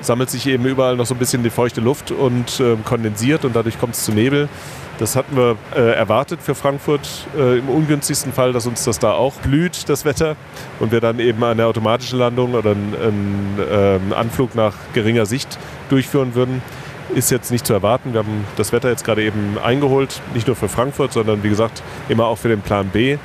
sammelt 0.00 0.30
sich 0.30 0.46
eben 0.46 0.64
überall 0.64 0.96
noch 0.96 1.06
so 1.06 1.14
ein 1.14 1.18
bisschen 1.18 1.42
die 1.42 1.50
feuchte 1.50 1.80
Luft 1.80 2.10
und 2.10 2.60
äh, 2.60 2.76
kondensiert 2.84 3.44
und 3.44 3.54
dadurch 3.54 3.78
kommt 3.78 3.94
es 3.94 4.04
zu 4.04 4.12
Nebel. 4.12 4.48
Das 4.98 5.16
hatten 5.16 5.34
wir 5.34 5.56
äh, 5.74 5.94
erwartet 5.94 6.40
für 6.42 6.54
Frankfurt. 6.54 7.08
Äh, 7.34 7.58
Im 7.58 7.70
ungünstigsten 7.70 8.34
Fall, 8.34 8.52
dass 8.52 8.66
uns 8.66 8.84
das 8.84 8.98
da 8.98 9.12
auch 9.12 9.32
blüht, 9.36 9.88
das 9.88 10.04
Wetter, 10.04 10.36
und 10.78 10.92
wir 10.92 11.00
dann 11.00 11.18
eben 11.20 11.42
eine 11.42 11.64
automatische 11.64 12.16
Landung 12.16 12.52
oder 12.52 12.72
einen, 12.72 12.94
einen 12.94 13.58
ähm, 13.72 14.12
Anflug 14.12 14.54
nach 14.54 14.74
geringer 14.92 15.24
Sicht 15.24 15.58
durchführen 15.88 16.34
würden. 16.34 16.62
Ist 17.14 17.30
jetzt 17.30 17.50
nicht 17.50 17.66
zu 17.66 17.72
erwarten. 17.72 18.12
Wir 18.12 18.20
haben 18.20 18.44
das 18.56 18.72
Wetter 18.72 18.90
jetzt 18.90 19.04
gerade 19.04 19.22
eben 19.22 19.56
eingeholt, 19.64 20.20
nicht 20.34 20.46
nur 20.46 20.54
für 20.54 20.68
Frankfurt, 20.68 21.14
sondern 21.14 21.42
wie 21.42 21.48
gesagt 21.48 21.82
immer 22.10 22.26
auch 22.26 22.36
für 22.36 22.48
den 22.48 22.60
Plan 22.60 22.88
B. 22.88 23.16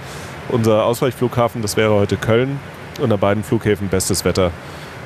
Unser 0.47 0.85
Ausweichflughafen, 0.85 1.61
das 1.61 1.75
wäre 1.75 1.93
heute 1.93 2.15
Köln 2.15 2.59
und 3.01 3.11
an 3.11 3.19
beiden 3.19 3.43
Flughäfen 3.43 3.89
bestes 3.89 4.23
Wetter. 4.23 4.51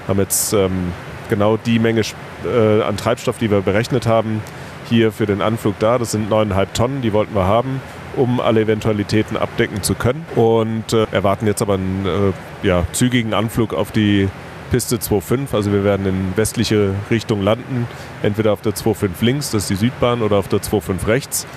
Haben 0.08 0.20
jetzt 0.20 0.54
ähm, 0.54 0.94
genau 1.30 1.58
die 1.58 1.80
Menge 1.80 2.02
äh, 2.46 2.82
an 2.82 2.98
Treibstoff, 2.98 3.38
die 3.38 3.50
wir 3.50 3.62
berechnet 3.62 4.08
haben, 4.08 4.42
hier 4.90 5.12
für 5.12 5.26
den 5.26 5.42
Anflug 5.42 5.78
da. 5.80 5.98
Das 5.98 6.12
sind 6.12 6.32
9,5 6.32 6.68
Tonnen, 6.74 7.02
die 7.02 7.14
wollten 7.14 7.36
wir 7.36 7.46
haben, 7.46 7.82
um 8.16 8.40
alle 8.40 8.62
Eventualitäten 8.62 9.38
abdecken 9.38 9.84
zu 9.84 9.94
können. 9.94 10.26
Und 10.36 10.94
äh, 10.94 11.06
erwarten 11.12 11.48
jetzt 11.48 11.62
aber 11.62 11.76
einen 11.76 12.06
äh, 12.06 12.68
ja, 12.68 12.86
zügigen 12.92 13.34
Anflug 13.34 13.74
auf 13.74 13.92
die 13.92 14.28
Piste 14.72 14.98
2.5. 14.98 15.54
Also 15.54 15.72
wir 15.72 15.84
werden 15.84 16.06
in 16.06 16.34
westliche 16.36 16.94
Richtung 17.10 17.42
landen, 17.42 17.88
entweder 18.22 18.54
auf 18.54 18.62
der 18.62 18.74
2.5 18.74 19.10
links, 19.22 19.52
das 19.52 19.64
ist 19.64 19.70
die 19.70 19.76
Südbahn, 19.76 20.22
oder 20.22 20.38
auf 20.38 20.48
der 20.48 20.60
2.5 20.60 21.08
rechts 21.08 21.48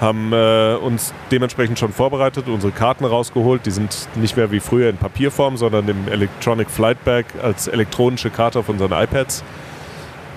haben 0.00 0.32
äh, 0.32 0.76
uns 0.80 1.12
dementsprechend 1.30 1.78
schon 1.78 1.92
vorbereitet, 1.92 2.48
unsere 2.48 2.72
Karten 2.72 3.04
rausgeholt. 3.04 3.66
Die 3.66 3.70
sind 3.70 4.08
nicht 4.14 4.36
mehr 4.36 4.50
wie 4.52 4.60
früher 4.60 4.90
in 4.90 4.96
Papierform, 4.96 5.56
sondern 5.56 5.88
im 5.88 6.08
Electronic 6.08 6.70
Flight 6.70 7.04
Bag 7.04 7.26
als 7.42 7.66
elektronische 7.68 8.30
Karte 8.30 8.60
auf 8.60 8.68
unseren 8.68 8.92
iPads. 8.92 9.42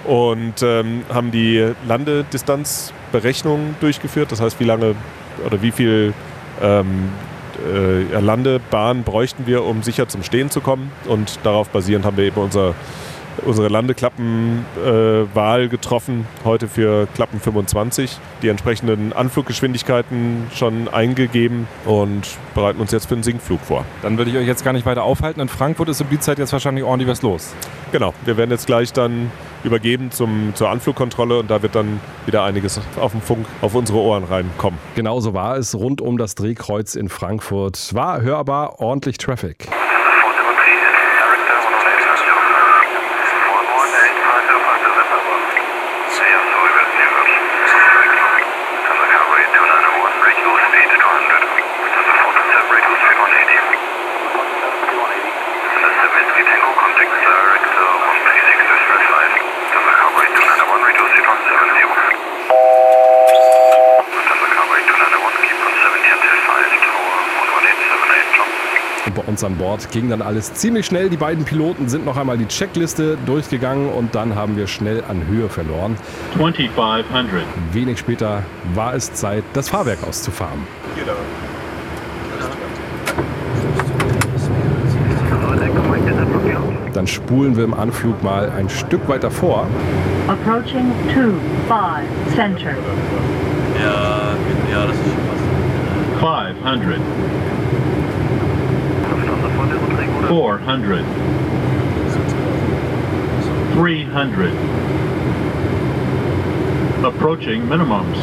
und 0.04 0.64
ähm, 0.64 1.04
haben 1.14 1.30
die 1.32 1.74
Landedistanzberechnung 1.88 3.76
durchgeführt. 3.82 4.32
Das 4.32 4.42
heißt, 4.42 4.60
wie 4.60 4.64
lange 4.64 4.96
oder 5.46 5.62
wie 5.62 5.72
viel 5.72 6.14
ähm, 6.62 7.10
äh, 7.64 8.20
Landebahn 8.20 9.04
bräuchten 9.04 9.46
wir, 9.46 9.64
um 9.64 9.84
sicher 9.84 10.08
zum 10.08 10.24
Stehen 10.24 10.50
zu 10.50 10.62
kommen. 10.62 10.92
Und 11.08 11.40
darauf 11.44 11.70
basierend 11.70 12.06
haben 12.06 12.18
wir 12.18 12.26
eben 12.26 12.42
unser 12.42 12.74
unsere 13.46 13.68
Landeklappenwahl 13.68 15.64
äh, 15.64 15.68
getroffen, 15.68 16.26
heute 16.44 16.68
für 16.68 17.08
Klappen 17.14 17.40
25. 17.40 18.18
Die 18.42 18.50
entsprechenden 18.50 19.14
Anfluggeschwindigkeiten 19.14 20.48
schon 20.54 20.88
eingegeben 20.88 21.68
und 21.86 22.28
bereiten 22.54 22.80
uns 22.80 22.92
jetzt 22.92 23.08
für 23.08 23.16
den 23.16 23.24
Sinkflug 23.24 23.62
vor. 23.62 23.86
Dann 24.02 24.18
würde 24.18 24.32
ich 24.32 24.38
euch 24.38 24.48
jetzt 24.48 24.64
gar 24.64 24.74
nicht 24.74 24.86
weiter 24.86 25.04
aufhalten. 25.04 25.40
In 25.40 25.50
Frankfurt 25.50 25.90
ist 25.90 26.02
um 26.02 26.10
die 26.10 26.20
Zeit 26.20 26.40
jetzt 26.40 26.54
wahrscheinlich 26.54 26.84
ordentlich 26.84 27.10
was 27.10 27.22
los. 27.22 27.54
Genau, 27.92 28.14
wir 28.26 28.38
werden 28.38 28.52
jetzt 28.52 28.68
gleich 28.68 28.94
dann 28.94 29.32
übergeben 29.64 30.12
zum, 30.12 30.54
zur 30.56 30.70
Anflugkontrolle 30.70 31.40
und 31.40 31.52
da 31.52 31.62
wird 31.62 31.76
dann 31.76 32.00
wieder 32.26 32.44
einiges 32.44 32.80
auf 33.00 33.12
dem 33.12 33.22
Funk 33.22 33.46
auf 33.62 33.76
unsere 33.76 34.00
Ohren 34.00 34.24
reinkommen. 34.24 34.80
Genauso 34.96 35.34
war 35.34 35.58
es 35.58 35.76
rund 35.76 36.02
um 36.02 36.18
das 36.18 36.36
Drehkreuz 36.36 36.96
in 36.96 37.10
Frankfurt. 37.10 37.94
War 37.94 38.22
hörbar 38.22 38.80
ordentlich 38.80 39.18
Traffic. 39.18 39.68
Uns 69.32 69.44
an 69.46 69.56
Bord 69.56 69.92
ging 69.92 70.10
dann 70.10 70.22
alles 70.22 70.54
ziemlich 70.54 70.86
schnell. 70.86 71.10
Die 71.10 71.18
beiden 71.18 71.46
Piloten 71.46 71.88
sind 71.88 72.06
noch 72.06 72.18
einmal 72.18 72.38
die 72.38 72.48
Checkliste 72.48 73.18
durchgegangen 73.26 73.90
und 73.90 74.14
dann 74.14 74.36
haben 74.36 74.58
wir 74.58 74.68
schnell 74.68 75.04
an 75.08 75.26
Höhe 75.26 75.48
verloren. 75.48 75.96
2500. 76.36 77.44
Wenig 77.72 77.98
später 77.98 78.44
war 78.76 78.94
es 78.94 79.14
Zeit, 79.14 79.44
das 79.54 79.70
Fahrwerk 79.70 80.00
auszufahren. 80.08 80.60
Dann 86.94 87.08
spulen 87.08 87.56
wir 87.56 87.64
im 87.64 87.74
Anflug 87.74 88.22
mal 88.22 88.52
ein 88.52 88.70
Stück 88.70 89.08
weiter 89.08 89.32
vor. 89.32 89.66
Approaching 90.28 90.92
2, 91.68 92.04
5, 92.26 92.36
Center. 92.36 92.72
Ja, 93.82 94.36
ja, 94.72 94.86
das 94.86 94.96
ist 94.96 95.04
schon 95.04 95.24
was. 95.30 95.42
500. 96.20 97.31
400 100.32 101.04
300 103.74 104.54
approaching 107.04 107.64
minimums. 107.64 108.16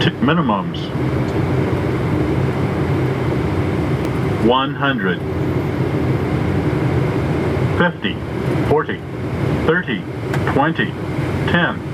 T 0.00 0.10
minimums. 0.20 0.78
100 4.46 5.18
50 7.78 8.14
40 8.68 9.00
30 9.66 10.00
20 10.52 10.84
10 11.50 11.85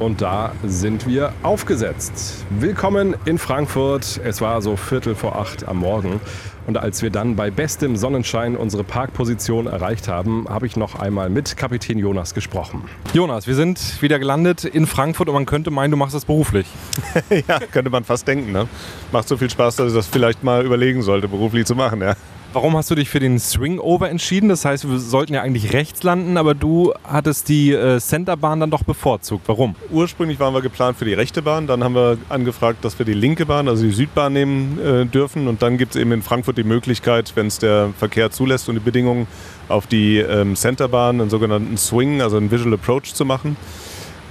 Und 0.00 0.22
da 0.22 0.52
sind 0.64 1.06
wir 1.06 1.34
aufgesetzt. 1.42 2.46
Willkommen 2.48 3.14
in 3.26 3.36
Frankfurt. 3.36 4.18
Es 4.24 4.40
war 4.40 4.62
so 4.62 4.76
Viertel 4.76 5.14
vor 5.14 5.36
acht 5.36 5.68
am 5.68 5.76
Morgen. 5.76 6.20
Und 6.66 6.78
als 6.78 7.02
wir 7.02 7.10
dann 7.10 7.36
bei 7.36 7.50
bestem 7.50 7.96
Sonnenschein 7.96 8.56
unsere 8.56 8.82
Parkposition 8.82 9.66
erreicht 9.66 10.08
haben, 10.08 10.46
habe 10.48 10.66
ich 10.66 10.74
noch 10.74 10.98
einmal 10.98 11.28
mit 11.28 11.54
Kapitän 11.58 11.98
Jonas 11.98 12.32
gesprochen. 12.32 12.84
Jonas, 13.12 13.46
wir 13.46 13.54
sind 13.54 14.00
wieder 14.00 14.18
gelandet 14.18 14.64
in 14.64 14.86
Frankfurt 14.86 15.28
und 15.28 15.34
man 15.34 15.44
könnte 15.44 15.70
meinen, 15.70 15.90
du 15.90 15.98
machst 15.98 16.14
das 16.14 16.24
beruflich. 16.24 16.66
ja, 17.46 17.58
könnte 17.70 17.90
man 17.90 18.04
fast 18.04 18.26
denken. 18.26 18.52
Ne? 18.52 18.68
Macht 19.12 19.28
so 19.28 19.36
viel 19.36 19.50
Spaß, 19.50 19.76
dass 19.76 19.88
ich 19.88 19.94
das 19.94 20.06
vielleicht 20.06 20.42
mal 20.42 20.64
überlegen 20.64 21.02
sollte, 21.02 21.28
beruflich 21.28 21.66
zu 21.66 21.74
machen. 21.74 22.00
Ja. 22.00 22.16
Warum 22.52 22.76
hast 22.76 22.90
du 22.90 22.96
dich 22.96 23.08
für 23.08 23.20
den 23.20 23.38
Swing-Over 23.38 24.10
entschieden? 24.10 24.48
Das 24.48 24.64
heißt, 24.64 24.90
wir 24.90 24.98
sollten 24.98 25.34
ja 25.34 25.42
eigentlich 25.42 25.72
rechts 25.72 26.02
landen, 26.02 26.36
aber 26.36 26.56
du 26.56 26.92
hattest 27.04 27.48
die 27.48 27.70
äh, 27.70 28.00
Centerbahn 28.00 28.58
dann 28.58 28.72
doch 28.72 28.82
bevorzugt. 28.82 29.46
Warum? 29.46 29.76
Ursprünglich 29.92 30.40
waren 30.40 30.52
wir 30.52 30.60
geplant 30.60 30.96
für 30.96 31.04
die 31.04 31.14
rechte 31.14 31.42
Bahn, 31.42 31.68
dann 31.68 31.84
haben 31.84 31.94
wir 31.94 32.18
angefragt, 32.28 32.84
dass 32.84 32.98
wir 32.98 33.06
die 33.06 33.14
linke 33.14 33.46
Bahn, 33.46 33.68
also 33.68 33.84
die 33.84 33.92
Südbahn 33.92 34.32
nehmen 34.32 34.80
äh, 34.80 35.06
dürfen. 35.06 35.46
Und 35.46 35.62
dann 35.62 35.78
gibt 35.78 35.94
es 35.94 36.00
eben 36.00 36.10
in 36.10 36.22
Frankfurt 36.22 36.58
die 36.58 36.64
Möglichkeit, 36.64 37.30
wenn 37.36 37.46
es 37.46 37.60
der 37.60 37.90
Verkehr 37.96 38.32
zulässt 38.32 38.68
und 38.68 38.74
die 38.74 38.80
Bedingungen, 38.80 39.28
auf 39.68 39.86
die 39.86 40.18
ähm, 40.18 40.56
Centerbahn 40.56 41.20
einen 41.20 41.30
sogenannten 41.30 41.76
Swing, 41.76 42.20
also 42.20 42.36
einen 42.36 42.50
Visual 42.50 42.74
Approach 42.74 43.14
zu 43.14 43.24
machen. 43.24 43.56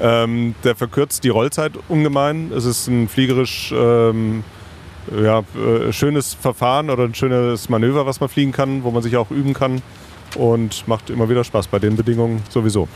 Ähm, 0.02 0.56
der 0.66 0.76
verkürzt 0.76 1.24
die 1.24 1.30
Rollzeit 1.30 1.72
ungemein. 1.88 2.52
Es 2.54 2.66
ist 2.66 2.88
ein 2.88 3.08
fliegerisch 3.08 3.74
ähm, 3.74 4.44
ja, 5.24 5.44
äh, 5.56 5.92
schönes 5.92 6.34
Verfahren 6.34 6.90
oder 6.90 7.04
ein 7.04 7.16
schönes 7.16 7.70
Manöver, 7.70 8.06
was 8.06 8.20
man 8.20 8.30
fliegen 8.30 8.52
kann, 8.52 8.84
wo 8.84 8.92
man 8.92 9.02
sich 9.04 9.18
auch 9.18 9.32
üben 9.32 9.54
kann 9.54 9.82
und 10.36 10.88
macht 10.88 11.10
immer 11.10 11.30
wieder 11.30 11.44
Spaß 11.44 11.68
bei 11.68 11.80
den 11.80 11.96
Bedingungen 11.96 12.42
sowieso. 12.50 12.88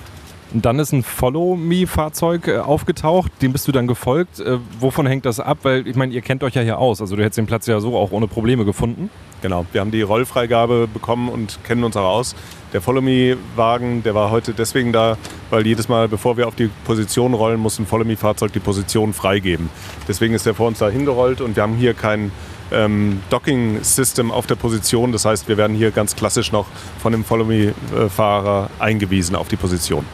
Und 0.53 0.65
dann 0.65 0.77
ist 0.77 0.91
ein 0.91 1.01
Follow-Me-Fahrzeug 1.01 2.47
äh, 2.47 2.57
aufgetaucht, 2.59 3.31
dem 3.41 3.51
bist 3.53 3.67
du 3.67 3.71
dann 3.71 3.87
gefolgt. 3.87 4.39
Äh, 4.39 4.59
wovon 4.79 5.07
hängt 5.07 5.25
das 5.25 5.39
ab? 5.39 5.59
Weil 5.63 5.87
ich 5.87 5.95
meine, 5.95 6.13
ihr 6.13 6.21
kennt 6.21 6.43
euch 6.43 6.53
ja 6.53 6.61
hier 6.61 6.77
aus. 6.77 7.01
Also 7.01 7.15
du 7.15 7.23
hättest 7.23 7.39
den 7.39 7.47
Platz 7.47 7.65
ja 7.65 7.79
so 7.79 7.97
auch 7.97 8.11
ohne 8.11 8.27
Probleme 8.27 8.63
gefunden. 8.63 9.09
Genau, 9.41 9.65
wir 9.71 9.81
haben 9.81 9.91
die 9.91 10.03
Rollfreigabe 10.03 10.87
bekommen 10.87 11.27
und 11.27 11.59
kennen 11.63 11.83
uns 11.83 11.97
auch 11.97 12.07
aus. 12.07 12.35
Der 12.71 12.81
Follow-Me-Wagen, 12.81 14.03
der 14.03 14.13
war 14.13 14.29
heute 14.29 14.53
deswegen 14.53 14.93
da, 14.93 15.17
weil 15.49 15.65
jedes 15.65 15.89
Mal, 15.89 16.07
bevor 16.07 16.37
wir 16.37 16.47
auf 16.47 16.55
die 16.55 16.69
Position 16.85 17.33
rollen, 17.33 17.59
muss 17.59 17.79
ein 17.79 17.87
Follow-Me-Fahrzeug 17.87 18.53
die 18.53 18.59
Position 18.59 19.11
freigeben. 19.11 19.69
Deswegen 20.07 20.35
ist 20.35 20.45
der 20.45 20.53
vor 20.53 20.67
uns 20.67 20.77
da 20.79 20.87
hingerollt 20.87 21.41
und 21.41 21.55
wir 21.55 21.63
haben 21.63 21.75
hier 21.75 21.93
kein 21.95 22.31
ähm, 22.71 23.21
Docking-System 23.31 24.31
auf 24.31 24.45
der 24.45 24.55
Position. 24.55 25.11
Das 25.11 25.25
heißt, 25.25 25.47
wir 25.47 25.57
werden 25.57 25.75
hier 25.75 25.91
ganz 25.91 26.15
klassisch 26.15 26.51
noch 26.51 26.67
von 26.99 27.11
dem 27.11 27.23
Follow-Me-Fahrer 27.23 28.69
eingewiesen 28.79 29.35
auf 29.35 29.47
die 29.47 29.57
Position. 29.57 30.05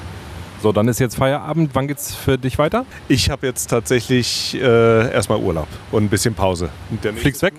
So, 0.62 0.74
dann 0.74 0.88
ist 0.90 1.00
jetzt 1.00 1.16
Feierabend. 1.16 1.72
Wann 1.74 1.88
geht's 1.88 2.14
für 2.14 2.38
dich 2.38 2.58
weiter? 2.58 2.86
Ich 3.08 3.30
habe 3.30 3.48
jetzt 3.48 3.68
tatsächlich 3.68 4.56
äh, 4.56 5.12
erstmal 5.12 5.40
Urlaub 5.40 5.68
und 5.92 6.04
ein 6.04 6.10
bisschen 6.10 6.34
Pause. 6.34 6.70
Fliegst 7.16 7.42
weg? 7.44 7.54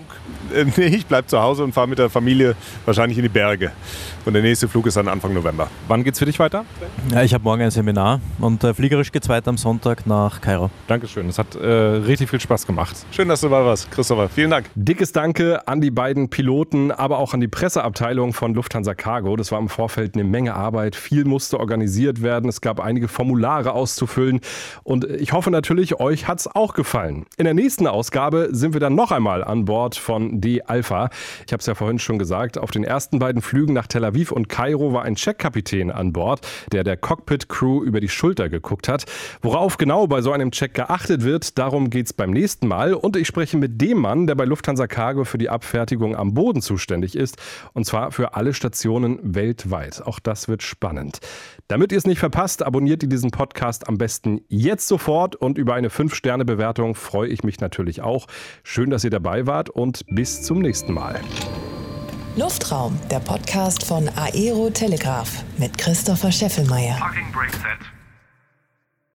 Äh, 0.51 0.65
nee, 0.77 0.85
ich 0.87 1.05
bleibe 1.05 1.27
zu 1.27 1.41
Hause 1.41 1.63
und 1.63 1.73
fahre 1.73 1.87
mit 1.87 1.99
der 1.99 2.09
Familie 2.09 2.55
wahrscheinlich 2.85 3.17
in 3.17 3.23
die 3.23 3.29
Berge. 3.29 3.71
Und 4.25 4.33
der 4.33 4.41
nächste 4.41 4.67
Flug 4.67 4.85
ist 4.85 4.97
dann 4.97 5.07
Anfang 5.07 5.33
November. 5.33 5.67
Wann 5.87 6.03
geht's 6.03 6.19
für 6.19 6.25
dich 6.25 6.37
weiter? 6.37 6.65
Ja, 7.11 7.23
ich 7.23 7.33
habe 7.33 7.43
morgen 7.43 7.61
ein 7.63 7.71
Seminar 7.71 8.19
und 8.39 8.63
äh, 8.63 8.73
fliegerisch 8.73 9.11
geht's 9.11 9.29
weiter 9.29 9.49
am 9.49 9.57
Sonntag 9.57 10.05
nach 10.05 10.41
Kairo. 10.41 10.69
Dankeschön, 10.87 11.27
es 11.29 11.39
hat 11.39 11.55
äh, 11.55 11.65
richtig 11.65 12.29
viel 12.29 12.39
Spaß 12.39 12.67
gemacht. 12.67 12.95
Schön, 13.11 13.27
dass 13.27 13.41
du 13.41 13.49
da 13.49 13.65
warst, 13.65 13.89
Christopher. 13.89 14.29
Vielen 14.29 14.51
Dank. 14.51 14.69
Dickes 14.75 15.11
Danke 15.11 15.67
an 15.67 15.81
die 15.81 15.91
beiden 15.91 16.29
Piloten, 16.29 16.91
aber 16.91 17.17
auch 17.17 17.33
an 17.33 17.39
die 17.39 17.47
Presseabteilung 17.47 18.33
von 18.33 18.53
Lufthansa 18.53 18.93
Cargo. 18.93 19.35
Das 19.35 19.51
war 19.51 19.59
im 19.59 19.69
Vorfeld 19.69 20.15
eine 20.15 20.23
Menge 20.23 20.53
Arbeit. 20.53 20.95
Viel 20.95 21.25
musste 21.25 21.59
organisiert 21.59 22.21
werden. 22.21 22.49
Es 22.49 22.61
gab 22.61 22.79
einige 22.79 23.07
Formulare 23.07 23.71
auszufüllen. 23.73 24.41
Und 24.83 25.05
ich 25.05 25.33
hoffe 25.33 25.51
natürlich, 25.51 25.99
euch 25.99 26.27
hat's 26.27 26.47
auch 26.47 26.73
gefallen. 26.73 27.25
In 27.37 27.45
der 27.45 27.53
nächsten 27.53 27.87
Ausgabe 27.87 28.49
sind 28.51 28.73
wir 28.73 28.79
dann 28.79 28.95
noch 28.95 29.11
einmal 29.11 29.43
an 29.43 29.65
Bord 29.65 29.95
von 29.95 30.40
D 30.41 30.61
Alpha. 30.63 31.09
Ich 31.45 31.53
habe 31.53 31.61
es 31.61 31.65
ja 31.65 31.75
vorhin 31.75 31.99
schon 31.99 32.19
gesagt, 32.19 32.57
auf 32.57 32.71
den 32.71 32.83
ersten 32.83 33.19
beiden 33.19 33.41
Flügen 33.41 33.73
nach 33.73 33.87
Tel 33.87 34.03
Aviv 34.03 34.31
und 34.31 34.49
Kairo 34.49 34.93
war 34.93 35.03
ein 35.03 35.15
Checkkapitän 35.15 35.91
an 35.91 36.13
Bord, 36.13 36.45
der 36.71 36.83
der 36.83 36.97
Cockpit-Crew 36.97 37.83
über 37.83 37.99
die 37.99 38.09
Schulter 38.09 38.49
geguckt 38.49 38.87
hat. 38.87 39.05
Worauf 39.41 39.77
genau 39.77 40.07
bei 40.07 40.21
so 40.21 40.31
einem 40.31 40.51
Check 40.51 40.73
geachtet 40.73 41.23
wird, 41.23 41.57
darum 41.57 41.89
geht 41.89 42.07
es 42.07 42.13
beim 42.13 42.31
nächsten 42.31 42.67
Mal. 42.67 42.93
Und 42.93 43.15
ich 43.15 43.27
spreche 43.27 43.57
mit 43.57 43.81
dem 43.81 43.99
Mann, 43.99 44.27
der 44.27 44.35
bei 44.35 44.45
Lufthansa 44.45 44.87
Cargo 44.87 45.23
für 45.23 45.37
die 45.37 45.49
Abfertigung 45.49 46.15
am 46.15 46.33
Boden 46.33 46.61
zuständig 46.61 47.15
ist. 47.15 47.37
Und 47.73 47.85
zwar 47.85 48.11
für 48.11 48.35
alle 48.35 48.53
Stationen 48.53 49.19
weltweit. 49.21 50.01
Auch 50.05 50.19
das 50.19 50.47
wird 50.47 50.63
spannend. 50.63 51.19
Damit 51.67 51.91
ihr 51.91 51.97
es 51.97 52.07
nicht 52.07 52.19
verpasst, 52.19 52.63
abonniert 52.63 53.03
ihr 53.03 53.09
diesen 53.09 53.31
Podcast 53.31 53.87
am 53.87 53.97
besten 53.97 54.41
jetzt 54.47 54.87
sofort 54.87 55.35
und 55.35 55.57
über 55.57 55.73
eine 55.73 55.89
5-Sterne-Bewertung 55.89 56.95
freue 56.95 57.29
ich 57.29 57.43
mich 57.43 57.59
natürlich 57.59 58.01
auch. 58.01 58.27
Schön, 58.63 58.89
dass 58.89 59.03
ihr 59.03 59.09
dabei 59.09 59.47
wart 59.47 59.69
und 59.69 60.05
bis 60.07 60.30
zum 60.39 60.59
nächsten 60.59 60.93
Mal. 60.93 61.19
Luftraum, 62.37 62.97
der 63.09 63.19
Podcast 63.19 63.83
von 63.83 64.09
Aero 64.15 64.69
Telegraph 64.69 65.43
mit 65.57 65.77
Christopher 65.77 66.31
Scheffelmeier. 66.31 66.97